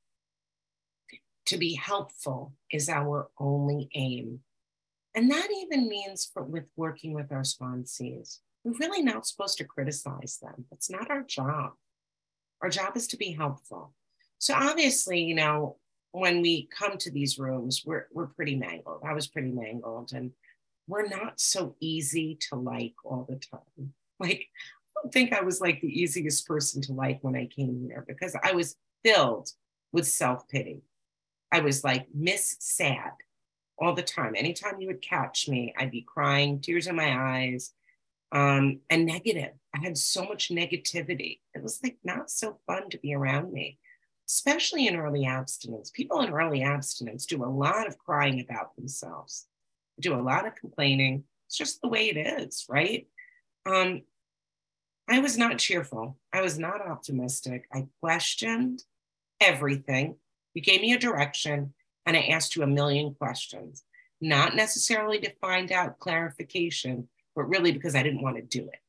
To 1.47 1.57
be 1.57 1.75
helpful 1.75 2.53
is 2.71 2.89
our 2.89 3.29
only 3.37 3.89
aim. 3.93 4.39
And 5.15 5.29
that 5.31 5.49
even 5.61 5.87
means 5.87 6.29
for 6.33 6.43
with 6.43 6.65
working 6.75 7.13
with 7.13 7.31
our 7.31 7.41
sponsees. 7.41 8.39
We're 8.63 8.77
really 8.79 9.03
not 9.03 9.27
supposed 9.27 9.57
to 9.57 9.65
criticize 9.65 10.39
them. 10.41 10.65
It's 10.71 10.89
not 10.89 11.11
our 11.11 11.21
job. 11.21 11.73
Our 12.61 12.69
job 12.69 12.95
is 12.95 13.07
to 13.07 13.17
be 13.17 13.31
helpful. 13.33 13.93
So 14.39 14.53
obviously, 14.53 15.21
you 15.21 15.35
know, 15.35 15.77
when 16.11 16.41
we 16.41 16.67
come 16.67 16.97
to 16.99 17.11
these 17.11 17.37
rooms, 17.37 17.83
we're 17.85 18.07
we're 18.13 18.27
pretty 18.27 18.55
mangled. 18.55 19.01
I 19.05 19.13
was 19.13 19.27
pretty 19.27 19.51
mangled, 19.51 20.13
and 20.13 20.31
we're 20.87 21.07
not 21.07 21.39
so 21.39 21.75
easy 21.79 22.37
to 22.49 22.55
like 22.55 22.93
all 23.03 23.25
the 23.27 23.35
time. 23.35 23.93
Like 24.19 24.47
don't 25.03 25.11
think 25.11 25.33
I 25.33 25.41
was 25.41 25.59
like 25.59 25.81
the 25.81 26.01
easiest 26.01 26.47
person 26.47 26.81
to 26.83 26.93
like 26.93 27.19
when 27.21 27.35
I 27.35 27.47
came 27.47 27.85
here 27.87 28.05
because 28.07 28.35
I 28.41 28.53
was 28.53 28.75
filled 29.03 29.49
with 29.91 30.07
self 30.07 30.47
pity. 30.47 30.81
I 31.51 31.59
was 31.59 31.83
like 31.83 32.07
Miss 32.13 32.55
Sad 32.59 33.11
all 33.77 33.93
the 33.93 34.01
time. 34.01 34.33
Anytime 34.35 34.79
you 34.79 34.87
would 34.87 35.01
catch 35.01 35.49
me, 35.49 35.73
I'd 35.77 35.91
be 35.91 36.05
crying, 36.07 36.61
tears 36.61 36.87
in 36.87 36.95
my 36.95 37.41
eyes, 37.41 37.73
um, 38.31 38.79
and 38.89 39.05
negative. 39.05 39.51
I 39.75 39.79
had 39.79 39.97
so 39.97 40.23
much 40.25 40.49
negativity. 40.49 41.39
It 41.53 41.61
was 41.61 41.79
like 41.83 41.97
not 42.03 42.31
so 42.31 42.59
fun 42.65 42.89
to 42.89 42.97
be 42.97 43.13
around 43.13 43.51
me, 43.51 43.79
especially 44.29 44.87
in 44.87 44.95
early 44.95 45.25
abstinence. 45.25 45.91
People 45.91 46.21
in 46.21 46.33
early 46.33 46.63
abstinence 46.63 47.25
do 47.25 47.43
a 47.43 47.45
lot 47.45 47.87
of 47.87 47.97
crying 47.97 48.39
about 48.39 48.75
themselves, 48.75 49.47
do 49.99 50.15
a 50.15 50.21
lot 50.21 50.47
of 50.47 50.55
complaining. 50.55 51.25
It's 51.47 51.57
just 51.57 51.81
the 51.81 51.89
way 51.89 52.09
it 52.09 52.17
is, 52.17 52.65
right? 52.69 53.07
Um, 53.65 54.03
I 55.09 55.19
was 55.19 55.37
not 55.37 55.57
cheerful. 55.57 56.17
I 56.31 56.41
was 56.41 56.57
not 56.57 56.81
optimistic. 56.81 57.67
I 57.73 57.87
questioned 58.01 58.83
everything. 59.41 60.15
You 60.53 60.61
gave 60.61 60.81
me 60.81 60.93
a 60.93 60.99
direction 60.99 61.73
and 62.05 62.15
I 62.15 62.21
asked 62.21 62.55
you 62.55 62.63
a 62.63 62.67
million 62.67 63.13
questions, 63.15 63.83
not 64.21 64.55
necessarily 64.55 65.19
to 65.19 65.33
find 65.41 65.71
out 65.71 65.99
clarification, 65.99 67.07
but 67.35 67.49
really 67.49 67.71
because 67.71 67.95
I 67.95 68.03
didn't 68.03 68.21
want 68.21 68.37
to 68.37 68.41
do 68.41 68.67
it. 68.67 68.79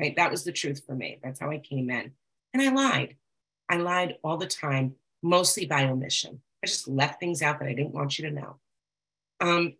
Right? 0.00 0.16
That 0.16 0.30
was 0.30 0.44
the 0.44 0.52
truth 0.52 0.82
for 0.86 0.94
me. 0.94 1.18
That's 1.22 1.40
how 1.40 1.50
I 1.50 1.58
came 1.58 1.90
in. 1.90 2.12
And 2.54 2.62
I 2.62 2.72
lied. 2.72 3.16
I 3.68 3.76
lied 3.76 4.16
all 4.24 4.36
the 4.36 4.46
time, 4.46 4.94
mostly 5.22 5.66
by 5.66 5.84
omission. 5.84 6.40
I 6.64 6.66
just 6.66 6.88
left 6.88 7.20
things 7.20 7.42
out 7.42 7.58
that 7.60 7.68
I 7.68 7.74
didn't 7.74 7.94
want 7.94 8.18
you 8.18 8.28
to 8.28 8.34
know. 8.34 8.56
Um, 9.40 9.74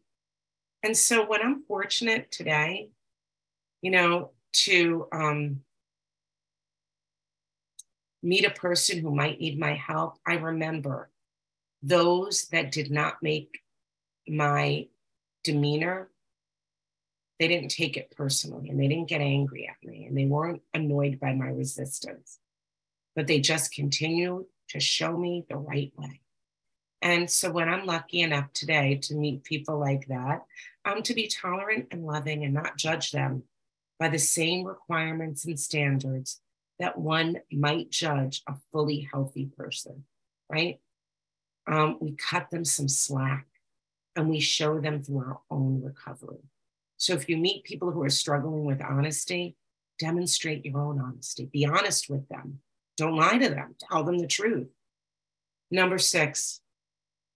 and 0.83 0.97
so 0.97 1.27
when 1.27 1.43
I'm 1.43 1.63
fortunate 1.63 2.31
today, 2.31 2.91
you 3.83 3.91
know, 3.91 4.31
to 4.53 5.07
um, 5.13 5.61
meet 8.23 8.45
a 8.45 8.51
person 8.51 8.99
who 8.99 9.15
might 9.15 9.41
need 9.41 9.59
my 9.59 9.75
help, 9.75 10.19
I 10.27 10.35
remember 10.35 11.11
those 11.83 12.49
that 12.49 12.73
did 12.73 12.91
not 12.91 13.23
make 13.23 13.61
my 14.29 14.89
demeanor, 15.45 16.11
they 17.39 17.49
didn't 17.49 17.71
take 17.71 17.97
it 17.97 18.15
personally 18.15 18.69
and 18.69 18.79
they 18.79 18.87
didn't 18.87 19.09
get 19.09 19.23
angry 19.23 19.69
at 19.69 19.89
me 19.89 20.05
and 20.05 20.17
they 20.17 20.27
weren't 20.27 20.63
annoyed 20.75 21.19
by 21.19 21.33
my 21.33 21.49
resistance, 21.49 22.39
but 23.17 23.27
they 23.27 23.41
just 23.41 23.73
continued 23.73 24.45
to 24.69 24.79
show 24.81 25.17
me 25.17 25.47
the 25.49 25.57
right 25.57 25.93
way. 25.97 26.21
And 27.03 27.31
so 27.31 27.51
when 27.51 27.69
I'm 27.69 27.87
lucky 27.87 28.21
enough 28.21 28.53
today 28.53 28.97
to 29.05 29.15
meet 29.15 29.43
people 29.43 29.79
like 29.79 30.07
that, 30.09 30.45
I'm 30.85 31.03
to 31.05 31.15
be 31.15 31.29
tolerant 31.29 31.89
and 31.91 32.05
loving 32.05 32.45
and 32.45 32.53
not 32.53 32.77
judge 32.77 33.11
them 33.11 33.45
by 33.99 34.11
the 34.11 34.19
same 34.19 34.65
requirements 34.65 35.47
and 35.47 35.59
standards 35.59 36.41
that 36.81 36.99
one 36.99 37.41
might 37.53 37.91
judge 37.91 38.43
a 38.49 38.55
fully 38.73 39.09
healthy 39.13 39.47
person, 39.57 40.05
right? 40.51 40.81
um, 41.71 41.99
we 42.01 42.13
cut 42.13 42.51
them 42.51 42.65
some 42.65 42.89
slack 42.89 43.47
and 44.17 44.29
we 44.29 44.41
show 44.41 44.81
them 44.81 45.03
through 45.03 45.19
our 45.19 45.41
own 45.51 45.81
recovery. 45.83 46.43
So 46.97 47.15
if 47.15 47.29
you 47.29 47.37
meet 47.37 47.65
people 47.65 47.91
who 47.91 48.03
are 48.03 48.11
struggling 48.11 48.65
with 48.65 48.83
honesty, 48.83 49.57
demonstrate 49.99 50.65
your 50.65 50.79
own 50.79 51.01
honesty. 51.01 51.47
Be 51.47 51.65
honest 51.65 52.11
with 52.11 52.29
them. 52.29 52.61
Don't 52.97 53.17
lie 53.17 53.39
to 53.39 53.49
them. 53.49 53.77
Tell 53.79 54.03
them 54.03 54.19
the 54.19 54.27
truth. 54.27 54.69
Number 55.71 55.99
six, 55.99 56.61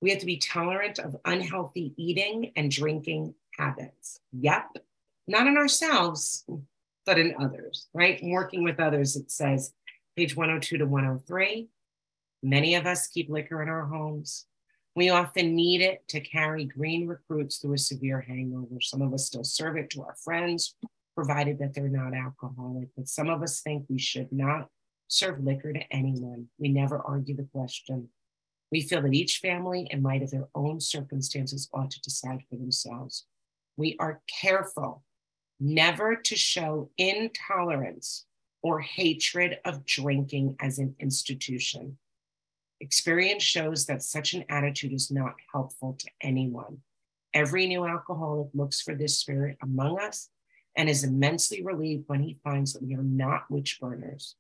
we 0.03 0.11
have 0.11 0.18
to 0.18 0.26
be 0.26 0.36
tolerant 0.36 0.99
of 0.99 1.16
unhealthy 1.24 1.95
eating 1.97 2.53
and 2.57 2.70
drinking 2.70 3.34
habits. 3.57 4.20
Yep, 4.32 4.78
not 5.28 5.47
in 5.47 5.57
ourselves, 5.57 6.45
but 7.07 7.18
in 7.18 7.34
others, 7.40 7.88
right? 7.94 8.20
Working 8.22 8.64
with 8.64 8.80
others, 8.80 9.16
it 9.16 9.30
says, 9.30 9.72
page 10.16 10.36
102 10.36 10.78
to 10.78 10.86
103. 10.86 11.68
Many 12.42 12.74
of 12.74 12.86
us 12.86 13.09
keep 13.09 13.30
liquor 13.30 13.62
in 13.62 13.68
our 13.68 13.86
homes. 13.86 14.46
We 14.96 15.11
often 15.11 15.57
need 15.57 15.80
it 15.80 16.07
to 16.09 16.20
carry 16.20 16.64
green 16.64 17.07
recruits 17.07 17.59
through 17.59 17.74
a 17.74 17.78
severe 17.78 18.20
hangover. 18.20 18.80
Some 18.80 19.02
of 19.02 19.12
us 19.12 19.26
still 19.26 19.44
serve 19.44 19.76
it 19.76 19.90
to 19.90 20.02
our 20.02 20.14
friends, 20.22 20.76
provided 21.16 21.59
that 21.59 21.74
they're 21.74 21.88
not 21.88 22.14
alcoholic. 22.14 22.88
But 22.96 23.09
some 23.09 23.28
of 23.28 23.42
us 23.42 23.61
think 23.61 23.86
we 23.88 23.98
should 23.98 24.30
not 24.30 24.68
serve 25.09 25.42
liquor 25.42 25.72
to 25.72 25.92
anyone. 25.92 26.48
We 26.59 26.68
never 26.68 26.98
argue 26.98 27.34
the 27.34 27.48
question. 27.52 28.09
We 28.70 28.82
feel 28.82 29.02
that 29.02 29.14
each 29.14 29.38
family, 29.38 29.88
in 29.90 30.02
light 30.02 30.22
of 30.22 30.30
their 30.30 30.48
own 30.55 30.80
circumstances, 30.80 31.68
ought 31.72 31.90
to 31.90 32.00
decide 32.00 32.42
for 32.48 32.57
themselves. 32.57 33.26
We 33.76 33.96
are 33.98 34.20
careful 34.40 35.02
never 35.64 36.14
to 36.14 36.36
show 36.36 36.90
intolerance 36.98 38.26
or 38.62 38.80
hatred 38.80 39.58
of 39.64 39.86
drinking 39.86 40.56
as 40.60 40.78
an 40.78 40.94
institution. 41.00 41.96
Experience 42.80 43.42
shows 43.42 43.86
that 43.86 44.02
such 44.02 44.34
an 44.34 44.44
attitude 44.50 44.92
is 44.92 45.10
not 45.10 45.34
helpful 45.52 45.96
to 45.98 46.10
anyone. 46.20 46.78
Every 47.32 47.66
new 47.66 47.86
alcoholic 47.86 48.48
looks 48.52 48.82
for 48.82 48.94
this 48.94 49.18
spirit 49.18 49.56
among 49.62 49.98
us 49.98 50.28
and 50.76 50.88
is 50.88 51.02
immensely 51.02 51.62
relieved 51.62 52.04
when 52.08 52.22
he 52.22 52.38
finds 52.44 52.74
that 52.74 52.82
we 52.82 52.94
are 52.94 53.02
not 53.02 53.50
witch 53.50 53.78
burners. 53.80 54.36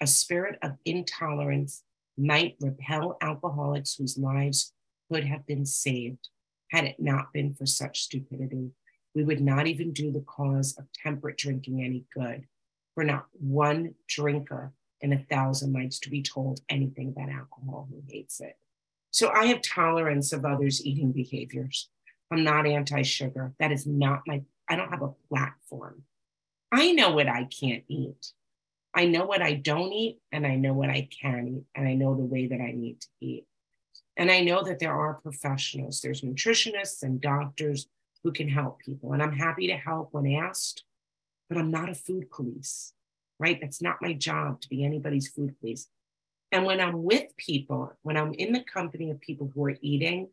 A 0.00 0.06
spirit 0.06 0.60
of 0.62 0.76
intolerance 0.84 1.82
might 2.16 2.56
repel 2.60 3.16
alcoholics 3.20 3.96
whose 3.96 4.16
lives 4.16 4.72
could 5.10 5.24
have 5.24 5.44
been 5.44 5.66
saved 5.66 6.28
had 6.70 6.84
it 6.84 7.00
not 7.00 7.32
been 7.32 7.52
for 7.52 7.66
such 7.66 8.02
stupidity. 8.02 8.70
We 9.18 9.24
would 9.24 9.40
not 9.40 9.66
even 9.66 9.92
do 9.92 10.12
the 10.12 10.20
cause 10.20 10.78
of 10.78 10.86
temperate 10.92 11.38
drinking 11.38 11.82
any 11.82 12.04
good, 12.14 12.46
for 12.94 13.02
not 13.02 13.26
one 13.32 13.96
drinker 14.06 14.72
in 15.00 15.12
a 15.12 15.18
thousand 15.18 15.72
likes 15.72 15.98
to 16.00 16.08
be 16.08 16.22
told 16.22 16.60
anything 16.68 17.08
about 17.08 17.28
alcohol 17.28 17.88
who 17.90 18.00
hates 18.06 18.40
it. 18.40 18.56
So 19.10 19.30
I 19.30 19.46
have 19.46 19.60
tolerance 19.62 20.32
of 20.32 20.44
others' 20.44 20.86
eating 20.86 21.10
behaviors. 21.10 21.90
I'm 22.30 22.44
not 22.44 22.64
anti 22.64 23.02
sugar. 23.02 23.54
That 23.58 23.72
is 23.72 23.88
not 23.88 24.22
my, 24.24 24.42
I 24.68 24.76
don't 24.76 24.90
have 24.90 25.02
a 25.02 25.14
platform. 25.28 26.04
I 26.70 26.92
know 26.92 27.10
what 27.10 27.26
I 27.26 27.42
can't 27.46 27.82
eat. 27.88 28.24
I 28.94 29.06
know 29.06 29.26
what 29.26 29.42
I 29.42 29.54
don't 29.54 29.92
eat, 29.92 30.20
and 30.30 30.46
I 30.46 30.54
know 30.54 30.74
what 30.74 30.90
I 30.90 31.08
can 31.10 31.48
eat, 31.48 31.64
and 31.74 31.88
I 31.88 31.94
know 31.94 32.14
the 32.14 32.22
way 32.22 32.46
that 32.46 32.60
I 32.60 32.70
need 32.70 33.00
to 33.00 33.08
eat. 33.20 33.46
And 34.16 34.30
I 34.30 34.42
know 34.42 34.62
that 34.62 34.78
there 34.78 34.94
are 34.94 35.14
professionals, 35.14 36.02
there's 36.02 36.20
nutritionists 36.20 37.02
and 37.02 37.20
doctors 37.20 37.88
who 38.28 38.32
can 38.32 38.48
help 38.48 38.80
people. 38.80 39.12
And 39.12 39.22
I'm 39.22 39.32
happy 39.32 39.68
to 39.68 39.76
help 39.76 40.08
when 40.12 40.34
asked, 40.34 40.84
but 41.48 41.58
I'm 41.58 41.70
not 41.70 41.88
a 41.88 41.94
food 41.94 42.30
police 42.30 42.92
right? 43.38 43.58
That's 43.60 43.82
not 43.82 44.02
my 44.02 44.12
job 44.12 44.60
to 44.60 44.68
be 44.68 44.84
anybody's 44.84 45.28
food 45.28 45.58
police. 45.60 45.88
And 46.50 46.64
when 46.64 46.80
I'm 46.80 47.02
with 47.04 47.36
people, 47.36 47.92
when 48.02 48.16
I'm 48.16 48.32
in 48.34 48.52
the 48.52 48.62
company 48.62 49.10
of 49.10 49.20
people 49.20 49.50
who 49.54 49.64
are 49.66 49.76
eating, 49.80 50.28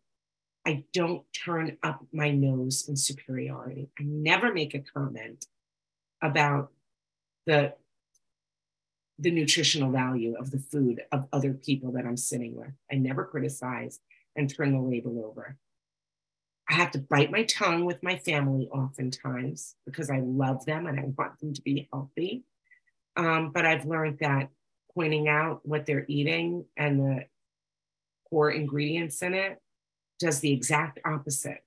I 0.65 0.83
don't 0.93 1.23
turn 1.33 1.77
up 1.83 2.03
my 2.11 2.31
nose 2.31 2.87
in 2.87 2.95
superiority. 2.95 3.89
I 3.99 4.03
never 4.03 4.53
make 4.53 4.73
a 4.73 4.79
comment 4.79 5.45
about 6.21 6.71
the 7.45 7.73
the 9.17 9.31
nutritional 9.31 9.91
value 9.91 10.35
of 10.37 10.51
the 10.51 10.59
food 10.59 11.01
of 11.09 11.25
other 11.31 11.53
people 11.53 11.93
that 11.93 12.05
I'm 12.05 12.17
sitting 12.17 12.53
with. 12.53 12.73
I 12.91 12.95
never 12.95 13.23
criticize 13.23 14.01
and 14.35 14.53
turn 14.53 14.73
the 14.73 14.79
label 14.79 15.23
over. 15.23 15.55
I 16.70 16.74
have 16.74 16.91
to 16.91 16.99
bite 16.99 17.32
my 17.32 17.43
tongue 17.43 17.86
with 17.86 18.01
my 18.01 18.18
family 18.18 18.68
oftentimes 18.70 19.76
because 19.86 20.09
I 20.09 20.20
love 20.20 20.66
them 20.66 20.88
and 20.88 20.99
I 20.99 21.03
want 21.18 21.39
them 21.39 21.53
to 21.53 21.61
be 21.61 21.88
healthy. 21.91 22.43
Um, 23.16 23.51
but 23.51 23.66
I've 23.66 23.86
learned 23.86 24.20
that 24.20 24.49
pointing 24.93 25.28
out 25.28 25.61
what 25.63 25.86
they're 25.86 26.05
eating 26.07 26.66
and 26.76 26.99
the 26.99 27.26
core 28.30 28.49
ingredients 28.49 29.22
in 29.22 29.34
it 29.34 29.59
does 30.20 30.39
the 30.39 30.51
exact 30.51 30.99
opposite 31.05 31.63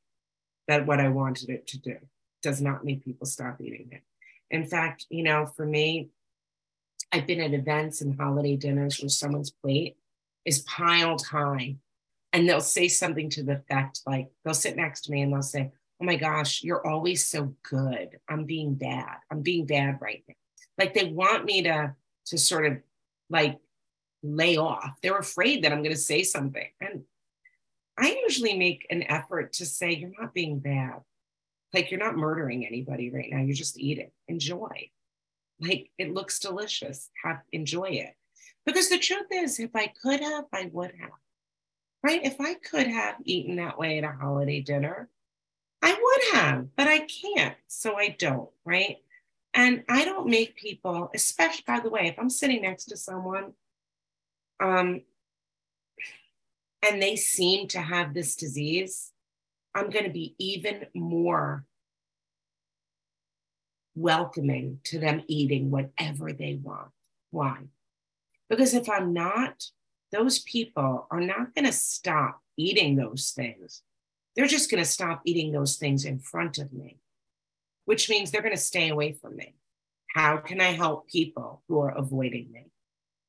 that 0.67 0.87
what 0.87 1.01
I 1.01 1.09
wanted 1.09 1.51
it 1.51 1.67
to 1.69 1.79
do. 1.79 1.97
Does 2.43 2.61
not 2.61 2.85
make 2.85 3.05
people 3.05 3.27
stop 3.27 3.61
eating 3.61 3.89
it. 3.93 4.03
In 4.51 4.65
fact, 4.65 5.07
you 5.11 5.23
know, 5.23 5.47
for 5.47 5.67
me, 5.67 6.11
I've 7.13 7.27
been 7.27 7.41
at 7.41 7.53
events 7.53 8.01
and 8.01 8.19
holiday 8.19 8.57
dinners 8.57 9.01
where 9.01 9.09
someone's 9.09 9.51
plate 9.51 9.97
is 10.45 10.61
piled 10.61 11.27
high 11.27 11.77
and 12.33 12.49
they'll 12.49 12.61
say 12.61 12.89
something 12.89 13.31
to 13.31 13.43
the 13.43 13.55
effect 13.55 14.03
like 14.07 14.29
they'll 14.45 14.55
sit 14.55 14.77
next 14.77 15.03
to 15.03 15.13
me 15.13 15.23
and 15.23 15.33
they'll 15.33 15.43
say, 15.43 15.71
Oh 16.01 16.05
my 16.05 16.17
gosh, 16.17 16.63
you're 16.63 16.87
always 16.87 17.27
so 17.27 17.57
good. 17.65 18.19
I'm 18.29 18.45
being 18.45 18.75
bad. 18.75 19.17
I'm 19.33 19.43
being 19.43 19.67
bad 19.67 19.99
right 20.01 20.23
now. 20.29 20.35
Like 20.77 20.95
they 20.95 21.07
want 21.07 21.45
me 21.45 21.63
to 21.63 21.95
to 22.27 22.39
sort 22.39 22.67
of 22.67 22.79
like 23.31 23.59
lay 24.23 24.57
off. 24.57 24.99
They're 25.03 25.19
afraid 25.19 25.65
that 25.65 25.73
i'm 25.73 25.83
going 25.83 25.95
to 25.95 26.01
say 26.01 26.23
something. 26.23 26.69
And 26.81 27.03
i 27.99 28.17
usually 28.25 28.57
make 28.57 28.87
an 28.91 29.03
effort 29.05 29.55
to 29.55 29.67
say 29.67 29.93
you're 29.93 30.13
not 30.21 30.35
being 30.35 30.59
bad. 30.61 31.01
Like 31.75 31.91
you're 31.91 32.01
not 32.01 32.17
murdering 32.17 32.67
anybody 32.67 33.11
right 33.11 33.29
now. 33.31 33.41
You're 33.41 33.55
just 33.55 33.79
eating 33.79 34.11
enjoy. 34.29 34.91
Like 35.61 35.91
it 35.99 36.15
looks 36.15 36.39
delicious. 36.39 37.11
Have 37.25 37.41
enjoy 37.53 37.91
it. 37.91 38.15
Because 38.65 38.89
the 38.89 38.99
truth 38.99 39.27
is 39.33 39.59
if 39.59 39.75
i 39.75 39.93
could 40.03 40.21
have 40.21 40.45
i 40.53 40.71
would 40.73 40.93
have 41.01 41.11
right 42.03 42.25
if 42.25 42.41
i 42.41 42.55
could 42.55 42.87
have 42.87 43.17
eaten 43.25 43.57
that 43.57 43.79
way 43.79 43.99
at 43.99 44.05
a 44.05 44.13
holiday 44.13 44.61
dinner 44.61 45.09
i 45.83 45.93
would 45.93 46.41
have 46.41 46.67
but 46.77 46.89
i 46.89 47.01
can't 47.01 47.57
so 47.67 47.97
i 47.97 48.15
don't 48.19 48.51
right 48.65 48.99
and 49.55 49.83
I 49.89 50.05
don't 50.05 50.29
make 50.29 50.57
people, 50.57 51.11
especially 51.15 51.65
by 51.67 51.81
the 51.81 51.91
way, 51.91 52.07
if 52.07 52.19
I'm 52.19 52.31
sitting 52.31 52.63
next 52.63 52.87
to 52.87 52.97
someone 52.97 53.55
um, 54.61 55.03
and 56.87 57.03
they 57.03 57.17
seem 57.17 57.67
to 57.69 57.81
have 57.81 58.15
this 58.15 58.37
disease, 58.37 59.11
I'm 59.75 59.91
going 59.91 60.05
to 60.05 60.13
be 60.13 60.35
even 60.39 60.87
more 60.95 61.65
welcoming 63.95 64.79
to 64.85 64.99
them 64.99 65.23
eating 65.27 65.71
whatever 65.73 66.33
they 66.33 66.61
want. 66.63 66.91
Why? 67.31 67.57
Because 68.49 68.75
if 68.75 68.89
I'm 68.89 69.13
not, 69.13 69.65
those 70.13 70.41
people 70.41 71.07
are 71.11 71.21
not 71.21 71.55
going 71.55 71.65
to 71.67 71.73
stop 71.73 72.41
eating 72.57 72.97
those 72.97 73.33
things. 73.35 73.83
They're 74.35 74.47
just 74.47 74.71
going 74.71 74.83
to 74.83 74.89
stop 74.89 75.23
eating 75.25 75.53
those 75.53 75.77
things 75.77 76.05
in 76.05 76.19
front 76.19 76.59
of 76.59 76.73
me 76.73 76.99
which 77.89 78.11
means 78.11 78.31
they're 78.31 78.43
going 78.43 78.55
to 78.55 78.61
stay 78.61 78.91
away 78.91 79.13
from 79.13 79.35
me. 79.35 79.55
How 80.15 80.37
can 80.37 80.61
I 80.61 80.73
help 80.73 81.09
people 81.09 81.63
who 81.67 81.81
are 81.81 81.97
avoiding 81.97 82.53
me? 82.53 82.67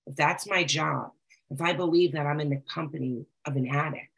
If 0.05 0.17
that's 0.17 0.49
my 0.49 0.65
job, 0.65 1.11
if 1.49 1.61
I 1.61 1.71
believe 1.71 2.11
that 2.11 2.25
I'm 2.25 2.41
in 2.41 2.49
the 2.49 2.61
company 2.69 3.25
of 3.45 3.55
an 3.55 3.69
addict, 3.69 4.11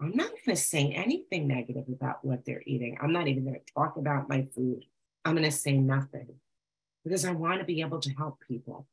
I'm 0.00 0.14
not 0.14 0.28
going 0.28 0.54
to 0.54 0.56
say 0.56 0.92
anything 0.92 1.48
negative 1.48 1.86
about 1.88 2.24
what 2.24 2.44
they're 2.44 2.62
eating. 2.64 2.96
I'm 3.02 3.12
not 3.12 3.26
even 3.26 3.42
going 3.42 3.56
to 3.56 3.74
talk 3.74 3.96
about 3.96 4.28
my 4.28 4.46
food. 4.54 4.84
I'm 5.24 5.34
going 5.34 5.42
to 5.42 5.50
say 5.50 5.78
nothing 5.78 6.28
because 7.02 7.24
I 7.24 7.32
want 7.32 7.58
to 7.58 7.64
be 7.64 7.80
able 7.80 7.98
to 8.02 8.10
help 8.10 8.38
people. 8.46 8.86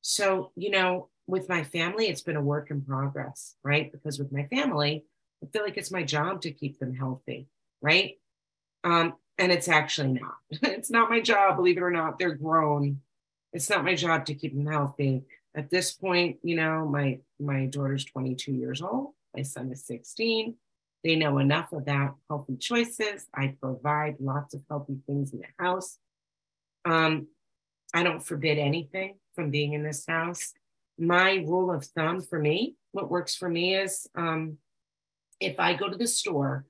So, 0.00 0.52
you 0.56 0.70
know, 0.70 1.09
with 1.26 1.48
my 1.48 1.62
family, 1.62 2.06
it's 2.08 2.22
been 2.22 2.36
a 2.36 2.42
work 2.42 2.70
in 2.70 2.82
progress, 2.82 3.54
right? 3.62 3.90
Because 3.90 4.18
with 4.18 4.32
my 4.32 4.44
family, 4.46 5.04
I 5.42 5.46
feel 5.46 5.62
like 5.62 5.76
it's 5.76 5.90
my 5.90 6.02
job 6.02 6.42
to 6.42 6.50
keep 6.50 6.78
them 6.78 6.94
healthy, 6.94 7.48
right? 7.80 8.18
Um, 8.84 9.14
and 9.38 9.50
it's 9.50 9.68
actually 9.68 10.20
not. 10.20 10.36
it's 10.50 10.90
not 10.90 11.10
my 11.10 11.20
job, 11.20 11.56
believe 11.56 11.78
it 11.78 11.82
or 11.82 11.90
not. 11.90 12.18
They're 12.18 12.34
grown. 12.34 13.00
It's 13.52 13.70
not 13.70 13.84
my 13.84 13.94
job 13.94 14.26
to 14.26 14.34
keep 14.34 14.54
them 14.54 14.66
healthy. 14.66 15.22
At 15.54 15.70
this 15.70 15.92
point, 15.92 16.38
you 16.42 16.56
know, 16.56 16.86
my 16.86 17.18
my 17.40 17.66
daughter's 17.66 18.04
22 18.04 18.52
years 18.52 18.82
old. 18.82 19.14
My 19.34 19.42
son 19.42 19.70
is 19.72 19.84
16. 19.86 20.54
They 21.02 21.16
know 21.16 21.38
enough 21.38 21.72
about 21.72 22.16
healthy 22.28 22.56
choices. 22.56 23.26
I 23.34 23.56
provide 23.60 24.16
lots 24.20 24.54
of 24.54 24.62
healthy 24.68 24.98
things 25.06 25.32
in 25.32 25.40
the 25.40 25.64
house. 25.64 25.98
Um, 26.84 27.28
I 27.94 28.02
don't 28.02 28.24
forbid 28.24 28.58
anything 28.58 29.16
from 29.34 29.50
being 29.50 29.72
in 29.72 29.82
this 29.82 30.04
house. 30.06 30.52
My 31.00 31.36
rule 31.46 31.72
of 31.72 31.86
thumb 31.86 32.20
for 32.20 32.38
me, 32.38 32.76
what 32.92 33.10
works 33.10 33.34
for 33.34 33.48
me 33.48 33.74
is 33.74 34.06
um, 34.14 34.58
if 35.40 35.58
I 35.58 35.72
go 35.72 35.88
to 35.88 35.96
the 35.96 36.06
store, 36.06 36.66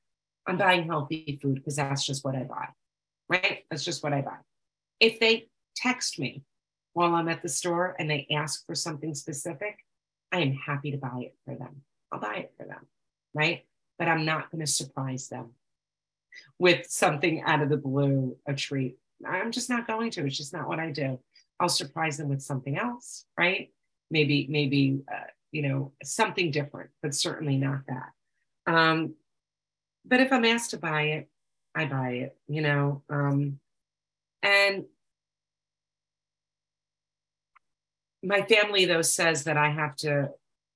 I'm 0.46 0.56
buying 0.56 0.86
healthy 0.86 1.38
food 1.42 1.56
because 1.56 1.76
that's 1.76 2.06
just 2.06 2.24
what 2.24 2.36
I 2.36 2.44
buy, 2.44 2.68
right? 3.28 3.64
That's 3.68 3.84
just 3.84 4.04
what 4.04 4.12
I 4.12 4.20
buy. 4.20 4.36
If 5.00 5.18
they 5.18 5.48
text 5.74 6.20
me 6.20 6.44
while 6.92 7.14
I'm 7.16 7.28
at 7.28 7.42
the 7.42 7.48
store 7.48 7.96
and 7.98 8.08
they 8.08 8.28
ask 8.30 8.64
for 8.66 8.76
something 8.76 9.14
specific, 9.14 9.78
I 10.30 10.42
am 10.42 10.52
happy 10.52 10.92
to 10.92 10.96
buy 10.96 11.22
it 11.22 11.34
for 11.44 11.56
them. 11.56 11.82
I'll 12.12 12.20
buy 12.20 12.34
it 12.36 12.52
for 12.56 12.64
them, 12.64 12.86
right? 13.34 13.64
But 13.98 14.06
I'm 14.06 14.24
not 14.24 14.52
going 14.52 14.64
to 14.64 14.70
surprise 14.70 15.28
them 15.28 15.54
with 16.56 16.86
something 16.88 17.42
out 17.42 17.62
of 17.62 17.68
the 17.68 17.76
blue, 17.76 18.36
a 18.46 18.54
treat. 18.54 18.96
I'm 19.26 19.50
just 19.50 19.68
not 19.68 19.88
going 19.88 20.12
to. 20.12 20.24
It's 20.24 20.36
just 20.36 20.52
not 20.52 20.68
what 20.68 20.78
I 20.78 20.90
do. 20.90 21.18
I'll 21.58 21.68
surprise 21.68 22.16
them 22.16 22.28
with 22.28 22.42
something 22.42 22.78
else, 22.78 23.26
right? 23.36 23.70
Maybe, 24.10 24.46
maybe, 24.48 25.02
uh, 25.12 25.30
you 25.52 25.62
know, 25.62 25.92
something 26.02 26.50
different, 26.50 26.90
but 27.02 27.14
certainly 27.14 27.56
not 27.56 27.82
that. 27.88 28.72
Um, 28.72 29.14
but 30.04 30.20
if 30.20 30.32
I'm 30.32 30.44
asked 30.44 30.70
to 30.70 30.78
buy 30.78 31.02
it, 31.02 31.28
I 31.74 31.84
buy 31.84 32.10
it, 32.10 32.36
you 32.48 32.62
know. 32.62 33.02
Um, 33.08 33.60
and 34.42 34.84
my 38.22 38.42
family, 38.42 38.84
though, 38.84 39.02
says 39.02 39.44
that 39.44 39.56
I 39.56 39.70
have 39.70 39.96
to 39.96 40.30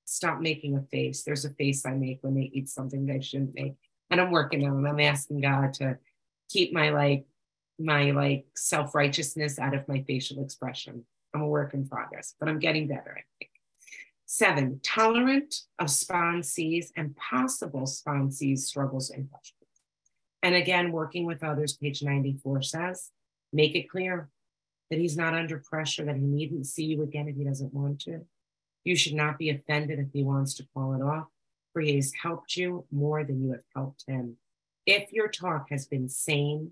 stop 0.05 0.39
making 0.39 0.75
a 0.75 0.81
face. 0.83 1.23
There's 1.23 1.45
a 1.45 1.49
face 1.49 1.85
I 1.85 1.91
make 1.91 2.19
when 2.21 2.35
they 2.35 2.49
eat 2.53 2.69
something 2.69 3.05
they 3.05 3.21
shouldn't 3.21 3.55
make. 3.55 3.75
And 4.09 4.21
I'm 4.21 4.31
working 4.31 4.67
on 4.67 4.85
it. 4.85 4.89
I'm 4.89 4.99
asking 4.99 5.41
God 5.41 5.73
to 5.75 5.97
keep 6.49 6.73
my 6.73 6.91
like 6.91 7.25
my 7.77 8.11
like 8.11 8.45
self-righteousness 8.55 9.59
out 9.59 9.73
of 9.73 9.87
my 9.87 10.03
facial 10.03 10.43
expression. 10.43 11.05
I'm 11.35 11.41
a 11.41 11.47
work 11.47 11.73
in 11.73 11.87
progress, 11.87 12.33
but 12.39 12.47
I'm 12.47 12.59
getting 12.59 12.87
better, 12.87 13.11
I 13.11 13.23
think. 13.39 13.51
Seven, 14.25 14.79
tolerant 14.83 15.53
of 15.79 15.87
sponsees 15.87 16.87
and 16.95 17.15
possible 17.17 17.81
sponsees 17.81 18.59
struggles 18.59 19.09
and 19.09 19.29
questions. 19.29 19.69
And 20.41 20.55
again, 20.55 20.93
working 20.93 21.25
with 21.25 21.43
others, 21.43 21.73
page 21.73 22.01
94 22.01 22.61
says, 22.61 23.11
make 23.51 23.75
it 23.75 23.89
clear 23.89 24.29
that 24.89 24.99
he's 24.99 25.17
not 25.17 25.33
under 25.33 25.59
pressure, 25.59 26.05
that 26.05 26.15
he 26.15 26.21
needn't 26.21 26.67
see 26.67 26.85
you 26.85 27.03
again 27.03 27.27
if 27.27 27.35
he 27.35 27.43
doesn't 27.43 27.73
want 27.73 27.99
to. 28.01 28.25
You 28.85 28.95
should 28.95 29.15
not 29.15 29.37
be 29.37 29.49
offended 29.49 29.99
if 29.99 30.07
he 30.13 30.23
wants 30.23 30.53
to 30.55 30.67
call 30.73 30.93
it 30.93 31.01
off, 31.01 31.27
for 31.73 31.81
he 31.81 31.95
has 31.95 32.13
helped 32.13 32.55
you 32.55 32.85
more 32.91 33.23
than 33.25 33.43
you 33.43 33.51
have 33.51 33.65
helped 33.75 34.05
him. 34.07 34.37
If 34.85 35.11
your 35.11 35.27
talk 35.27 35.67
has 35.71 35.85
been 35.85 36.07
sane, 36.07 36.71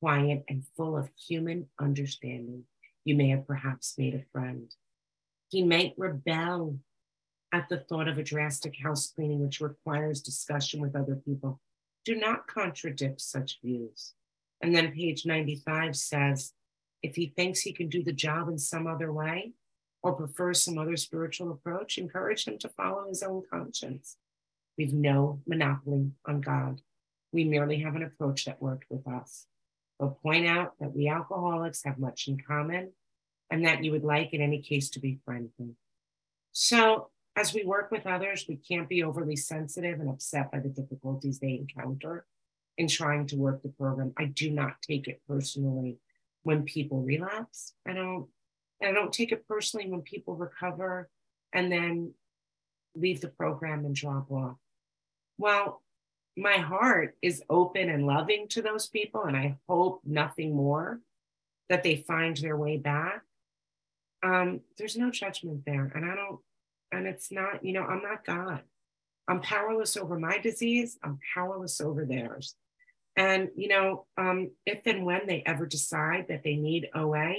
quiet, 0.00 0.44
and 0.48 0.64
full 0.76 0.96
of 0.96 1.10
human 1.28 1.66
understanding, 1.78 2.64
you 3.04 3.14
may 3.14 3.28
have 3.30 3.46
perhaps 3.46 3.94
made 3.98 4.14
a 4.14 4.24
friend. 4.32 4.74
He 5.48 5.62
might 5.62 5.94
rebel 5.96 6.78
at 7.52 7.68
the 7.68 7.78
thought 7.78 8.08
of 8.08 8.18
a 8.18 8.22
drastic 8.22 8.74
house 8.82 9.12
cleaning, 9.14 9.40
which 9.40 9.60
requires 9.60 10.22
discussion 10.22 10.80
with 10.80 10.96
other 10.96 11.16
people. 11.16 11.60
Do 12.04 12.14
not 12.14 12.46
contradict 12.46 13.20
such 13.20 13.60
views. 13.62 14.14
And 14.60 14.74
then 14.74 14.92
page 14.92 15.26
95 15.26 15.96
says 15.96 16.52
if 17.02 17.16
he 17.16 17.32
thinks 17.36 17.60
he 17.60 17.72
can 17.72 17.88
do 17.88 18.02
the 18.02 18.12
job 18.12 18.48
in 18.48 18.58
some 18.58 18.86
other 18.86 19.12
way, 19.12 19.52
or 20.02 20.14
prefers 20.14 20.62
some 20.62 20.78
other 20.78 20.96
spiritual 20.96 21.52
approach, 21.52 21.98
encourage 21.98 22.46
him 22.46 22.58
to 22.58 22.68
follow 22.68 23.08
his 23.08 23.22
own 23.22 23.42
conscience. 23.48 24.16
We've 24.76 24.92
no 24.92 25.40
monopoly 25.46 26.10
on 26.26 26.40
God. 26.40 26.80
We 27.32 27.44
merely 27.44 27.80
have 27.80 27.94
an 27.94 28.02
approach 28.02 28.44
that 28.46 28.60
worked 28.60 28.86
with 28.90 29.06
us. 29.06 29.46
But 30.02 30.20
point 30.20 30.48
out 30.48 30.72
that 30.80 30.92
we 30.96 31.06
alcoholics 31.06 31.84
have 31.84 31.96
much 31.96 32.26
in 32.26 32.36
common 32.36 32.90
and 33.50 33.64
that 33.64 33.84
you 33.84 33.92
would 33.92 34.02
like, 34.02 34.32
in 34.32 34.40
any 34.40 34.60
case, 34.60 34.90
to 34.90 34.98
be 34.98 35.20
friendly. 35.24 35.76
So, 36.50 37.10
as 37.36 37.54
we 37.54 37.62
work 37.62 37.92
with 37.92 38.04
others, 38.04 38.46
we 38.48 38.56
can't 38.56 38.88
be 38.88 39.04
overly 39.04 39.36
sensitive 39.36 40.00
and 40.00 40.10
upset 40.10 40.50
by 40.50 40.58
the 40.58 40.70
difficulties 40.70 41.38
they 41.38 41.52
encounter 41.52 42.26
in 42.76 42.88
trying 42.88 43.28
to 43.28 43.36
work 43.36 43.62
the 43.62 43.68
program. 43.68 44.12
I 44.18 44.24
do 44.24 44.50
not 44.50 44.82
take 44.82 45.06
it 45.06 45.22
personally 45.28 45.98
when 46.42 46.64
people 46.64 47.02
relapse. 47.02 47.74
I 47.86 47.92
don't 47.92 48.26
I 48.82 48.90
don't 48.90 49.12
take 49.12 49.30
it 49.30 49.46
personally 49.46 49.88
when 49.88 50.02
people 50.02 50.34
recover 50.34 51.08
and 51.52 51.70
then 51.70 52.14
leave 52.96 53.20
the 53.20 53.28
program 53.28 53.84
and 53.84 53.94
drop 53.94 54.32
off. 54.32 54.56
Well, 55.38 55.81
my 56.36 56.56
heart 56.56 57.16
is 57.20 57.42
open 57.50 57.88
and 57.90 58.06
loving 58.06 58.48
to 58.48 58.62
those 58.62 58.88
people, 58.88 59.24
and 59.24 59.36
I 59.36 59.56
hope 59.68 60.00
nothing 60.04 60.54
more 60.54 61.00
that 61.68 61.82
they 61.82 61.96
find 61.96 62.36
their 62.36 62.56
way 62.56 62.76
back. 62.76 63.22
Um, 64.22 64.60
there's 64.78 64.96
no 64.96 65.10
judgment 65.10 65.64
there. 65.66 65.90
And 65.94 66.04
I 66.04 66.14
don't, 66.14 66.38
and 66.92 67.06
it's 67.06 67.32
not, 67.32 67.64
you 67.64 67.72
know, 67.72 67.82
I'm 67.82 68.02
not 68.02 68.24
God. 68.24 68.62
I'm 69.28 69.40
powerless 69.40 69.96
over 69.96 70.18
my 70.18 70.38
disease, 70.38 70.98
I'm 71.02 71.18
powerless 71.34 71.80
over 71.80 72.04
theirs. 72.04 72.54
And, 73.16 73.50
you 73.56 73.68
know, 73.68 74.06
um, 74.16 74.50
if 74.64 74.86
and 74.86 75.04
when 75.04 75.26
they 75.26 75.42
ever 75.44 75.66
decide 75.66 76.26
that 76.28 76.42
they 76.42 76.56
need 76.56 76.88
OA, 76.94 77.34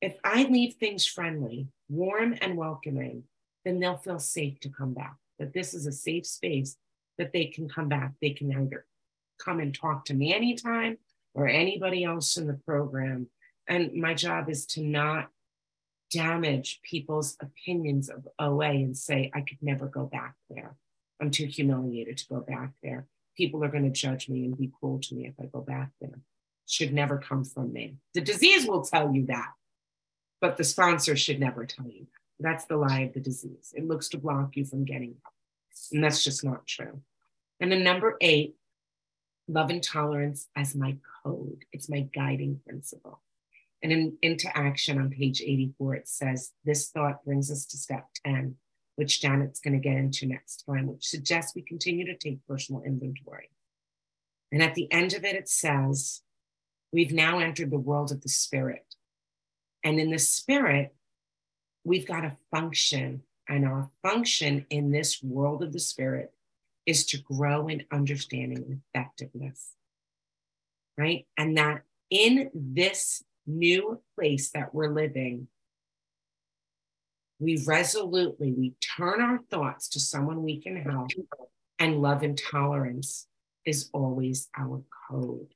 if 0.00 0.16
I 0.24 0.44
leave 0.44 0.74
things 0.74 1.06
friendly, 1.06 1.68
warm, 1.88 2.36
and 2.40 2.56
welcoming, 2.56 3.24
then 3.64 3.78
they'll 3.78 3.96
feel 3.96 4.18
safe 4.18 4.60
to 4.60 4.68
come 4.68 4.94
back. 4.94 5.16
That 5.38 5.52
this 5.52 5.74
is 5.74 5.86
a 5.86 5.92
safe 5.92 6.26
space 6.26 6.76
that 7.18 7.32
they 7.32 7.46
can 7.46 7.68
come 7.68 7.88
back. 7.88 8.12
They 8.20 8.30
can 8.30 8.52
either 8.52 8.86
come 9.38 9.60
and 9.60 9.74
talk 9.74 10.04
to 10.06 10.14
me 10.14 10.34
anytime 10.34 10.98
or 11.34 11.48
anybody 11.48 12.04
else 12.04 12.36
in 12.36 12.46
the 12.46 12.60
program. 12.66 13.28
And 13.68 13.94
my 13.94 14.14
job 14.14 14.48
is 14.48 14.66
to 14.66 14.82
not 14.82 15.28
damage 16.10 16.80
people's 16.82 17.36
opinions 17.40 18.08
of 18.08 18.28
OA 18.38 18.70
and 18.70 18.96
say, 18.96 19.30
I 19.34 19.40
could 19.40 19.58
never 19.60 19.86
go 19.86 20.04
back 20.04 20.34
there. 20.50 20.76
I'm 21.20 21.30
too 21.30 21.46
humiliated 21.46 22.18
to 22.18 22.28
go 22.28 22.40
back 22.40 22.72
there. 22.82 23.06
People 23.36 23.64
are 23.64 23.68
going 23.68 23.84
to 23.84 23.90
judge 23.90 24.28
me 24.28 24.44
and 24.44 24.56
be 24.56 24.70
cruel 24.78 25.00
to 25.00 25.14
me 25.14 25.26
if 25.26 25.34
I 25.40 25.46
go 25.46 25.60
back 25.60 25.90
there. 26.00 26.20
Should 26.66 26.92
never 26.92 27.18
come 27.18 27.44
from 27.44 27.72
me. 27.72 27.96
The 28.14 28.20
disease 28.20 28.66
will 28.66 28.82
tell 28.82 29.12
you 29.12 29.26
that 29.26 29.52
but 30.44 30.58
the 30.58 30.64
sponsor 30.64 31.16
should 31.16 31.40
never 31.40 31.64
tell 31.64 31.86
you 31.86 32.00
that. 32.00 32.20
That's 32.38 32.66
the 32.66 32.76
lie 32.76 33.00
of 33.00 33.14
the 33.14 33.20
disease. 33.20 33.72
It 33.74 33.86
looks 33.86 34.10
to 34.10 34.18
block 34.18 34.56
you 34.56 34.66
from 34.66 34.84
getting. 34.84 35.14
And 35.92 36.02
that's 36.02 36.24
just 36.24 36.44
not 36.44 36.66
true. 36.66 37.00
And 37.60 37.70
then 37.70 37.84
number 37.84 38.16
eight, 38.20 38.56
love 39.48 39.70
and 39.70 39.82
tolerance 39.82 40.48
as 40.56 40.74
my 40.74 40.96
code. 41.22 41.64
It's 41.72 41.88
my 41.88 42.08
guiding 42.14 42.60
principle. 42.66 43.20
And 43.82 43.92
in 43.92 44.16
into 44.22 44.48
action 44.56 44.98
on 44.98 45.10
page 45.10 45.42
84, 45.42 45.94
it 45.96 46.08
says, 46.08 46.52
this 46.64 46.88
thought 46.88 47.24
brings 47.24 47.50
us 47.50 47.66
to 47.66 47.76
step 47.76 48.06
10, 48.24 48.56
which 48.96 49.20
Janet's 49.20 49.60
going 49.60 49.74
to 49.74 49.88
get 49.88 49.96
into 49.96 50.26
next 50.26 50.64
time, 50.66 50.86
which 50.86 51.06
suggests 51.06 51.54
we 51.54 51.62
continue 51.62 52.06
to 52.06 52.16
take 52.16 52.46
personal 52.48 52.82
inventory. 52.82 53.50
And 54.50 54.62
at 54.62 54.74
the 54.74 54.90
end 54.90 55.12
of 55.12 55.24
it, 55.24 55.36
it 55.36 55.48
says, 55.48 56.22
we've 56.92 57.12
now 57.12 57.40
entered 57.40 57.70
the 57.70 57.78
world 57.78 58.10
of 58.10 58.22
the 58.22 58.28
spirit 58.28 58.86
and 59.84 60.00
in 60.00 60.10
the 60.10 60.18
spirit, 60.18 60.94
we've 61.84 62.06
got 62.06 62.22
to 62.22 62.36
function. 62.50 63.22
And 63.48 63.66
our 63.66 63.90
function 64.02 64.66
in 64.70 64.90
this 64.90 65.22
world 65.22 65.62
of 65.62 65.72
the 65.72 65.78
spirit 65.78 66.32
is 66.86 67.06
to 67.06 67.18
grow 67.18 67.68
in 67.68 67.84
understanding 67.92 68.58
and 68.58 68.80
effectiveness. 68.94 69.70
Right. 70.96 71.26
And 71.36 71.56
that 71.58 71.82
in 72.10 72.50
this 72.54 73.22
new 73.46 74.00
place 74.14 74.50
that 74.50 74.74
we're 74.74 74.92
living, 74.92 75.48
we 77.40 77.62
resolutely 77.66 78.52
we 78.52 78.74
turn 78.96 79.20
our 79.20 79.40
thoughts 79.50 79.88
to 79.88 80.00
someone 80.00 80.42
we 80.42 80.60
can 80.60 80.76
help 80.76 81.10
and 81.78 82.00
love 82.00 82.22
and 82.22 82.38
tolerance 82.38 83.26
is 83.66 83.90
always 83.92 84.48
our 84.56 84.80
code 85.10 85.52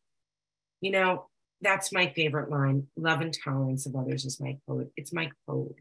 you 0.81 0.91
know 0.91 1.29
that's 1.61 1.93
my 1.93 2.13
favorite 2.15 2.51
line. 2.51 2.87
Love 2.97 3.21
and 3.21 3.37
tolerance 3.45 3.87
of 3.87 3.97
others 3.97 4.25
is 4.25 4.41
my 4.41 4.59
code. 4.67 4.91
It's 4.97 5.13
my 5.13 5.31
code. 5.47 5.75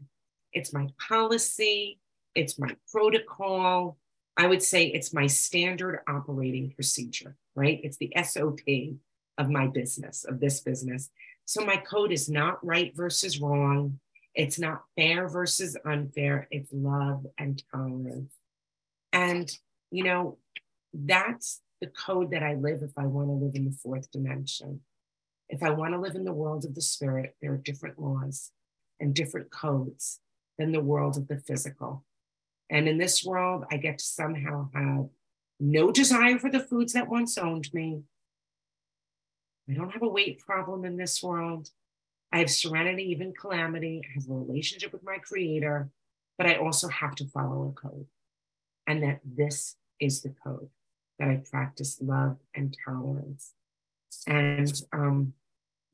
It's 0.52 0.72
my 0.72 0.88
policy, 1.08 1.98
it's 2.34 2.58
my 2.58 2.74
protocol. 2.90 3.98
I 4.36 4.46
would 4.46 4.62
say 4.62 4.86
it's 4.86 5.12
my 5.12 5.26
standard 5.26 6.00
operating 6.08 6.70
procedure, 6.70 7.36
right? 7.56 7.80
It's 7.82 7.96
the 7.96 8.12
SOP 8.22 8.60
of 9.36 9.50
my 9.50 9.66
business, 9.66 10.24
of 10.24 10.40
this 10.40 10.60
business. 10.60 11.10
So 11.44 11.64
my 11.64 11.76
code 11.76 12.12
is 12.12 12.28
not 12.28 12.64
right 12.64 12.94
versus 12.94 13.40
wrong. 13.40 13.98
It's 14.34 14.58
not 14.58 14.84
fair 14.96 15.28
versus 15.28 15.76
unfair. 15.84 16.46
It's 16.50 16.70
love 16.72 17.26
and 17.38 17.60
tolerance. 17.72 18.32
And, 19.12 19.50
you 19.90 20.04
know, 20.04 20.38
that's 20.92 21.60
the 21.80 21.88
code 21.88 22.30
that 22.30 22.42
I 22.42 22.54
live 22.54 22.82
if 22.82 22.92
I 22.96 23.06
want 23.06 23.28
to 23.28 23.32
live 23.32 23.54
in 23.54 23.64
the 23.64 23.76
fourth 23.82 24.10
dimension. 24.12 24.80
If 25.48 25.62
I 25.62 25.70
want 25.70 25.94
to 25.94 26.00
live 26.00 26.14
in 26.14 26.24
the 26.24 26.32
world 26.32 26.64
of 26.64 26.74
the 26.74 26.82
spirit, 26.82 27.34
there 27.40 27.52
are 27.52 27.58
different 27.58 27.98
laws 27.98 28.52
and 29.00 29.14
different 29.14 29.50
codes 29.50 30.20
than 30.58 30.72
the 30.72 30.80
world 30.80 31.16
of 31.16 31.28
the 31.28 31.38
physical. 31.38 32.04
And 32.70 32.88
in 32.88 32.98
this 32.98 33.24
world, 33.24 33.64
I 33.70 33.76
get 33.76 33.98
to 33.98 34.04
somehow 34.04 34.68
have 34.74 35.08
no 35.60 35.90
desire 35.90 36.38
for 36.38 36.50
the 36.50 36.60
foods 36.60 36.92
that 36.92 37.08
once 37.08 37.38
owned 37.38 37.72
me. 37.72 38.02
I 39.70 39.74
don't 39.74 39.90
have 39.90 40.02
a 40.02 40.08
weight 40.08 40.40
problem 40.40 40.84
in 40.84 40.96
this 40.96 41.22
world. 41.22 41.70
I 42.32 42.38
have 42.38 42.50
serenity, 42.50 43.04
even 43.04 43.32
calamity. 43.32 44.02
I 44.04 44.14
have 44.14 44.28
a 44.28 44.34
relationship 44.34 44.92
with 44.92 45.02
my 45.02 45.18
creator, 45.18 45.90
but 46.36 46.46
I 46.46 46.56
also 46.56 46.88
have 46.88 47.14
to 47.16 47.26
follow 47.26 47.68
a 47.68 47.80
code. 47.80 48.06
And 48.86 49.02
that 49.02 49.20
this 49.24 49.76
is 50.00 50.22
the 50.22 50.34
code 50.44 50.68
that 51.18 51.28
I 51.28 51.42
practice 51.50 51.98
love 52.00 52.38
and 52.54 52.76
tolerance. 52.84 53.52
And, 54.26 54.72
um, 54.92 55.34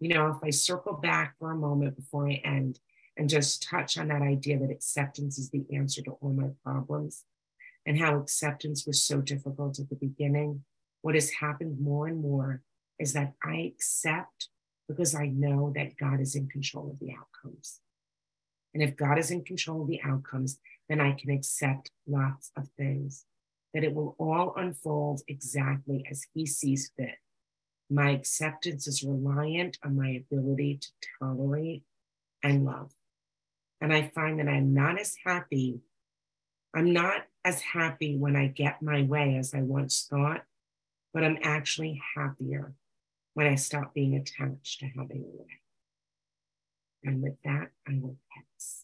you 0.01 0.15
know, 0.15 0.29
if 0.29 0.37
I 0.43 0.51
circle 0.51 0.95
back 0.95 1.35
for 1.39 1.51
a 1.51 1.57
moment 1.57 1.97
before 1.97 2.29
I 2.29 2.41
end 2.45 2.79
and 3.17 3.29
just 3.29 3.62
touch 3.62 3.97
on 3.97 4.09
that 4.09 4.23
idea 4.23 4.59
that 4.59 4.71
acceptance 4.71 5.39
is 5.39 5.51
the 5.51 5.65
answer 5.73 6.03
to 6.03 6.12
all 6.21 6.33
my 6.33 6.49
problems 6.65 7.25
and 7.87 7.99
how 7.99 8.19
acceptance 8.19 8.87
was 8.87 9.03
so 9.03 9.21
difficult 9.21 9.79
at 9.79 9.89
the 9.89 9.97
beginning, 9.97 10.65
what 11.03 11.15
has 11.15 11.31
happened 11.31 11.81
more 11.81 12.07
and 12.07 12.21
more 12.21 12.62
is 12.99 13.12
that 13.12 13.35
I 13.43 13.73
accept 13.75 14.49
because 14.89 15.15
I 15.15 15.27
know 15.27 15.73
that 15.75 15.97
God 15.97 16.21
is 16.21 16.35
in 16.35 16.49
control 16.49 16.91
of 16.91 16.99
the 16.99 17.12
outcomes. 17.12 17.81
And 18.73 18.83
if 18.83 18.97
God 18.97 19.19
is 19.19 19.31
in 19.31 19.45
control 19.45 19.83
of 19.83 19.89
the 19.89 20.01
outcomes, 20.03 20.59
then 20.89 21.01
I 21.01 21.12
can 21.12 21.31
accept 21.31 21.91
lots 22.07 22.51
of 22.57 22.69
things 22.77 23.25
that 23.73 23.85
it 23.85 23.95
will 23.95 24.15
all 24.19 24.55
unfold 24.57 25.23
exactly 25.29 26.05
as 26.11 26.27
He 26.33 26.47
sees 26.47 26.91
fit. 26.97 27.17
My 27.91 28.11
acceptance 28.11 28.87
is 28.87 29.03
reliant 29.03 29.79
on 29.85 29.97
my 29.97 30.11
ability 30.11 30.79
to 30.81 30.89
tolerate 31.21 31.83
and 32.43 32.65
love. 32.65 32.93
And 33.85 33.93
I 33.93 34.11
find 34.14 34.39
that 34.41 34.49
I'm 34.49 34.72
not 34.72 34.99
as 34.99 35.14
happy. 35.26 35.82
I'm 36.74 36.95
not 36.95 37.26
as 37.45 37.61
happy 37.61 38.16
when 38.16 38.35
I 38.35 38.47
get 38.47 38.80
my 38.80 39.03
way 39.03 39.37
as 39.37 39.53
I 39.53 39.61
once 39.61 40.07
thought, 40.09 40.43
but 41.12 41.22
I'm 41.22 41.37
actually 41.43 42.01
happier 42.16 42.72
when 43.35 43.47
I 43.47 43.57
stop 43.57 43.93
being 43.93 44.14
attached 44.14 44.80
to 44.80 44.87
having 44.87 45.22
a 45.22 45.39
way. 45.39 45.61
And 47.03 47.22
with 47.22 47.35
that, 47.45 47.72
I 47.87 47.99
will 48.01 48.16
pass. 48.35 48.84